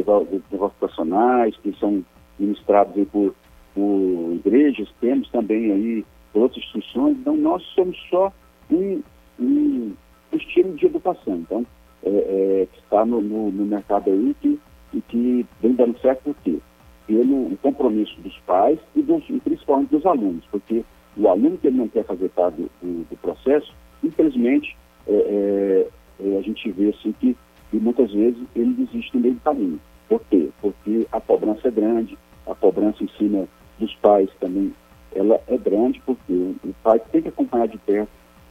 profissionais 0.79 1.55
que 1.57 1.73
são 1.77 2.03
ministrados 2.39 2.95
aí 2.97 3.05
por, 3.05 3.33
por 3.73 4.33
igrejas, 4.33 4.87
temos 4.99 5.29
também 5.29 5.71
aí 5.71 6.05
outras 6.33 6.63
instituições, 6.63 7.17
então 7.17 7.35
nós 7.37 7.61
somos 7.75 7.97
só 8.09 8.31
um, 8.71 9.01
um 9.39 9.93
estilo 10.31 10.73
de 10.75 10.85
educação, 10.85 11.37
então, 11.37 11.65
é, 12.03 12.09
é, 12.09 12.67
que 12.71 12.79
está 12.79 13.05
no, 13.05 13.21
no, 13.21 13.51
no, 13.51 13.65
mercado 13.65 14.09
aí 14.09 14.35
que, 14.41 14.59
e 14.93 15.01
que 15.01 15.45
vem 15.61 15.73
dando 15.73 15.97
certo 15.99 16.21
porque 16.23 16.59
pelo 17.07 17.55
compromisso 17.57 18.19
dos 18.21 18.37
pais 18.39 18.79
e, 18.95 19.01
dos, 19.01 19.23
e 19.29 19.39
principalmente 19.39 19.89
dos 19.89 20.05
alunos, 20.05 20.45
porque 20.51 20.83
o 21.17 21.27
aluno 21.27 21.57
que 21.57 21.67
ele 21.67 21.77
não 21.77 21.87
quer 21.87 22.05
fazer 22.05 22.29
parte 22.29 22.55
do, 22.55 22.69
do, 22.81 23.17
processo, 23.17 23.73
infelizmente, 24.03 24.75
é, 25.07 25.13
é, 25.13 26.27
é 26.27 26.37
a 26.37 26.41
gente 26.41 26.71
vê 26.71 26.89
assim 26.89 27.13
que, 27.19 27.35
que, 27.69 27.77
muitas 27.77 28.11
vezes 28.11 28.41
ele 28.55 28.73
desiste 28.73 29.15
no 29.15 29.21
meio 29.21 29.35
do 29.35 29.41
caminho. 29.41 29.79
Por 30.07 30.21
quê? 30.29 30.49
Porque 30.61 31.07
a 31.11 31.19
cobrança 31.19 31.67
é 31.67 31.71
grande, 31.71 32.17
a 32.47 32.55
cobrança 32.55 33.03
em 33.03 33.09
cima 33.17 33.47
dos 33.79 33.93
pais 33.95 34.29
também 34.39 34.73
ela 35.15 35.39
é 35.47 35.57
grande, 35.57 36.01
porque 36.05 36.33
o 36.33 36.75
pai 36.83 36.99
tem 37.11 37.21
que 37.21 37.29
acompanhar 37.29 37.67
de 37.67 37.77
perto, 37.77 38.09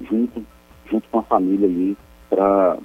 junto, 0.09 0.45
junto 0.91 1.09
com 1.09 1.19
a 1.19 1.23
família 1.23 1.67
ali, 1.67 1.97
para 2.29 2.79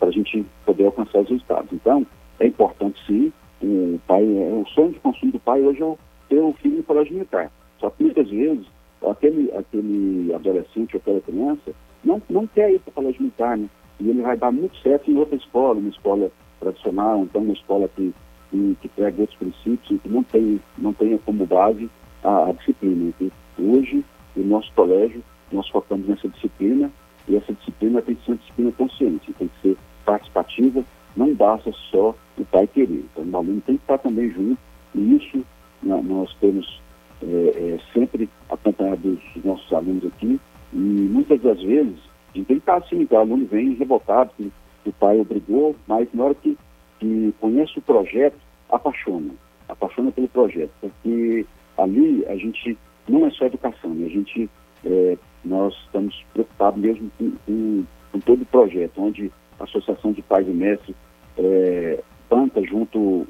a 0.00 0.10
gente 0.10 0.44
poder 0.64 0.86
alcançar 0.86 1.20
os 1.20 1.28
resultados. 1.28 1.72
Então, 1.72 2.06
é 2.38 2.46
importante 2.46 2.98
sim, 3.06 3.32
o 3.62 4.00
pai, 4.06 4.22
é, 4.22 4.52
o 4.52 4.66
sonho 4.68 4.92
de 4.92 5.00
consumo 5.00 5.32
do 5.32 5.40
pai 5.40 5.60
hoje 5.62 5.82
é 5.82 5.96
ter 6.28 6.40
o 6.40 6.52
filho 6.54 6.78
no 6.78 6.82
colégio 6.82 7.14
militar. 7.14 7.50
Só 7.78 7.90
que 7.90 8.02
muitas 8.02 8.28
vezes 8.28 8.66
aquele, 9.08 9.50
aquele 9.52 10.32
adolescente 10.34 10.94
ou 10.94 11.00
aquela 11.00 11.20
criança 11.20 11.72
não, 12.04 12.20
não 12.28 12.46
quer 12.46 12.72
ir 12.72 12.78
para 12.80 12.90
o 12.90 12.94
colégio 12.94 13.22
militar, 13.22 13.56
né? 13.56 13.68
E 13.98 14.08
ele 14.08 14.22
vai 14.22 14.36
dar 14.36 14.50
muito 14.50 14.76
certo 14.78 15.10
em 15.10 15.16
outra 15.16 15.36
escola, 15.36 15.78
uma 15.78 15.90
escola 15.90 16.30
tradicional, 16.58 17.22
então 17.22 17.42
uma 17.42 17.52
escola 17.52 17.88
que, 17.94 18.14
que, 18.50 18.76
que 18.80 18.88
prega 18.88 19.20
outros 19.20 19.38
princípios 19.38 20.00
que 20.00 20.08
não 20.08 20.22
tem, 20.22 20.60
não 20.78 20.92
tenha 20.94 21.18
como 21.18 21.44
base 21.46 21.90
a, 22.24 22.48
a 22.48 22.52
disciplina. 22.52 23.12
E 23.20 23.30
hoje, 23.58 24.04
no 24.34 24.44
nosso 24.44 24.72
colégio, 24.74 25.22
nós 25.52 25.68
focamos 25.68 26.06
nessa 26.08 26.28
disciplina 26.28 26.90
e 27.28 27.36
essa 27.36 27.52
disciplina 27.52 28.02
tem 28.02 28.14
que 28.14 28.24
ser 28.24 28.32
uma 28.32 28.38
disciplina 28.38 28.72
consciente, 28.72 29.32
tem 29.34 29.48
que 29.48 29.60
ser 29.62 29.76
participativa, 30.04 30.84
não 31.16 31.34
basta 31.34 31.72
só 31.90 32.14
o 32.38 32.44
pai 32.46 32.66
querer. 32.66 33.04
Então, 33.12 33.24
o 33.24 33.36
aluno 33.36 33.60
tem 33.62 33.76
que 33.76 33.82
estar 33.82 33.98
também 33.98 34.30
junto 34.30 34.58
e 34.94 35.16
isso 35.16 35.44
nós 35.82 36.34
temos 36.40 36.80
é, 37.22 37.26
é, 37.26 37.78
sempre 37.92 38.28
acompanhado 38.48 39.20
os 39.36 39.44
nossos 39.44 39.72
alunos 39.72 40.06
aqui, 40.06 40.40
e 40.72 40.76
muitas 40.76 41.40
das 41.40 41.60
vezes 41.60 41.98
a 42.32 42.38
gente 42.38 42.46
tem 42.46 42.56
que 42.56 42.62
estar 42.62 42.76
assim, 42.76 43.06
o 43.08 43.16
aluno 43.16 43.46
vem 43.46 43.74
revoltado, 43.74 44.30
que 44.36 44.52
o 44.86 44.92
pai 44.92 45.18
obrigou, 45.20 45.74
mas 45.86 46.08
na 46.14 46.24
hora 46.24 46.34
que, 46.34 46.56
que 46.98 47.34
conhece 47.40 47.78
o 47.78 47.82
projeto, 47.82 48.38
apaixona, 48.70 49.32
apaixona 49.68 50.10
pelo 50.12 50.28
projeto, 50.28 50.70
porque 50.80 51.46
ali 51.76 52.24
a 52.26 52.36
gente 52.36 52.78
não 53.08 53.26
é 53.26 53.30
só 53.30 53.46
educação, 53.46 53.90
né? 53.90 54.06
a 54.06 54.10
gente, 54.10 54.48
é, 54.84 55.18
nós 55.44 55.74
estamos 55.86 56.24
preocupados 56.32 56.80
mesmo 56.80 57.10
com, 57.18 57.32
com, 57.46 57.84
com, 58.12 58.20
todo 58.20 58.42
o 58.42 58.46
projeto, 58.46 59.00
onde 59.02 59.30
a 59.58 59.64
Associação 59.64 60.12
de 60.12 60.22
Pais 60.22 60.46
e 60.46 60.50
Mestres 60.50 60.96
é, 61.38 62.02
planta 62.28 62.62
junto, 62.62 63.26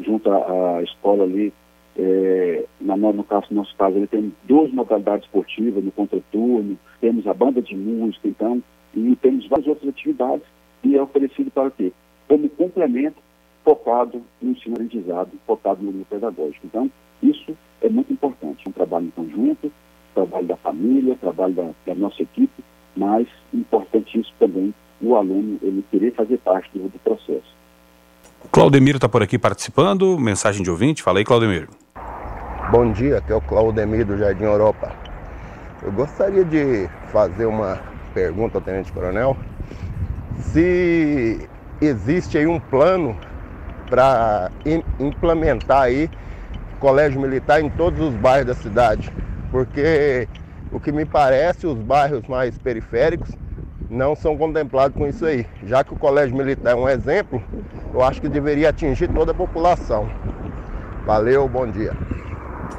junto 0.00 0.30
à, 0.30 0.78
à 0.78 0.82
escola 0.82 1.24
ali 1.24 1.52
é, 1.96 2.64
na, 2.80 2.96
no, 2.96 3.24
caso, 3.24 3.46
no 3.50 3.56
nosso 3.56 3.74
caso, 3.76 3.96
ele 3.96 4.06
tem 4.06 4.32
duas 4.44 4.72
modalidades 4.72 5.26
esportivas 5.26 5.84
no 5.84 5.92
contraturno, 5.92 6.78
temos 7.00 7.26
a 7.26 7.34
banda 7.34 7.60
de 7.60 7.76
música, 7.76 8.28
então, 8.28 8.62
e 8.94 9.16
temos 9.16 9.46
várias 9.48 9.68
outras 9.68 9.90
atividades 9.90 10.46
e 10.84 10.96
é 10.96 11.02
oferecido 11.02 11.50
para 11.50 11.70
quê? 11.70 11.92
Como 12.28 12.48
complemento 12.48 13.16
focado 13.64 14.22
no 14.40 14.50
ensino 14.50 14.74
aprendizado, 14.74 15.30
focado 15.46 15.82
no 15.82 16.04
pedagógico. 16.04 16.66
Então, 16.66 16.90
isso 17.22 17.56
é 17.80 17.88
muito 17.88 18.12
importante, 18.12 18.68
um 18.68 18.72
trabalho 18.72 19.06
em 19.06 19.10
conjunto, 19.10 19.70
trabalho 20.14 20.46
da 20.46 20.56
família, 20.56 21.16
trabalho 21.20 21.54
da, 21.54 21.70
da 21.86 21.94
nossa 21.94 22.22
equipe, 22.22 22.64
mas 22.96 23.26
importantíssimo 23.52 24.34
também 24.38 24.74
o 25.00 25.16
aluno 25.16 25.58
ele 25.62 25.84
querer 25.90 26.12
fazer 26.14 26.38
parte 26.38 26.70
do, 26.74 26.88
do 26.88 26.98
processo. 27.00 27.52
Claudemiro 28.50 28.98
está 28.98 29.08
por 29.08 29.22
aqui 29.22 29.38
participando, 29.38 30.18
mensagem 30.18 30.62
de 30.62 30.70
ouvinte, 30.70 31.02
fala 31.02 31.18
aí 31.18 31.24
Claudemiro. 31.24 31.68
Bom 32.70 32.92
dia, 32.92 33.18
aqui 33.18 33.32
é 33.32 33.34
o 33.34 33.40
Claudemir 33.40 34.06
do 34.06 34.16
Jardim 34.16 34.44
Europa. 34.44 34.92
Eu 35.82 35.92
gostaria 35.92 36.44
de 36.44 36.88
fazer 37.10 37.46
uma 37.46 37.80
pergunta 38.14 38.58
ao 38.58 38.62
Tenente 38.62 38.92
Coronel. 38.92 39.36
Se 40.38 41.48
existe 41.80 42.38
aí 42.38 42.46
um 42.46 42.60
plano 42.60 43.16
para 43.88 44.50
implementar 45.00 45.82
aí 45.82 46.08
colégio 46.78 47.20
militar 47.20 47.60
em 47.60 47.70
todos 47.70 48.00
os 48.00 48.14
bairros 48.14 48.46
da 48.46 48.54
cidade, 48.54 49.12
porque 49.52 50.26
o 50.72 50.80
que 50.80 50.90
me 50.90 51.04
parece, 51.04 51.66
os 51.66 51.78
bairros 51.78 52.26
mais 52.26 52.56
periféricos 52.58 53.30
não 53.88 54.16
são 54.16 54.36
contemplados 54.36 54.96
com 54.96 55.06
isso 55.06 55.26
aí. 55.26 55.46
Já 55.66 55.84
que 55.84 55.92
o 55.92 55.96
colégio 55.96 56.34
militar 56.34 56.72
é 56.72 56.74
um 56.74 56.88
exemplo, 56.88 57.44
eu 57.92 58.02
acho 58.02 58.20
que 58.20 58.28
deveria 58.28 58.70
atingir 58.70 59.08
toda 59.08 59.32
a 59.32 59.34
população. 59.34 60.10
Valeu, 61.04 61.46
bom 61.46 61.70
dia. 61.70 61.94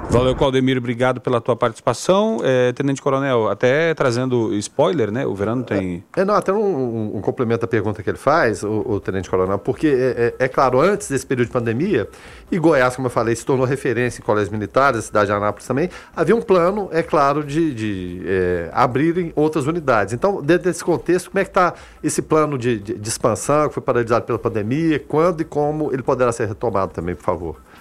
Valeu, 0.09 0.35
Claudemir, 0.35 0.77
obrigado 0.77 1.19
pela 1.19 1.41
tua 1.41 1.55
participação. 1.55 2.37
É, 2.43 2.71
Tenente 2.73 3.01
Coronel, 3.01 3.49
até 3.49 3.93
trazendo 3.95 4.53
spoiler, 4.55 5.11
né? 5.11 5.25
O 5.25 5.33
Verano 5.33 5.63
tem. 5.63 6.03
É, 6.15 6.23
não, 6.23 6.35
até 6.35 6.53
um, 6.53 6.57
um, 6.57 7.17
um 7.17 7.21
complemento 7.21 7.65
à 7.65 7.67
pergunta 7.67 8.03
que 8.03 8.09
ele 8.09 8.17
faz, 8.17 8.63
o, 8.63 8.83
o 8.85 8.99
Tenente 8.99 9.29
Coronel, 9.29 9.57
porque 9.57 9.87
é, 9.87 10.35
é, 10.39 10.45
é, 10.45 10.47
claro, 10.47 10.79
antes 10.79 11.09
desse 11.09 11.25
período 11.25 11.47
de 11.47 11.53
pandemia, 11.53 12.07
e 12.51 12.59
Goiás, 12.59 12.95
como 12.95 13.07
eu 13.07 13.11
falei, 13.11 13.35
se 13.35 13.43
tornou 13.43 13.65
referência 13.65 14.21
em 14.21 14.23
colégios 14.23 14.51
militares, 14.51 14.99
a 14.99 15.01
cidade 15.01 15.25
de 15.27 15.31
Anápolis 15.31 15.67
também, 15.67 15.89
havia 16.15 16.35
um 16.35 16.41
plano, 16.41 16.89
é 16.91 17.01
claro, 17.01 17.43
de, 17.43 17.73
de 17.73 18.21
é, 18.27 18.69
abrirem 18.71 19.33
outras 19.35 19.65
unidades. 19.65 20.13
Então, 20.13 20.41
dentro 20.43 20.65
desse 20.65 20.83
contexto, 20.83 21.31
como 21.31 21.39
é 21.39 21.43
que 21.43 21.49
está 21.49 21.73
esse 22.03 22.21
plano 22.21 22.57
de, 22.57 22.77
de, 22.77 22.93
de 22.93 23.09
expansão 23.09 23.67
que 23.67 23.73
foi 23.73 23.81
paralisado 23.81 24.25
pela 24.25 24.37
pandemia? 24.37 24.99
Quando 24.99 25.41
e 25.41 25.43
como 25.43 25.91
ele 25.91 26.03
poderá 26.03 26.31
ser 26.31 26.47
retomado 26.47 26.93
também, 26.93 27.15
por 27.15 27.23
favor? 27.23 27.72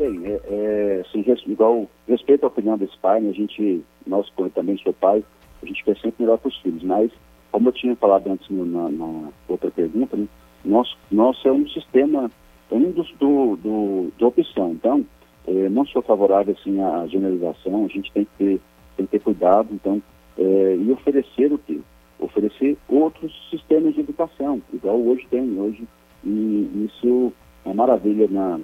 Sim, 0.00 0.24
é, 0.24 0.40
é, 0.48 1.02
igual 1.46 1.86
respeito 2.08 2.44
à 2.44 2.46
opinião 2.46 2.78
desse 2.78 2.96
pai, 3.02 3.20
né, 3.20 3.28
a 3.28 3.34
gente, 3.34 3.84
nós 4.06 4.32
também 4.54 4.78
sou 4.78 4.94
pai, 4.94 5.22
a 5.62 5.66
gente 5.66 5.84
quer 5.84 5.94
sempre 5.98 6.22
melhor 6.22 6.38
para 6.38 6.48
os 6.48 6.56
filhos, 6.62 6.82
mas 6.82 7.12
como 7.52 7.68
eu 7.68 7.72
tinha 7.74 7.94
falado 7.96 8.26
antes 8.28 8.48
na, 8.48 8.88
na, 8.88 9.28
outra 9.46 9.70
pergunta, 9.70 10.16
né, 10.16 10.26
nós, 10.64 10.96
nós 11.10 11.38
é 11.44 11.52
um 11.52 11.68
sistema, 11.68 12.30
é 12.70 12.74
um 12.74 12.90
dos 12.92 13.12
do, 13.18 13.56
do, 13.56 14.10
do 14.16 14.26
opção, 14.26 14.70
então 14.70 15.04
é, 15.46 15.68
não 15.68 15.84
sou 15.84 16.00
favorável 16.00 16.56
assim 16.58 16.80
à 16.80 17.06
generalização, 17.06 17.84
a 17.84 17.88
gente 17.88 18.10
tem 18.10 18.24
que 18.24 18.30
ter, 18.38 18.60
tem 18.96 19.04
que 19.04 19.12
ter 19.12 19.20
cuidado, 19.20 19.68
então, 19.70 20.02
é, 20.38 20.76
e 20.76 20.90
oferecer 20.92 21.52
o 21.52 21.58
quê? 21.58 21.78
Oferecer 22.18 22.78
outros 22.88 23.34
sistemas 23.50 23.92
de 23.92 24.00
educação, 24.00 24.62
igual 24.72 24.98
hoje 24.98 25.26
tem, 25.30 25.60
hoje, 25.60 25.86
e 26.24 26.88
isso 26.88 27.34
é 27.66 27.74
maravilha 27.74 28.26
na 28.30 28.58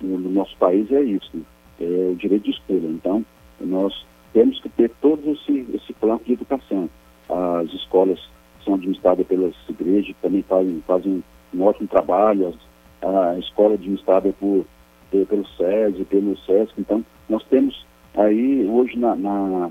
no, 0.00 0.18
no 0.18 0.30
nosso 0.30 0.56
país 0.56 0.90
é 0.92 1.02
isso, 1.02 1.30
né? 1.34 1.42
é 1.80 2.10
o 2.10 2.16
direito 2.16 2.44
de 2.44 2.50
escolha. 2.50 2.86
Então, 2.86 3.24
nós 3.60 4.06
temos 4.32 4.60
que 4.60 4.68
ter 4.68 4.90
todo 5.00 5.32
esse, 5.32 5.66
esse 5.74 5.92
plano 5.94 6.20
de 6.24 6.34
educação. 6.34 6.88
As 7.28 7.72
escolas 7.72 8.20
são 8.64 8.74
administradas 8.74 9.26
pelas 9.26 9.54
igrejas, 9.68 10.14
também 10.20 10.42
fazem, 10.42 10.82
fazem 10.86 11.24
um 11.54 11.62
ótimo 11.62 11.88
trabalho, 11.88 12.54
a, 13.02 13.38
escola 13.38 13.74
administrada 13.74 14.32
por, 14.38 14.64
pelo 15.10 15.46
SESI, 15.56 16.04
pelo 16.04 16.36
SESC. 16.38 16.72
Então, 16.78 17.04
nós 17.28 17.42
temos 17.44 17.86
aí, 18.14 18.66
hoje, 18.68 18.98
na, 18.98 19.16
na, 19.16 19.70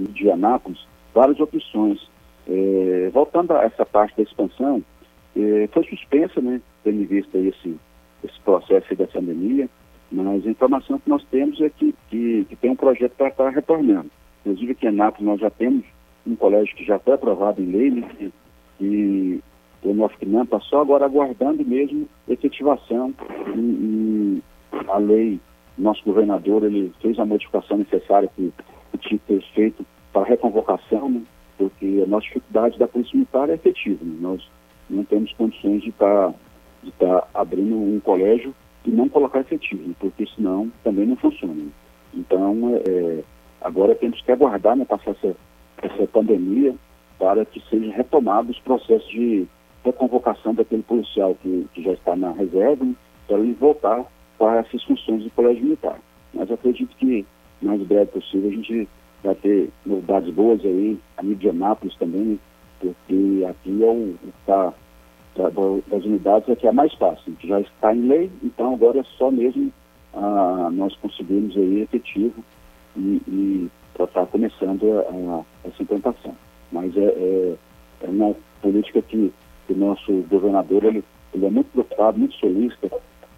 de 0.00 0.30
Anápolis, 0.30 0.86
várias 1.14 1.40
opções. 1.40 2.10
É, 2.48 3.10
voltando 3.12 3.52
a 3.52 3.62
essa 3.62 3.86
parte 3.86 4.16
da 4.16 4.22
expansão, 4.24 4.82
é, 5.36 5.68
foi 5.72 5.84
suspensa, 5.84 6.40
né, 6.40 6.60
tendo 6.82 7.02
em 7.02 7.06
vista 7.06 7.38
esse, 7.38 7.76
esse 8.24 8.38
processo 8.40 8.94
da 8.94 9.06
pandemia, 9.06 9.68
mas 10.10 10.46
a 10.46 10.50
informação 10.50 10.98
que 10.98 11.08
nós 11.08 11.24
temos 11.30 11.60
é 11.60 11.70
que, 11.70 11.94
que, 12.10 12.44
que 12.44 12.56
tem 12.56 12.70
um 12.70 12.76
projeto 12.76 13.12
para 13.16 13.28
estar 13.28 13.50
retornando. 13.50 14.10
Inclusive 14.40 14.72
aqui 14.72 14.86
em 14.86 14.92
Nápoles 14.92 15.26
nós 15.26 15.40
já 15.40 15.50
temos 15.50 15.84
um 16.26 16.36
colégio 16.36 16.74
que 16.76 16.84
já 16.84 16.98
foi 16.98 17.14
aprovado 17.14 17.62
em 17.62 17.66
lei, 17.66 17.90
né, 17.90 18.08
e, 18.20 18.30
e 18.80 19.40
o 19.82 19.94
nosso 19.94 20.14
não 20.22 20.42
está 20.42 20.60
só 20.60 20.80
agora 20.80 21.04
aguardando 21.04 21.64
mesmo 21.64 22.08
efetivação 22.28 23.14
e, 23.56 23.58
e, 23.58 24.42
a 24.88 24.98
lei, 24.98 25.40
nosso 25.76 26.04
governador, 26.04 26.64
ele 26.64 26.92
fez 27.00 27.18
a 27.18 27.24
modificação 27.24 27.78
necessária 27.78 28.28
que, 28.36 28.52
que 28.92 28.98
tinha 28.98 29.18
que 29.18 29.26
ter 29.26 29.42
feito 29.54 29.86
para 30.12 30.22
a 30.22 30.26
reconvocação, 30.26 31.08
né, 31.08 31.22
porque 31.56 32.02
a 32.04 32.06
nossa 32.06 32.26
dificuldade 32.26 32.78
da 32.78 32.86
polícia 32.86 33.16
militar 33.16 33.48
é 33.48 33.54
efetiva, 33.54 34.04
né, 34.04 34.16
nós 34.20 34.46
não 34.90 35.04
temos 35.04 35.32
condições 35.32 35.82
de 35.82 35.88
estar 35.88 36.32
tá 36.32 36.34
de 36.82 36.90
estar 36.90 37.20
tá 37.20 37.28
abrindo 37.34 37.76
um 37.76 38.00
colégio 38.00 38.54
e 38.84 38.90
não 38.90 39.08
colocar 39.08 39.40
efetivo, 39.40 39.94
porque 40.00 40.26
senão 40.34 40.70
também 40.82 41.06
não 41.06 41.16
funciona. 41.16 41.66
Então, 42.14 42.76
é, 42.76 42.90
é, 42.90 43.24
agora 43.60 43.94
temos 43.94 44.20
que 44.20 44.32
aguardar, 44.32 44.76
né, 44.76 44.84
passar 44.84 45.12
essa, 45.12 45.36
essa 45.82 46.06
pandemia 46.08 46.74
para 47.18 47.44
que 47.44 47.62
sejam 47.70 47.90
retomados 47.90 48.56
os 48.56 48.62
processos 48.62 49.08
de 49.08 49.46
reconvocação 49.84 50.54
daquele 50.54 50.82
policial 50.82 51.36
que, 51.36 51.66
que 51.72 51.82
já 51.82 51.92
está 51.92 52.16
na 52.16 52.32
reserva, 52.32 52.86
para 53.26 53.38
ele 53.38 53.54
voltar 53.54 54.04
para 54.38 54.58
essas 54.60 54.82
funções 54.84 55.22
do 55.22 55.30
colégio 55.30 55.62
militar. 55.62 55.98
Mas 56.34 56.50
acredito 56.50 56.96
que, 56.96 57.24
mais 57.60 57.80
breve 57.82 58.10
possível, 58.10 58.50
a 58.50 58.52
gente 58.52 58.88
vai 59.22 59.34
ter 59.36 59.70
novidades 59.86 60.32
boas 60.34 60.64
aí, 60.64 60.98
a 61.16 61.22
nível 61.22 61.38
de 61.38 61.48
Anápolis 61.50 61.96
também, 61.96 62.40
porque 62.80 63.46
aqui 63.48 63.84
é 63.84 63.90
o 63.90 64.14
que 64.20 64.28
está 64.40 64.74
da, 65.36 65.48
das 65.48 66.04
unidades 66.04 66.48
é 66.48 66.56
que 66.56 66.66
é 66.66 66.72
mais 66.72 66.92
fácil, 66.94 67.34
já 67.42 67.60
está 67.60 67.94
em 67.94 68.06
lei, 68.06 68.30
então 68.42 68.74
agora 68.74 69.00
é 69.00 69.04
só 69.16 69.30
mesmo 69.30 69.72
ah, 70.14 70.68
nós 70.72 70.94
conseguirmos 70.96 71.56
aí 71.56 71.80
efetivo 71.80 72.44
e, 72.96 73.22
e 73.26 73.70
estar 73.92 74.06
tá 74.06 74.26
começando 74.26 74.84
a, 74.98 75.00
a, 75.00 75.68
essa 75.68 75.82
implantação. 75.82 76.34
Mas 76.70 76.96
é, 76.96 77.04
é, 77.04 77.54
é, 78.02 78.08
uma 78.08 78.34
política 78.60 79.02
que, 79.02 79.32
o 79.68 79.74
nosso 79.74 80.12
governador 80.28 80.84
ele, 80.84 81.02
ele 81.32 81.46
é 81.46 81.50
muito 81.50 81.70
preocupado, 81.72 82.18
muito 82.18 82.34
solista 82.34 82.90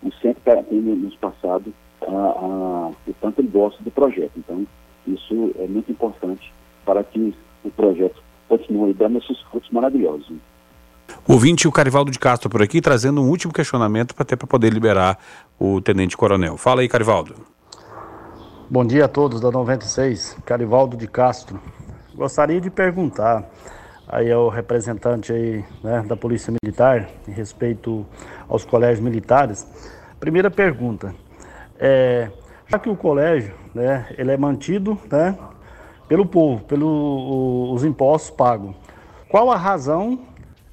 e 0.03 0.11
sempre 0.21 0.63
tem 0.65 0.81
nos 0.81 1.15
passado 1.17 1.73
a, 2.03 2.11
a, 2.11 2.91
o 3.07 3.15
tanto 3.21 3.41
ele 3.41 3.49
gosta 3.49 3.81
do 3.85 3.91
projeto. 3.91 4.33
Então, 4.37 4.67
isso 5.07 5.53
é 5.59 5.67
muito 5.69 5.93
importante 5.93 6.53
para 6.85 7.05
que 7.05 7.35
o 7.63 7.71
projeto 7.71 8.21
continue 8.49 8.93
dando 8.95 9.19
esses 9.19 9.39
frutos 9.43 9.71
maravilhosos. 9.71 10.37
O 11.27 11.33
ouvinte, 11.33 11.67
o 11.67 11.73
Carivaldo 11.73 12.11
de 12.11 12.19
Castro 12.19 12.51
por 12.51 12.63
aqui, 12.63 12.81
trazendo 12.81 13.23
um 13.23 13.29
último 13.29 13.53
questionamento 13.53 14.15
para 14.15 14.37
para 14.37 14.47
poder 14.47 14.71
liberar 14.71 15.19
o 15.59 15.81
Tenente 15.81 16.17
Coronel. 16.17 16.57
Fala 16.57 16.83
aí, 16.83 16.89
Carivaldo. 16.89 17.35
Bom 18.69 18.85
dia 18.85 19.05
a 19.05 19.09
todos 19.09 19.41
da 19.41 19.51
96, 19.51 20.37
Carivaldo 20.45 20.97
de 20.97 21.07
Castro. 21.07 21.61
Gostaria 22.15 22.61
de 22.61 22.71
perguntar 22.71 23.49
aí 24.09 24.31
ao 24.31 24.49
representante 24.49 25.33
aí, 25.33 25.65
né, 25.83 26.03
da 26.07 26.17
Polícia 26.17 26.53
Militar 26.53 27.09
em 27.27 27.33
respeito 27.33 28.05
aos 28.49 28.65
colégios 28.65 29.01
militares. 29.01 29.67
Primeira 30.21 30.51
pergunta, 30.51 31.15
é, 31.79 32.31
já 32.67 32.79
que 32.79 32.89
o 32.89 32.97
colégio, 32.97 33.55
né, 33.75 34.07
ele 34.17 34.31
é 34.31 34.37
mantido, 34.37 34.99
né, 35.11 35.37
pelo 36.09 36.27
povo, 36.27 36.63
pelos 36.65 37.85
impostos 37.85 38.31
pagos, 38.31 38.75
qual 39.29 39.51
a 39.51 39.57
razão 39.57 40.19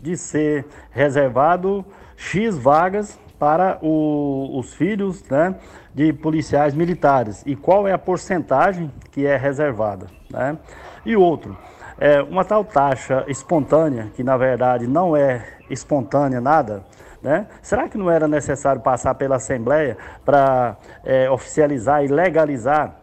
de 0.01 0.17
ser 0.17 0.65
reservado 0.91 1.85
X 2.17 2.57
vagas 2.57 3.19
para 3.39 3.79
o, 3.81 4.59
os 4.59 4.73
filhos 4.73 5.27
né, 5.29 5.55
de 5.95 6.13
policiais 6.13 6.73
militares 6.73 7.43
e 7.45 7.55
qual 7.55 7.87
é 7.87 7.91
a 7.91 7.97
porcentagem 7.97 8.91
que 9.11 9.25
é 9.25 9.35
reservada. 9.35 10.05
Né? 10.29 10.57
E 11.05 11.15
outro, 11.15 11.57
é, 11.99 12.21
uma 12.21 12.45
tal 12.45 12.63
taxa 12.63 13.25
espontânea, 13.27 14.11
que 14.15 14.23
na 14.23 14.37
verdade 14.37 14.85
não 14.85 15.17
é 15.17 15.43
espontânea 15.69 16.39
nada, 16.39 16.83
né? 17.21 17.47
será 17.61 17.89
que 17.89 17.97
não 17.97 18.11
era 18.11 18.27
necessário 18.27 18.81
passar 18.81 19.15
pela 19.15 19.37
Assembleia 19.37 19.97
para 20.23 20.77
é, 21.03 21.29
oficializar 21.29 22.03
e 22.03 22.07
legalizar 22.07 23.00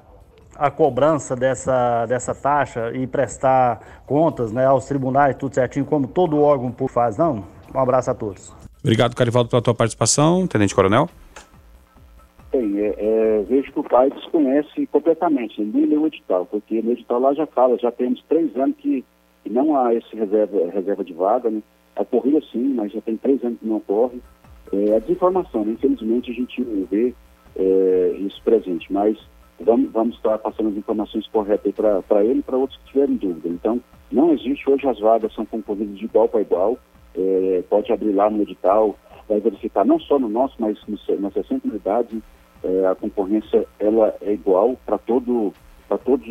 a 0.59 0.71
cobrança 0.71 1.37
dessa, 1.37 2.05
dessa 2.07 2.35
taxa 2.35 2.91
e 2.93 3.07
prestar 3.07 4.03
contas 4.05 4.51
né, 4.53 4.67
aos 4.67 4.87
tribunais, 4.87 5.37
tudo 5.37 5.55
certinho, 5.55 5.85
como 5.85 6.09
todo 6.09 6.41
órgão 6.43 6.71
público 6.73 6.93
faz, 6.93 7.17
não? 7.17 7.45
Um 7.73 7.79
abraço 7.79 8.11
a 8.11 8.15
todos. 8.15 8.53
Obrigado, 8.83 9.15
Carivaldo, 9.15 9.49
pela 9.49 9.63
tua 9.63 9.75
participação. 9.75 10.47
Tenente 10.47 10.75
Coronel. 10.75 11.09
Sim, 12.51 12.79
é, 12.81 12.95
é, 12.99 13.45
vejo 13.49 13.71
que 13.71 13.79
o 13.79 13.85
pai 13.85 14.11
desconhece 14.11 14.87
completamente, 14.87 15.63
nem 15.63 15.87
leu 15.87 16.03
o 16.03 16.07
edital, 16.07 16.47
porque 16.47 16.81
no 16.81 16.93
edital 16.93 17.21
lá 17.21 17.35
já 17.35 17.47
fala, 17.47 17.79
já 17.79 17.93
temos 17.93 18.23
três 18.27 18.57
anos 18.57 18.77
que, 18.79 19.05
que 19.45 19.51
não 19.51 19.77
há 19.77 19.95
esse 19.95 20.17
reserva, 20.17 20.71
reserva 20.73 21.05
de 21.05 21.13
vaga, 21.13 21.51
né? 21.51 21.63
Ocorria 21.97 22.41
sim, 22.51 22.75
mas 22.75 22.93
já 22.93 23.01
tem 23.03 23.17
três 23.17 23.43
anos 23.45 23.59
que 23.59 23.67
não 23.67 23.77
ocorre. 23.77 24.21
É 24.73 24.97
a 24.97 24.99
desinformação, 24.99 25.65
né? 25.65 25.73
infelizmente 25.73 26.31
a 26.31 26.35
gente 26.35 26.61
não 26.63 26.85
vê 26.87 27.15
é, 27.57 28.17
isso 28.21 28.41
presente, 28.43 28.91
mas 28.93 29.19
vamos, 29.61 29.91
vamos 29.93 30.17
estar 30.17 30.39
passando 30.39 30.71
as 30.71 30.77
informações 30.77 31.27
corretas 31.29 31.75
para 32.07 32.25
ele 32.25 32.41
e 32.41 32.43
para 32.43 32.57
outros 32.57 32.79
que 32.79 32.93
tiverem 32.93 33.17
dúvida. 33.17 33.49
Então, 33.49 33.81
não 34.11 34.33
existe, 34.33 34.69
hoje 34.71 34.87
as 34.89 34.99
vagas 34.99 35.33
são 35.35 35.45
concorridas 35.45 35.99
de 35.99 36.05
igual 36.05 36.29
para 36.29 36.41
igual, 36.41 36.79
é, 37.15 37.63
pode 37.69 37.93
abrir 37.93 38.13
lá 38.13 38.31
no 38.31 38.43
edital, 38.43 38.97
vai 39.29 39.41
verificar 39.41 39.85
não 39.85 39.99
só 40.01 40.19
no 40.19 40.29
nosso, 40.29 40.55
mas 40.59 40.79
no, 40.87 40.99
nas 41.21 41.33
60 41.35 41.69
unidades, 41.69 42.19
é, 42.63 42.87
a 42.87 42.95
concorrência 42.95 43.67
ela 43.79 44.15
é 44.21 44.33
igual 44.33 44.77
para 44.87 44.99
todo, 44.99 45.53
todos, 46.05 46.27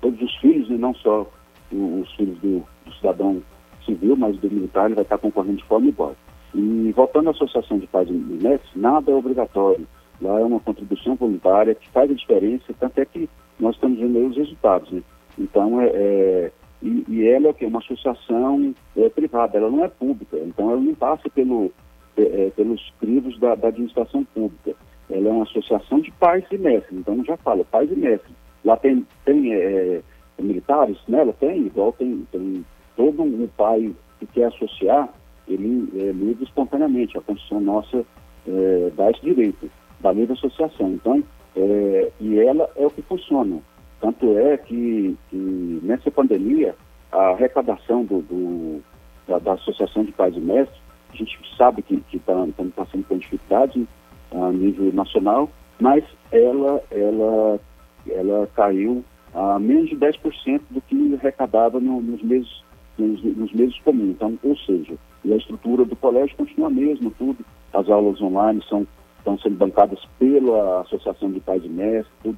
todos 0.00 0.20
os 0.20 0.36
filhos 0.38 0.68
e 0.70 0.74
não 0.74 0.94
só 0.94 1.26
os 1.70 2.14
filhos 2.14 2.38
do, 2.38 2.64
do, 2.84 2.94
cidadão 2.94 3.42
civil, 3.84 4.16
mas 4.16 4.36
do 4.38 4.50
militar, 4.50 4.86
ele 4.86 4.94
vai 4.94 5.04
estar 5.04 5.18
concorrendo 5.18 5.58
de 5.58 5.64
forma 5.64 5.88
igual. 5.88 6.16
E 6.54 6.92
voltando 6.92 7.28
à 7.28 7.30
Associação 7.32 7.78
de 7.78 7.86
Pais 7.86 8.08
e 8.08 8.12
Mestres, 8.12 8.70
nada 8.74 9.10
é 9.10 9.14
obrigatório. 9.14 9.86
Lá 10.20 10.40
é 10.40 10.44
uma 10.44 10.60
contribuição 10.60 11.14
voluntária 11.16 11.74
que 11.74 11.88
faz 11.90 12.10
a 12.10 12.14
diferença, 12.14 12.74
tanto 12.78 12.98
é 13.00 13.04
que 13.04 13.28
nós 13.58 13.74
estamos 13.74 13.98
vendo 13.98 14.18
aí 14.18 14.24
os 14.24 14.36
resultados. 14.36 14.90
Né? 14.90 15.02
Então, 15.38 15.80
é, 15.80 15.86
é 15.86 16.52
e, 16.82 17.04
e, 17.08 17.26
ela 17.26 17.46
é 17.46 17.50
o 17.50 17.54
que? 17.54 17.64
Uma 17.64 17.78
associação 17.78 18.74
é, 18.96 19.08
privada, 19.08 19.56
ela 19.56 19.70
não 19.70 19.84
é 19.84 19.88
pública, 19.88 20.36
então 20.36 20.70
ela 20.70 20.80
não 20.80 20.94
passa 20.94 21.30
pelo, 21.30 21.72
é, 22.16 22.22
é, 22.22 22.50
pelos 22.50 22.92
crivos 23.00 23.38
da, 23.40 23.54
da, 23.54 23.68
administração 23.68 24.22
pública. 24.24 24.74
Ela 25.10 25.28
é 25.28 25.32
uma 25.32 25.44
associação 25.44 26.00
de 26.00 26.10
pais 26.12 26.44
e 26.50 26.58
mestres, 26.58 26.98
então 26.98 27.24
já 27.24 27.38
fala, 27.38 27.64
pais 27.64 27.90
e 27.90 27.96
mestres. 27.96 28.34
Lá 28.64 28.76
tem, 28.76 29.06
tem 29.24 29.54
é, 29.54 30.02
é 30.38 30.42
militares, 30.42 30.98
né? 31.08 31.24
Tem, 31.40 31.66
igual 31.66 31.92
tem, 31.92 32.26
tem 32.30 32.64
todo 32.96 33.22
um 33.22 33.48
pai 33.56 33.94
que 34.20 34.26
quer 34.26 34.46
associar, 34.46 35.08
ele 35.48 35.88
é 35.96 36.12
livre 36.12 36.44
espontaneamente. 36.44 37.16
A 37.16 37.22
Constituição 37.22 37.60
nossa 37.60 38.04
é, 38.46 38.92
dá 38.94 39.10
esse 39.10 39.22
direito 39.22 39.70
da 40.04 40.12
livre 40.12 40.34
associação. 40.34 40.92
Então, 40.92 41.24
é, 41.56 42.12
e 42.20 42.38
ela 42.38 42.68
é 42.76 42.86
o 42.86 42.90
que 42.90 43.00
funciona. 43.02 43.58
Tanto 44.00 44.36
é 44.36 44.58
que, 44.58 45.16
que 45.30 45.80
nessa 45.82 46.10
pandemia, 46.10 46.74
a 47.10 47.30
arrecadação 47.30 48.04
do, 48.04 48.20
do 48.20 48.82
da, 49.26 49.38
da, 49.38 49.52
Associação 49.54 50.04
de 50.04 50.12
Pais 50.12 50.36
e 50.36 50.40
Mestres, 50.40 50.78
a 51.10 51.16
gente 51.16 51.38
sabe 51.56 51.80
que 51.80 52.02
estamos 52.12 52.54
tá, 52.54 52.64
passando 52.76 53.04
por 53.04 53.18
dificuldades 53.18 53.86
a 54.30 54.52
nível 54.52 54.92
nacional, 54.92 55.48
mas 55.80 56.04
ela, 56.30 56.82
ela, 56.90 57.60
ela 58.06 58.48
caiu 58.54 59.02
a 59.32 59.58
menos 59.58 59.88
de 59.88 59.96
10% 59.96 60.60
do 60.70 60.82
que 60.82 61.14
arrecadava 61.14 61.80
no, 61.80 62.02
nos, 62.02 62.22
meses, 62.22 62.62
nos, 62.98 63.22
nos 63.22 63.52
meses 63.54 63.78
comuns. 63.80 64.10
Então, 64.10 64.38
ou 64.42 64.56
seja, 64.58 64.94
a 65.24 65.36
estrutura 65.36 65.84
do 65.86 65.96
colégio 65.96 66.36
continua 66.36 66.66
a 66.66 66.70
mesma, 66.70 67.10
tudo. 67.16 67.44
As 67.72 67.88
aulas 67.88 68.20
online 68.20 68.62
são 68.68 68.86
estão 69.24 69.38
sendo 69.38 69.56
bancadas 69.56 69.98
pela 70.18 70.82
Associação 70.82 71.32
de 71.32 71.40
Pais 71.40 71.64
e 71.64 71.68
Mestres, 71.68 72.34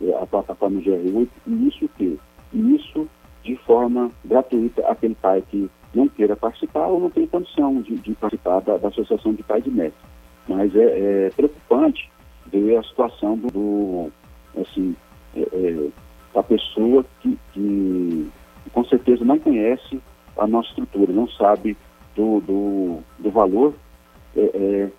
é, 0.00 0.22
a 0.22 0.26
plataforma 0.26 0.80
GR8, 0.80 1.28
e 1.46 1.68
isso 1.68 1.88
que? 1.96 2.18
Isso 2.54 3.06
de 3.44 3.56
forma 3.56 4.10
gratuita, 4.24 4.82
aquele 4.88 5.14
pai 5.14 5.42
que 5.48 5.70
não 5.94 6.08
queira 6.08 6.34
participar 6.34 6.86
ou 6.86 7.00
não 7.00 7.10
tem 7.10 7.26
condição 7.26 7.80
de, 7.82 7.96
de 7.96 8.14
participar 8.14 8.60
da, 8.60 8.78
da, 8.78 8.88
Associação 8.88 9.34
de 9.34 9.42
Pais 9.42 9.64
e 9.66 9.70
Mestres. 9.70 10.10
Mas 10.48 10.74
é, 10.74 11.26
é 11.26 11.30
preocupante 11.30 12.10
ver 12.46 12.76
a 12.76 12.82
situação 12.82 13.36
do, 13.36 13.48
do 13.48 14.12
assim, 14.60 14.96
é, 15.36 15.40
é, 15.40 15.88
da 16.34 16.42
pessoa 16.42 17.04
que, 17.20 17.38
que, 17.52 18.30
com 18.72 18.84
certeza 18.84 19.24
não 19.24 19.38
conhece 19.38 20.00
a 20.38 20.46
nossa 20.46 20.68
estrutura, 20.70 21.12
não 21.12 21.28
sabe 21.28 21.76
do, 22.16 22.40
do, 22.40 22.98
do 23.18 23.30
valor 23.30 23.74
é, 24.36 24.40
é 24.40 24.90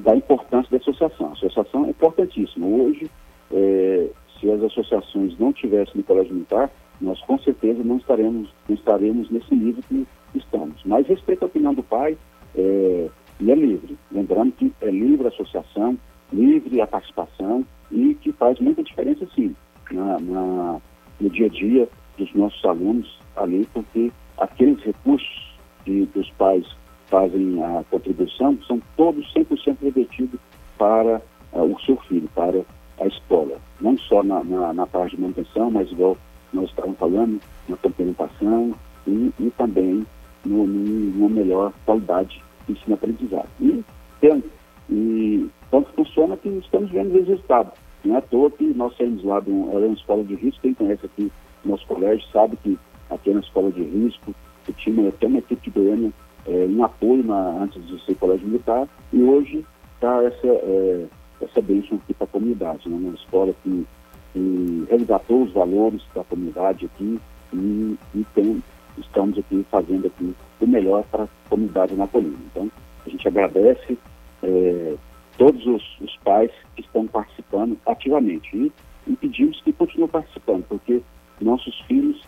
da 0.00 0.14
importância 0.16 0.70
da 0.70 0.76
associação. 0.78 1.28
A 1.28 1.32
associação 1.32 1.86
é 1.86 1.90
importantíssima. 1.90 2.66
Hoje, 2.66 3.10
é, 3.52 4.08
se 4.38 4.50
as 4.50 4.62
associações 4.62 5.38
não 5.38 5.52
tivessem 5.52 5.94
no 5.96 6.02
colégio 6.02 6.34
militar, 6.34 6.70
nós 7.00 7.20
com 7.22 7.38
certeza 7.38 7.82
não 7.82 7.96
estaremos, 7.96 8.50
não 8.68 8.74
estaremos 8.74 9.30
nesse 9.30 9.54
nível 9.54 9.82
que 9.88 10.06
estamos. 10.34 10.80
Mas 10.84 11.06
respeito 11.06 11.42
a 11.42 11.46
opinião 11.46 11.74
do 11.74 11.82
pai, 11.82 12.16
é, 12.54 13.08
e 13.40 13.50
é 13.50 13.54
livre. 13.54 13.96
Lembrando 14.12 14.52
que 14.52 14.72
é 14.80 14.90
livre 14.90 15.26
a 15.26 15.30
associação, 15.30 15.98
livre 16.32 16.80
a 16.80 16.86
participação 16.86 17.64
e 17.90 18.14
que 18.14 18.32
faz 18.32 18.58
muita 18.60 18.82
diferença, 18.82 19.26
sim, 19.34 19.54
na, 19.90 20.18
na, 20.20 20.80
no 21.20 21.30
dia 21.30 21.46
a 21.46 21.48
dia 21.48 21.88
dos 22.18 22.32
nossos 22.34 22.62
alunos 22.64 23.18
ali, 23.36 23.66
porque 23.72 24.12
aqueles 24.38 24.80
recursos 24.82 25.54
que, 25.84 26.06
que 26.06 26.18
os 26.18 26.30
pais 26.32 26.66
fazem 27.10 27.62
a 27.62 27.84
contribuição 27.90 28.56
são 28.66 28.80
todos 28.96 29.26
100% 29.34 29.76
revertidos 29.82 30.40
para 30.78 31.20
uh, 31.52 31.62
o 31.62 31.78
seu 31.80 31.96
filho, 32.08 32.28
para 32.34 32.62
a 33.00 33.06
escola. 33.06 33.58
Não 33.80 33.98
só 33.98 34.22
na, 34.22 34.42
na, 34.44 34.72
na, 34.72 34.86
parte 34.86 35.16
de 35.16 35.22
manutenção, 35.22 35.70
mas 35.70 35.90
igual 35.90 36.16
nós 36.52 36.70
estávamos 36.70 36.98
falando, 36.98 37.40
na 37.68 37.76
complementação 37.76 38.74
e, 39.06 39.32
e 39.38 39.50
também 39.56 40.06
numa 40.44 41.28
melhor 41.28 41.72
qualidade 41.84 42.42
de 42.66 42.72
ensino-aprendizado. 42.72 43.48
E, 43.60 43.84
tem, 44.20 44.42
e 44.88 45.48
tanto 45.70 45.92
funciona 45.92 46.36
que 46.36 46.48
estamos 46.48 46.90
vendo 46.90 47.18
os 47.18 47.28
resultados. 47.28 47.72
Não 48.04 48.14
é 48.14 48.18
à 48.18 48.22
toa 48.22 48.50
que 48.50 48.64
nós 48.74 48.96
saímos 48.96 49.22
lá 49.24 49.40
de 49.40 49.50
um, 49.50 49.70
era 49.70 49.86
uma 49.86 49.94
escola 49.94 50.24
de 50.24 50.34
risco, 50.34 50.62
quem 50.62 50.74
conhece 50.74 51.04
aqui 51.04 51.30
nosso 51.64 51.86
colégio 51.86 52.26
sabe 52.32 52.56
que 52.56 52.78
aqui 53.10 53.30
é 53.30 53.32
uma 53.32 53.40
escola 53.40 53.70
de 53.70 53.82
risco, 53.82 54.34
que 54.64 54.72
tinha 54.72 55.08
até 55.08 55.26
uma 55.26 55.38
equipe 55.38 55.70
de 55.70 55.78
Goiânia 55.78 56.12
é, 56.50 56.66
em 56.66 56.82
apoio 56.82 57.22
na, 57.24 57.62
antes 57.62 57.86
de 57.86 58.04
ser 58.04 58.16
colégio 58.16 58.46
militar, 58.46 58.88
e 59.12 59.22
hoje 59.22 59.64
está 59.94 60.22
essa, 60.24 60.46
é, 60.46 61.06
essa 61.40 61.62
bênção 61.62 61.98
aqui 61.98 62.12
para 62.12 62.24
a 62.24 62.30
comunidade, 62.30 62.88
né? 62.88 62.96
uma 62.96 63.14
escola 63.14 63.54
que, 63.62 63.86
que 64.32 64.86
resgatou 64.90 65.44
os 65.44 65.52
valores 65.52 66.02
da 66.14 66.24
comunidade 66.24 66.86
aqui 66.86 67.20
e, 67.52 67.96
e 68.14 68.26
tem 68.34 68.62
estamos 68.98 69.38
aqui 69.38 69.64
fazendo 69.70 70.06
aqui 70.06 70.34
o 70.60 70.66
melhor 70.66 71.04
para 71.04 71.24
a 71.24 71.28
comunidade 71.48 71.94
napolina. 71.94 72.36
Então, 72.50 72.70
a 73.06 73.08
gente 73.08 73.26
agradece 73.26 73.98
é, 74.42 74.94
todos 75.38 75.64
os, 75.66 76.00
os, 76.00 76.16
pais 76.18 76.50
que 76.74 76.82
estão 76.82 77.06
participando 77.06 77.78
ativamente 77.86 78.54
e, 78.54 78.72
e 79.06 79.16
pedimos 79.16 79.60
que 79.62 79.72
continuem 79.72 80.08
participando, 80.08 80.64
porque 80.68 81.02
nossos 81.40 81.80
filhos 81.82 82.22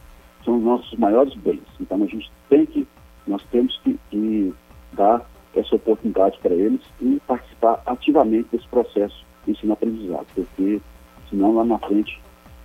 são 0.45 0.57
os 0.57 0.63
nossos 0.63 0.99
maiores 0.99 1.35
bens. 1.35 1.63
Então, 1.81 2.03
a 2.03 2.07
gente 2.07 2.31
tem 2.49 2.65
que, 2.67 2.87
nós 3.27 3.43
temos 3.51 3.79
que, 3.85 3.99
que 4.11 4.55
dar 4.93 5.25
essa 5.55 5.77
oportunidade 5.77 6.39
para 6.43 6.55
eles 6.55 6.81
e 7.01 7.21
participar 7.27 7.83
ativamente 7.87 8.49
desse 8.53 8.67
processo 8.69 9.25
de 9.45 9.53
ensino-aprendizado, 9.53 10.27
porque 10.35 10.81
senão 11.29 11.55
lá 11.55 11.65
na 11.65 11.79
frente 11.79 12.21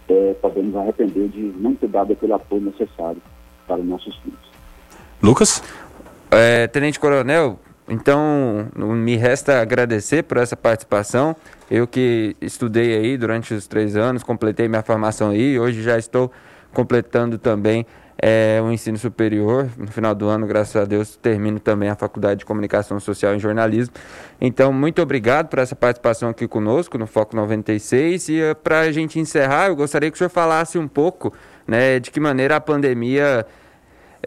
é, 0.08 0.34
podemos 0.42 0.76
arrepender 0.76 1.28
de 1.30 1.42
não 1.58 1.76
ter 1.76 1.88
dado 1.88 2.14
aquele 2.14 2.34
apoio 2.34 2.62
necessário 2.62 3.22
para 3.68 3.78
os 3.78 3.86
nossos 3.86 4.16
filhos. 4.18 4.40
Lucas? 5.22 5.62
É, 6.32 6.68
Tenente 6.68 7.00
Coronel, 7.00 7.60
então 7.88 8.70
me 8.76 9.16
resta 9.16 9.62
agradecer 9.62 10.24
por 10.24 10.38
essa 10.38 10.56
participação. 10.56 11.36
Eu 11.70 11.88
que 11.88 12.36
estudei 12.42 12.98
aí 12.98 13.18
durante 13.18 13.54
os 13.54 13.68
três 13.68 13.96
anos, 13.96 14.24
completei 14.24 14.68
minha 14.68 14.84
formação 14.84 15.32
aí, 15.32 15.60
hoje 15.60 15.82
já 15.82 15.98
estou 15.98 16.32
completando 16.74 17.38
também 17.38 17.86
é, 18.22 18.60
o 18.64 18.72
ensino 18.72 18.98
superior. 18.98 19.70
No 19.78 19.88
final 19.88 20.16
do 20.16 20.28
ano, 20.28 20.48
graças 20.48 20.76
a 20.76 20.86
Deus, 20.86 21.16
termino 21.16 21.60
também 21.60 21.90
a 21.90 21.96
Faculdade 21.96 22.40
de 22.40 22.46
Comunicação 22.46 23.00
Social 23.00 23.36
e 23.36 23.40
Jornalismo. 23.40 23.94
Então, 24.42 24.74
muito 24.74 25.02
obrigado 25.02 25.48
por 25.48 25.60
essa 25.60 25.76
participação 25.76 26.30
aqui 26.30 26.48
conosco 26.48 26.98
no 26.98 27.06
Foco 27.06 27.36
96. 27.36 28.30
E 28.30 28.42
uh, 28.42 28.56
para 28.56 28.82
a 28.82 28.92
gente 28.92 29.20
encerrar, 29.20 29.68
eu 29.68 29.76
gostaria 29.76 30.10
que 30.10 30.16
o 30.16 30.18
senhor 30.18 30.30
falasse 30.30 30.78
um 30.78 30.88
pouco 30.88 31.34
né, 31.68 32.00
de 32.00 32.12
que 32.12 32.20
maneira 32.20 32.56
a 32.56 32.62
pandemia. 32.62 33.46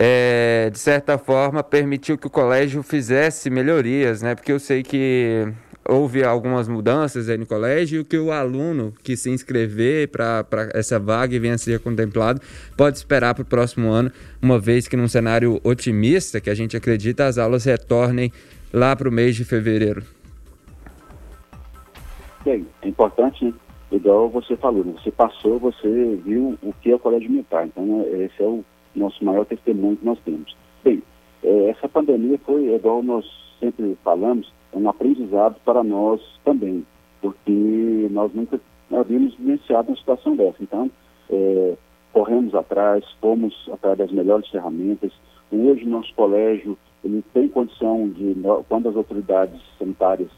É, 0.03 0.71
de 0.73 0.79
certa 0.79 1.19
forma, 1.19 1.63
permitiu 1.63 2.17
que 2.17 2.27
o 2.27 2.31
colégio 2.31 2.83
fizesse 2.83 3.51
melhorias, 3.51 4.23
né? 4.23 4.35
Porque 4.35 4.51
eu 4.51 4.59
sei 4.59 4.83
que 4.83 5.53
houve 5.89 6.23
algumas 6.23 6.69
mudanças 6.69 7.29
aí 7.29 7.37
no 7.37 7.47
colégio 7.47 8.05
que 8.05 8.19
o 8.19 8.31
aluno 8.31 8.93
que 9.03 9.17
se 9.17 9.31
inscrever 9.31 10.09
para 10.09 10.47
essa 10.75 10.99
vaga 10.99 11.35
e 11.35 11.39
venha 11.39 11.55
a 11.55 11.59
ser 11.59 11.81
contemplado 11.81 12.41
pode 12.77 12.97
esperar 12.99 13.35
para 13.35 13.43
o 13.43 13.47
próximo 13.47 13.91
ano, 13.91 14.11
uma 14.41 14.59
vez 14.59 14.87
que 14.87 14.97
num 14.97 15.09
cenário 15.09 15.61
otimista, 15.65 16.41
que 16.41 16.51
a 16.51 16.55
gente 16.55 16.77
acredita, 16.77 17.27
as 17.27 17.39
aulas 17.39 17.65
retornem 17.65 18.33
lá 18.73 18.95
para 18.95 19.09
o 19.09 19.13
mês 19.13 19.35
de 19.35 19.45
fevereiro. 19.45 20.03
Bem, 22.45 22.67
é 22.83 22.89
importante, 22.89 23.45
né? 23.45 23.53
igual 23.93 24.31
você 24.31 24.57
falou, 24.57 24.85
né? 24.85 24.95
você 25.03 25.11
passou, 25.11 25.59
você 25.59 26.19
viu 26.25 26.57
o 26.63 26.73
que 26.81 26.91
é 26.91 26.95
o 26.95 26.99
colégio 26.99 27.31
militar, 27.31 27.67
então 27.67 27.85
né, 27.85 28.25
esse 28.25 28.43
é 28.43 28.47
o 28.47 28.65
nosso 28.95 29.23
maior 29.25 29.45
testemunho 29.45 29.97
que 29.97 30.05
nós 30.05 30.19
temos. 30.25 30.57
Bem, 30.83 31.03
é, 31.43 31.71
essa 31.71 31.89
pandemia 31.89 32.39
foi, 32.45 32.75
igual 32.75 33.03
nós 33.03 33.27
sempre 33.59 33.97
falamos, 34.03 34.51
um 34.75 34.89
aprendizado 34.89 35.57
para 35.65 35.83
nós 35.83 36.21
também, 36.45 36.85
porque 37.21 38.09
nós 38.11 38.33
nunca 38.35 38.61
havíamos 38.93 39.35
vivenciado 39.35 39.89
uma 39.89 39.97
situação 39.97 40.37
dessa. 40.37 40.63
Então, 40.63 40.91
é, 41.29 41.75
corremos 42.13 42.55
atrás, 42.55 43.05
fomos 43.21 43.55
atrás 43.73 43.99
das 43.99 44.11
melhores 44.11 44.49
ferramentas. 44.49 45.13
Hoje, 45.51 45.85
nosso 45.85 46.13
colégio 46.15 46.77
ele 47.05 47.25
tem 47.33 47.49
condição 47.49 48.09
de, 48.09 48.37
quando 48.69 48.89
as 48.89 48.97
autoridades 48.97 49.61
sanitárias 49.79 50.29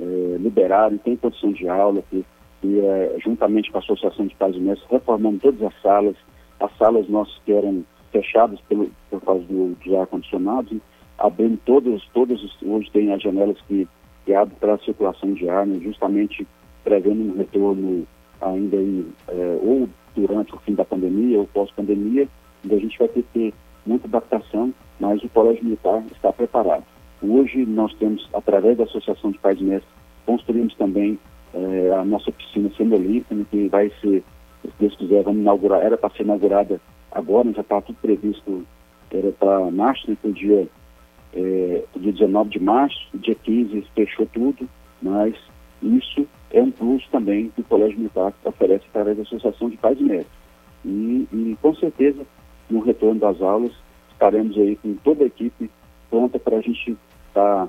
é, 0.00 0.36
liberarem, 0.38 0.98
tem 0.98 1.16
condição 1.16 1.52
de 1.52 1.68
aula, 1.68 2.02
que, 2.08 2.24
que 2.60 2.80
é, 2.80 3.16
juntamente 3.22 3.70
com 3.70 3.78
a 3.78 3.80
Associação 3.80 4.26
de 4.26 4.34
Pais 4.36 4.56
e 4.56 4.60
Mestres, 4.60 4.90
reformando 4.90 5.38
todas 5.40 5.62
as 5.62 5.82
salas, 5.82 6.16
as 6.60 6.76
salas 6.78 7.08
nossas 7.08 7.36
que 7.44 7.52
eram 7.52 7.84
fechadas 8.10 8.58
pelo, 8.62 8.90
por 9.10 9.20
causa 9.20 9.44
do, 9.44 9.76
de 9.82 9.94
ar-condicionado, 9.96 10.80
abrindo 11.18 11.58
todas, 11.64 12.02
todas 12.14 12.40
hoje 12.62 12.90
tem 12.92 13.12
as 13.12 13.20
janelas 13.20 13.56
que, 13.66 13.86
que 14.24 14.32
abrem 14.32 14.56
para 14.58 14.74
a 14.74 14.78
circulação 14.78 15.32
de 15.34 15.48
ar, 15.48 15.66
né, 15.66 15.78
justamente 15.82 16.46
prevendo 16.84 17.32
um 17.32 17.36
retorno 17.36 18.06
ainda 18.40 18.76
aí, 18.76 19.06
é, 19.28 19.58
ou 19.60 19.88
durante 20.14 20.54
o 20.54 20.58
fim 20.58 20.74
da 20.74 20.84
pandemia 20.84 21.38
ou 21.38 21.46
pós-pandemia, 21.46 22.28
onde 22.64 22.74
a 22.74 22.78
gente 22.78 22.98
vai 22.98 23.08
ter 23.08 23.22
que 23.22 23.28
ter 23.32 23.54
muita 23.84 24.06
adaptação, 24.06 24.72
mas 25.00 25.22
o 25.22 25.28
Colégio 25.28 25.64
Militar 25.64 26.02
está 26.12 26.32
preparado. 26.32 26.84
Hoje 27.22 27.66
nós 27.66 27.92
temos, 27.94 28.28
através 28.32 28.78
da 28.78 28.84
Associação 28.84 29.32
de 29.32 29.38
Pais 29.38 29.60
e 29.60 29.64
Mestres, 29.64 29.92
construímos 30.24 30.74
também 30.76 31.18
é, 31.52 31.90
a 31.94 32.04
nossa 32.04 32.30
piscina 32.30 32.70
semiolímpica, 32.76 33.34
né, 33.34 33.44
que 33.50 33.68
vai 33.68 33.90
ser, 34.00 34.22
se 34.62 34.72
Deus 34.78 34.94
quiser, 34.96 35.24
vamos 35.24 35.40
inaugurar, 35.40 35.82
era 35.82 35.96
para 35.96 36.10
ser 36.10 36.22
inaugurada 36.22 36.80
agora, 37.10 37.52
já 37.52 37.62
está 37.62 37.80
tudo 37.80 37.98
previsto, 38.00 38.64
era 39.10 39.32
para 39.32 39.70
março, 39.70 40.08
né, 40.08 40.16
o 40.22 40.32
dia 40.32 40.68
é, 41.34 41.84
dia 41.96 42.12
19 42.12 42.50
de 42.50 42.60
março, 42.60 42.98
dia 43.14 43.34
15 43.34 43.84
fechou 43.94 44.26
tudo, 44.26 44.68
mas 45.02 45.34
isso 45.82 46.26
é 46.50 46.62
um 46.62 46.70
plus 46.70 47.06
também 47.08 47.50
que 47.50 47.60
o 47.60 47.64
Colégio 47.64 47.98
Militar 47.98 48.32
oferece 48.44 48.84
através 48.90 49.16
da 49.16 49.22
Associação 49.22 49.68
de 49.68 49.76
Pais 49.76 49.98
e 50.00 50.02
Mestres. 50.02 50.38
E, 50.84 51.28
e 51.32 51.58
com 51.60 51.74
certeza, 51.74 52.24
no 52.70 52.80
retorno 52.80 53.20
das 53.20 53.40
aulas, 53.40 53.72
estaremos 54.12 54.56
aí 54.56 54.76
com 54.76 54.94
toda 54.96 55.24
a 55.24 55.26
equipe 55.26 55.70
pronta 56.10 56.38
para 56.38 56.56
a 56.56 56.60
gente 56.60 56.96
estar 57.28 57.66
tá, 57.66 57.68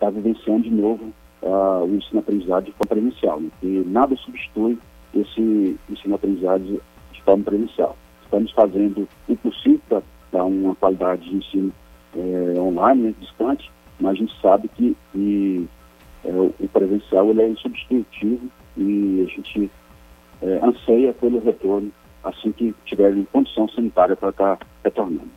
tá 0.00 0.10
vivenciando 0.10 0.62
de 0.62 0.70
novo 0.70 1.12
uh, 1.42 1.84
o 1.84 1.94
ensino-aprendizado 1.94 2.64
de 2.64 2.72
forma 2.72 2.88
presencial, 2.88 3.40
né? 3.40 3.50
que 3.60 3.84
nada 3.86 4.16
substitui 4.16 4.78
esse 5.14 5.78
ensino-aprendizado 5.90 6.80
de 7.12 7.22
forma 7.22 7.44
presencial. 7.44 7.96
Estamos 8.24 8.50
fazendo 8.52 9.08
o 9.28 9.36
possível 9.36 9.80
para 9.88 10.02
dar 10.32 10.44
uma 10.44 10.74
qualidade 10.74 11.28
de 11.28 11.36
ensino 11.36 11.72
é, 12.16 12.60
online, 12.60 13.02
né, 13.02 13.14
distante, 13.20 13.70
mas 14.00 14.12
a 14.12 14.14
gente 14.14 14.40
sabe 14.40 14.68
que, 14.68 14.96
que 15.12 15.68
é, 16.24 16.30
o 16.32 16.68
presencial 16.72 17.28
ele 17.30 17.42
é 17.42 17.48
insubstitutivo 17.48 18.48
e 18.76 19.26
a 19.26 19.30
gente 19.30 19.70
é, 20.42 20.60
anseia 20.62 21.12
pelo 21.12 21.40
retorno 21.40 21.90
assim 22.22 22.52
que 22.52 22.74
tiverem 22.84 23.26
condição 23.30 23.68
sanitária 23.68 24.16
para 24.16 24.30
estar 24.30 24.56
tá 24.56 24.66
retornando. 24.82 25.30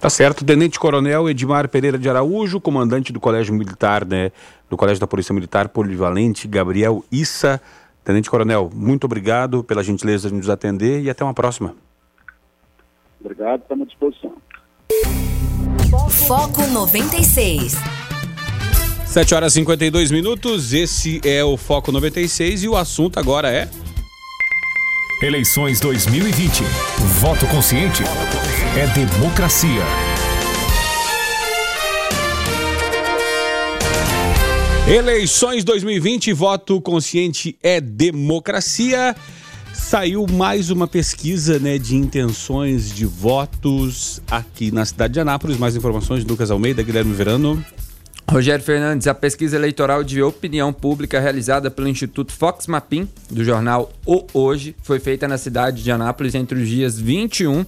Tá 0.00 0.10
certo. 0.10 0.44
Tenente 0.44 0.80
Coronel 0.80 1.30
Edmar 1.30 1.68
Pereira 1.68 1.96
de 1.96 2.08
Araújo, 2.08 2.60
comandante 2.60 3.12
do 3.12 3.20
Colégio 3.20 3.54
Militar, 3.54 4.04
né, 4.04 4.32
do 4.68 4.76
Colégio 4.76 5.00
da 5.00 5.06
Polícia 5.06 5.32
Militar 5.32 5.68
Polivalente, 5.68 6.48
Gabriel 6.48 7.04
Issa. 7.10 7.60
Tenente 8.04 8.28
Coronel, 8.28 8.68
muito 8.74 9.04
obrigado 9.04 9.62
pela 9.62 9.84
gentileza 9.84 10.28
de 10.28 10.34
nos 10.34 10.50
atender 10.50 11.02
e 11.02 11.08
até 11.08 11.22
uma 11.22 11.32
próxima. 11.32 11.76
Obrigado, 13.20 13.60
estamos 13.60 13.86
à 13.86 13.88
disposição. 13.88 15.31
Foco 15.92 16.66
96. 16.66 17.76
7 19.04 19.34
horas 19.34 19.52
e 19.52 19.56
52 19.56 20.10
minutos, 20.10 20.72
esse 20.72 21.20
é 21.22 21.44
o 21.44 21.58
Foco 21.58 21.92
96 21.92 22.62
e 22.62 22.68
o 22.68 22.74
assunto 22.74 23.20
agora 23.20 23.52
é. 23.52 23.68
Eleições 25.22 25.80
2020. 25.80 26.62
Voto 27.20 27.46
consciente 27.48 28.02
é 28.74 28.86
democracia. 28.86 29.82
Eleições 34.88 35.62
2020, 35.62 36.32
voto 36.32 36.80
consciente 36.80 37.54
é 37.62 37.82
democracia. 37.82 39.14
Saiu 39.82 40.26
mais 40.26 40.70
uma 40.70 40.86
pesquisa 40.86 41.58
né, 41.58 41.76
de 41.76 41.96
intenções 41.96 42.90
de 42.90 43.04
votos 43.04 44.22
aqui 44.30 44.70
na 44.70 44.86
cidade 44.86 45.14
de 45.14 45.20
Anápolis. 45.20 45.58
Mais 45.58 45.76
informações, 45.76 46.24
Lucas 46.24 46.50
Almeida, 46.50 46.82
Guilherme 46.82 47.12
Verano. 47.12 47.62
Rogério 48.30 48.64
Fernandes, 48.64 49.06
a 49.06 49.12
pesquisa 49.12 49.56
eleitoral 49.56 50.02
de 50.02 50.22
opinião 50.22 50.72
pública 50.72 51.20
realizada 51.20 51.70
pelo 51.70 51.88
Instituto 51.88 52.32
Fox 52.32 52.66
Mapim, 52.66 53.06
do 53.30 53.44
jornal 53.44 53.92
O 54.06 54.24
Hoje, 54.32 54.74
foi 54.82 54.98
feita 54.98 55.28
na 55.28 55.36
cidade 55.36 55.82
de 55.82 55.90
Anápolis 55.90 56.34
entre 56.34 56.58
os 56.58 56.66
dias 56.66 56.98
21 56.98 57.66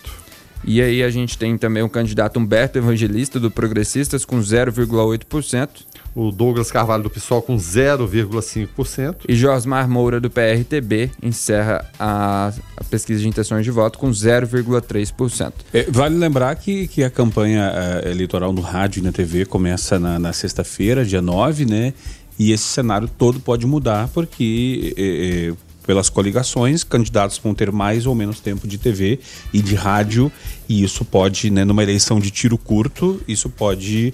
E 0.64 0.82
aí 0.82 1.04
a 1.04 1.10
gente 1.10 1.38
tem 1.38 1.58
também 1.58 1.84
o 1.84 1.90
candidato 1.90 2.40
Humberto 2.40 2.78
Evangelista, 2.78 3.40
do 3.40 3.52
Progressistas, 3.52 4.26
com 4.26 4.40
0,8%. 4.40 5.70
O 6.16 6.32
Douglas 6.32 6.72
Carvalho, 6.72 7.04
do 7.04 7.10
PSOL, 7.12 7.44
com 7.44 7.56
0,5%. 7.56 9.18
E 9.30 9.36
Josmar 9.36 9.88
Moura, 9.88 10.20
do 10.20 10.32
PRTB, 10.32 11.12
encerra 11.22 11.86
a, 12.00 12.52
a 12.76 12.84
pesquisa 12.84 13.22
de 13.22 13.28
intenções 13.28 13.64
de 13.64 13.70
voto 13.70 14.00
com 14.00 14.10
0,3%. 14.10 15.54
É, 15.72 15.84
vale 15.90 16.16
lembrar 16.16 16.56
que, 16.56 16.88
que 16.88 17.04
a 17.04 17.10
campanha 17.10 17.72
eh, 18.04 18.12
eleitoral 18.12 18.52
no 18.52 18.62
rádio 18.62 19.00
e 19.00 19.04
na 19.04 19.12
TV 19.12 19.46
começa 19.46 20.00
na, 20.00 20.18
na 20.18 20.34
sexta-feira, 20.34 21.06
dia 21.06 21.22
9, 21.22 21.66
né? 21.66 21.94
E 22.40 22.52
esse 22.52 22.64
cenário 22.64 23.08
todo 23.08 23.40
pode 23.40 23.68
mudar 23.68 24.08
porque 24.08 24.96
eh, 24.98 25.54
pelas 25.88 26.10
coligações, 26.10 26.84
candidatos 26.84 27.40
vão 27.42 27.56
ter 27.56 27.72
mais 27.72 28.06
ou 28.06 28.14
menos 28.14 28.42
tempo 28.42 28.68
de 28.68 28.78
TV 28.78 29.20
e 29.54 29.62
de 29.62 29.74
rádio, 29.74 30.30
e 30.68 30.84
isso 30.84 31.06
pode, 31.06 31.50
né, 31.50 31.64
numa 31.64 31.82
eleição 31.82 32.20
de 32.20 32.30
tiro 32.30 32.58
curto, 32.58 33.22
isso 33.26 33.50
pode, 33.50 34.14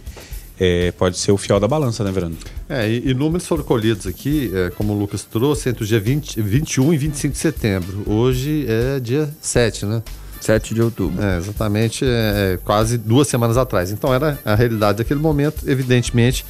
é, 0.60 0.92
pode 0.92 1.18
ser 1.18 1.32
o 1.32 1.38
fiel 1.38 1.60
da 1.60 1.68
balança, 1.68 2.04
né, 2.04 2.12
Verano? 2.12 2.38
É, 2.70 2.88
e, 2.88 3.10
e 3.10 3.14
números 3.16 3.48
foram 3.48 3.64
colhidos 3.64 4.06
aqui, 4.06 4.52
é, 4.54 4.70
como 4.70 4.94
o 4.94 5.00
Lucas 5.00 5.24
trouxe, 5.24 5.68
entre 5.68 5.84
o 5.84 5.88
dia 5.88 6.00
20, 6.00 6.40
21 6.40 6.94
e 6.94 6.98
25 6.98 7.34
de 7.34 7.40
setembro. 7.40 8.04
Hoje 8.06 8.68
é 8.70 9.00
dia 9.00 9.28
7, 9.42 9.88
né? 9.88 10.04
7 10.40 10.76
de 10.76 10.82
outubro. 10.82 11.24
É, 11.24 11.38
exatamente, 11.38 12.06
é, 12.06 12.60
quase 12.64 12.98
duas 12.98 13.28
semanas 13.28 13.58
atrás. 13.58 13.92
Então 13.92 14.14
era 14.14 14.38
a 14.46 14.54
realidade 14.54 15.00
daquele 15.00 15.20
momento, 15.20 15.68
evidentemente. 15.68 16.46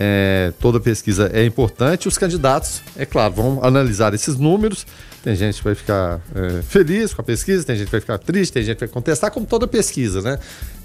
É, 0.00 0.52
toda 0.60 0.78
pesquisa 0.78 1.28
é 1.34 1.44
importante. 1.44 2.06
Os 2.06 2.16
candidatos, 2.16 2.82
é 2.96 3.04
claro, 3.04 3.34
vão 3.34 3.64
analisar 3.64 4.14
esses 4.14 4.36
números. 4.36 4.86
Tem 5.24 5.34
gente 5.34 5.58
que 5.58 5.64
vai 5.64 5.74
ficar 5.74 6.20
é, 6.32 6.62
feliz 6.62 7.12
com 7.12 7.20
a 7.20 7.24
pesquisa, 7.24 7.64
tem 7.64 7.74
gente 7.74 7.86
que 7.86 7.92
vai 7.92 8.00
ficar 8.00 8.18
triste, 8.18 8.52
tem 8.52 8.62
gente 8.62 8.76
que 8.76 8.86
vai 8.86 8.88
contestar, 8.88 9.32
como 9.32 9.44
toda 9.44 9.66
pesquisa, 9.66 10.22
né? 10.22 10.38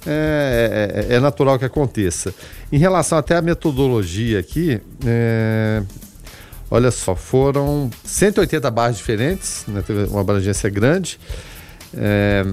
É, 0.08 1.06
é, 1.10 1.14
é 1.16 1.20
natural 1.20 1.60
que 1.60 1.66
aconteça. 1.66 2.34
Em 2.72 2.80
relação 2.80 3.16
até 3.20 3.36
à 3.38 3.42
metodologia 3.44 4.40
aqui, 4.40 4.82
é, 5.06 5.84
olha 6.72 6.90
só, 6.90 7.16
foram 7.16 7.92
180 8.04 8.72
barras 8.72 8.98
diferentes, 8.98 9.64
né? 9.68 9.84
teve 9.86 10.06
uma 10.06 10.22
abrangência 10.22 10.72
grande. 10.72 11.20
É, 11.96 12.44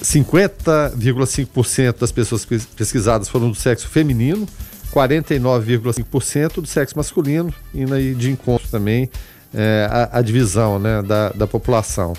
50,5% 0.00 1.98
das 1.98 2.10
pessoas 2.10 2.46
pesquisadas 2.74 3.28
foram 3.28 3.50
do 3.50 3.54
sexo 3.54 3.86
feminino, 3.88 4.48
49,5% 4.92 6.60
do 6.60 6.66
sexo 6.66 6.96
masculino, 6.96 7.52
indo 7.74 7.94
aí 7.94 8.14
de 8.14 8.30
encontro 8.30 8.68
também 8.68 9.08
é, 9.54 9.88
a, 9.90 10.18
a, 10.18 10.22
divisão 10.22 10.78
né, 10.78 11.02
da, 11.02 11.30
da 11.30 11.46
população. 11.46 12.14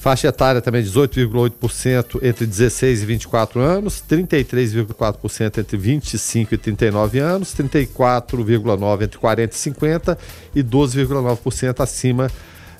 Faixa 0.00 0.28
etária 0.28 0.60
também 0.60 0.84
18,8% 0.84 2.20
entre 2.22 2.46
16 2.46 3.02
e 3.02 3.06
24 3.06 3.60
anos, 3.60 4.02
33,4% 4.08 5.58
entre 5.58 5.76
25 5.76 6.54
e 6.54 6.58
39 6.58 7.18
anos, 7.18 7.54
34,9% 7.54 9.02
entre 9.02 9.18
40 9.18 9.54
e 9.54 9.58
50 9.58 10.18
e 10.54 10.62
12,9% 10.62 11.80
acima 11.82 12.30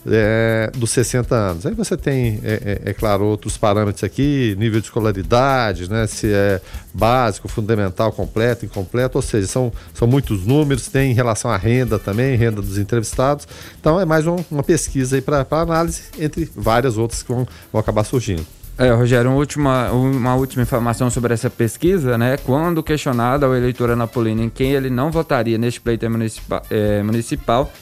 é, 0.09 0.71
dos 0.77 0.91
60 0.91 1.35
anos. 1.35 1.67
Aí 1.67 1.75
você 1.75 1.97
tem, 1.97 2.41
é, 2.43 2.81
é, 2.85 2.91
é, 2.91 2.93
claro, 2.93 3.25
outros 3.25 3.57
parâmetros 3.57 4.05
aqui, 4.05 4.55
nível 4.59 4.81
de 4.81 4.87
escolaridade, 4.87 5.91
né, 5.91 6.07
se 6.07 6.33
é 6.33 6.61
básico, 6.93 7.49
fundamental, 7.49 8.13
completo, 8.13 8.65
incompleto, 8.65 9.19
ou 9.19 9.23
seja, 9.23 9.47
são, 9.47 9.73
são 9.93 10.07
muitos 10.07 10.47
números, 10.47 10.89
tem 10.89 11.11
em 11.11 11.15
relação 11.15 11.51
à 11.51 11.57
renda 11.57 11.99
também, 11.99 12.37
renda 12.37 12.63
dos 12.63 12.79
entrevistados. 12.79 13.47
Então 13.81 14.01
é 14.01 14.05
mais 14.05 14.27
um, 14.27 14.37
uma 14.51 14.63
pesquisa 14.63 15.17
aí 15.17 15.23
para 15.23 15.47
análise, 15.51 16.03
entre 16.19 16.51
várias 16.55 16.97
outras 16.97 17.23
que 17.23 17.33
vão, 17.33 17.47
vão 17.73 17.81
acabar 17.81 18.05
surgindo. 18.05 18.47
É, 18.79 18.91
Rogério, 18.91 19.31
uma 19.31 19.39
última, 19.39 19.91
uma 19.91 20.35
última 20.35 20.63
informação 20.63 21.09
sobre 21.09 21.33
essa 21.33 21.49
pesquisa, 21.49 22.19
né? 22.19 22.37
Quando 22.37 22.83
questionado 22.83 23.47
ao 23.47 23.57
eleitor 23.57 23.91
Anapolino 23.91 24.43
em 24.43 24.51
quem 24.51 24.73
ele 24.73 24.91
não 24.91 25.11
votaria 25.11 25.57
neste 25.57 25.81
pleito 25.81 26.09
municipal, 26.11 26.63
é, 26.69 27.03
municipal 27.03 27.73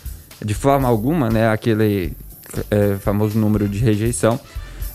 de 0.43 0.55
forma 0.55 0.89
alguma, 0.89 1.29
né, 1.29 1.49
aquele 1.49 2.13
é, 2.71 2.97
famoso 2.97 3.39
número 3.39 3.69
de 3.69 3.79
rejeição. 3.79 4.39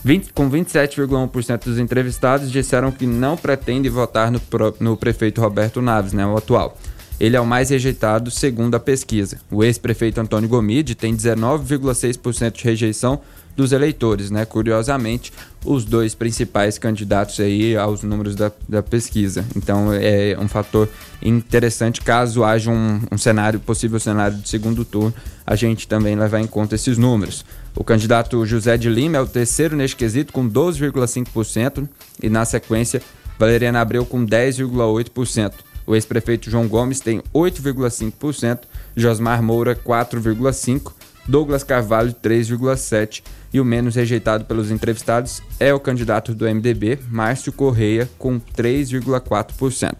20, 0.02 0.32
com 0.32 0.50
27,1% 0.50 1.64
dos 1.64 1.78
entrevistados 1.78 2.50
disseram 2.50 2.90
que 2.90 3.06
não 3.06 3.36
pretendem 3.36 3.90
votar 3.90 4.30
no, 4.30 4.40
no 4.80 4.96
prefeito 4.96 5.40
Roberto 5.40 5.82
Naves, 5.82 6.12
né, 6.12 6.26
o 6.26 6.36
atual. 6.36 6.76
Ele 7.18 7.36
é 7.36 7.40
o 7.40 7.44
mais 7.44 7.68
rejeitado 7.68 8.30
segundo 8.30 8.74
a 8.74 8.80
pesquisa. 8.80 9.38
O 9.50 9.62
ex-prefeito 9.62 10.18
Antônio 10.20 10.48
Gomide 10.48 10.94
tem 10.94 11.14
19,6% 11.14 12.52
de 12.52 12.64
rejeição 12.64 13.20
dos 13.60 13.72
eleitores, 13.72 14.30
né? 14.30 14.46
Curiosamente, 14.46 15.30
os 15.62 15.84
dois 15.84 16.14
principais 16.14 16.78
candidatos 16.78 17.38
aí 17.40 17.76
aos 17.76 18.02
números 18.02 18.34
da, 18.34 18.50
da 18.66 18.82
pesquisa. 18.82 19.44
Então 19.54 19.92
é 19.92 20.34
um 20.40 20.48
fator 20.48 20.88
interessante 21.20 22.00
caso 22.00 22.42
haja 22.42 22.70
um, 22.70 23.02
um 23.12 23.18
cenário, 23.18 23.60
possível 23.60 24.00
cenário 24.00 24.38
de 24.38 24.48
segundo 24.48 24.82
turno, 24.82 25.12
a 25.46 25.54
gente 25.54 25.86
também 25.86 26.16
levar 26.16 26.40
em 26.40 26.46
conta 26.46 26.74
esses 26.74 26.96
números. 26.96 27.44
O 27.76 27.84
candidato 27.84 28.46
José 28.46 28.78
de 28.78 28.88
Lima 28.88 29.18
é 29.18 29.20
o 29.20 29.26
terceiro 29.26 29.76
neste 29.76 29.96
quesito, 29.96 30.32
com 30.32 30.48
12,5%, 30.48 31.86
e 32.22 32.30
na 32.30 32.46
sequência, 32.46 33.02
Valeriana 33.38 33.82
Abreu 33.82 34.06
com 34.06 34.24
10,8%. 34.24 35.52
O 35.86 35.94
ex-prefeito 35.94 36.50
João 36.50 36.66
Gomes 36.66 37.00
tem 37.00 37.22
8,5%, 37.34 38.60
Josmar 38.96 39.42
Moura 39.42 39.76
4,5%, 39.76 40.92
Douglas 41.28 41.62
Carvalho 41.62 42.14
3,7% 42.14 43.22
e 43.52 43.60
o 43.60 43.64
menos 43.64 43.94
rejeitado 43.94 44.44
pelos 44.44 44.70
entrevistados 44.70 45.42
é 45.58 45.74
o 45.74 45.80
candidato 45.80 46.34
do 46.34 46.44
MDB, 46.44 46.98
Márcio 47.10 47.52
Correia, 47.52 48.08
com 48.18 48.38
3,4%. 48.40 49.94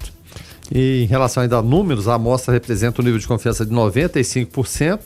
E 0.72 1.02
em 1.02 1.06
relação 1.06 1.42
ainda 1.42 1.58
a 1.58 1.62
números, 1.62 2.06
a 2.06 2.14
amostra 2.14 2.54
representa 2.54 3.02
um 3.02 3.04
nível 3.04 3.18
de 3.18 3.26
confiança 3.26 3.66
de 3.66 3.72
95%. 3.72 5.00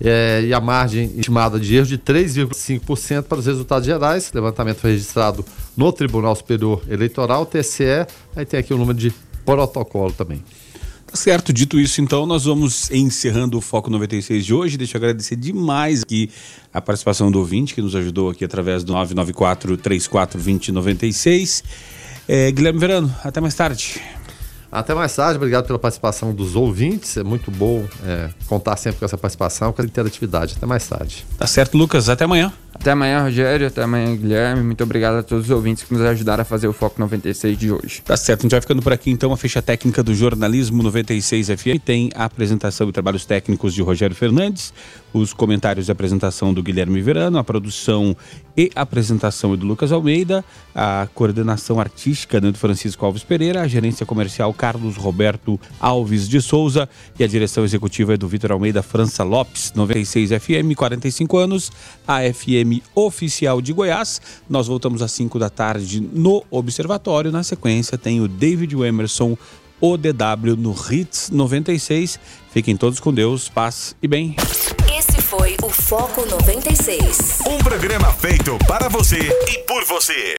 É, 0.00 0.42
e 0.44 0.54
a 0.54 0.60
margem 0.60 1.12
estimada 1.16 1.58
de 1.58 1.74
erro 1.74 1.86
de 1.86 1.98
3,5% 1.98 3.24
para 3.24 3.38
os 3.38 3.46
resultados 3.46 3.84
gerais. 3.84 4.30
O 4.32 4.36
levantamento 4.36 4.78
foi 4.78 4.92
registrado 4.92 5.44
no 5.76 5.92
Tribunal 5.92 6.36
Superior 6.36 6.82
Eleitoral, 6.88 7.44
TSE. 7.44 8.06
Aí 8.36 8.46
tem 8.46 8.60
aqui 8.60 8.72
o 8.72 8.78
número 8.78 8.96
de 8.96 9.12
protocolo 9.44 10.12
também. 10.12 10.42
Tá 11.10 11.16
certo, 11.16 11.54
dito 11.54 11.80
isso, 11.80 12.02
então, 12.02 12.26
nós 12.26 12.44
vamos 12.44 12.90
encerrando 12.90 13.56
o 13.56 13.62
Foco 13.62 13.88
96 13.88 14.44
de 14.44 14.52
hoje. 14.52 14.76
Deixa 14.76 14.96
eu 14.96 14.98
agradecer 14.98 15.36
demais 15.36 16.02
aqui 16.02 16.30
a 16.72 16.82
participação 16.82 17.30
do 17.30 17.38
ouvinte 17.38 17.74
que 17.74 17.80
nos 17.80 17.96
ajudou 17.96 18.28
aqui 18.28 18.44
através 18.44 18.84
do 18.84 18.92
994 18.92 19.78
3420 19.78 20.70
96. 20.70 21.64
É, 22.28 22.52
Guilherme 22.52 22.78
Verano, 22.78 23.14
até 23.24 23.40
mais 23.40 23.54
tarde. 23.54 23.98
Até 24.70 24.94
mais 24.94 25.16
tarde, 25.16 25.38
obrigado 25.38 25.66
pela 25.66 25.78
participação 25.78 26.34
dos 26.34 26.54
ouvintes. 26.54 27.16
É 27.16 27.22
muito 27.22 27.50
bom 27.50 27.86
é, 28.04 28.28
contar 28.46 28.76
sempre 28.76 28.98
com 28.98 29.06
essa 29.06 29.16
participação, 29.16 29.72
com 29.72 29.80
a 29.80 29.84
interatividade. 29.86 30.56
Até 30.58 30.66
mais 30.66 30.86
tarde. 30.86 31.24
Tá 31.38 31.46
certo, 31.46 31.78
Lucas. 31.78 32.10
Até 32.10 32.24
amanhã. 32.24 32.52
Até 32.80 32.92
amanhã, 32.92 33.22
Rogério. 33.22 33.66
Até 33.66 33.82
amanhã, 33.82 34.14
Guilherme. 34.14 34.62
Muito 34.62 34.82
obrigado 34.84 35.16
a 35.16 35.22
todos 35.22 35.46
os 35.46 35.50
ouvintes 35.50 35.82
que 35.82 35.92
nos 35.92 36.02
ajudaram 36.02 36.42
a 36.42 36.44
fazer 36.44 36.68
o 36.68 36.72
Foco 36.72 37.00
96 37.00 37.58
de 37.58 37.72
hoje. 37.72 38.02
Tá 38.04 38.16
certo. 38.16 38.40
A 38.40 38.42
gente 38.42 38.52
vai 38.52 38.60
ficando 38.60 38.80
por 38.80 38.92
aqui, 38.92 39.10
então, 39.10 39.32
a 39.32 39.36
ficha 39.36 39.60
técnica 39.60 40.02
do 40.02 40.14
Jornalismo 40.14 40.82
96 40.82 41.48
FM. 41.48 41.82
Tem 41.84 42.10
a 42.14 42.24
apresentação 42.24 42.88
e 42.88 42.92
trabalhos 42.92 43.24
técnicos 43.26 43.74
de 43.74 43.82
Rogério 43.82 44.14
Fernandes, 44.14 44.72
os 45.12 45.32
comentários 45.32 45.86
de 45.86 45.92
apresentação 45.92 46.54
do 46.54 46.62
Guilherme 46.62 47.00
Verano, 47.00 47.38
a 47.38 47.44
produção 47.44 48.16
e 48.56 48.70
apresentação 48.74 49.56
do 49.56 49.64
Lucas 49.64 49.92
Almeida, 49.92 50.44
a 50.74 51.08
coordenação 51.14 51.78
artística 51.78 52.40
do 52.40 52.52
Francisco 52.54 53.06
Alves 53.06 53.22
Pereira, 53.22 53.62
a 53.62 53.68
gerência 53.68 54.04
comercial 54.04 54.52
Carlos 54.52 54.96
Roberto 54.96 55.60
Alves 55.80 56.28
de 56.28 56.40
Souza 56.40 56.88
e 57.18 57.22
a 57.22 57.26
direção 57.28 57.64
executiva 57.64 58.14
é 58.14 58.16
do 58.16 58.26
Vitor 58.26 58.50
Almeida 58.50 58.82
França 58.82 59.22
Lopes, 59.22 59.72
96 59.76 60.30
FM, 60.30 60.74
45 60.76 61.36
anos, 61.36 61.70
a 62.06 62.20
FM 62.68 62.82
oficial 62.94 63.60
de 63.60 63.72
Goiás. 63.72 64.20
Nós 64.48 64.66
voltamos 64.66 65.02
às 65.02 65.12
5 65.12 65.38
da 65.38 65.48
tarde 65.48 66.00
no 66.00 66.44
Observatório. 66.50 67.32
Na 67.32 67.42
sequência 67.42 67.96
tem 67.96 68.20
o 68.20 68.28
David 68.28 68.74
Emerson, 68.74 69.36
ODW 69.80 70.56
no 70.56 70.74
Hits 70.90 71.30
96. 71.30 72.18
Fiquem 72.52 72.76
todos 72.76 73.00
com 73.00 73.12
Deus, 73.12 73.48
paz 73.48 73.96
e 74.02 74.08
bem. 74.08 74.36
Esse 74.96 75.22
foi 75.22 75.56
o 75.62 75.68
Foco 75.68 76.26
96. 76.26 77.40
Um 77.46 77.58
programa 77.58 78.12
feito 78.12 78.58
para 78.66 78.88
você 78.88 79.18
e 79.48 79.58
por 79.66 79.84
você. 79.84 80.34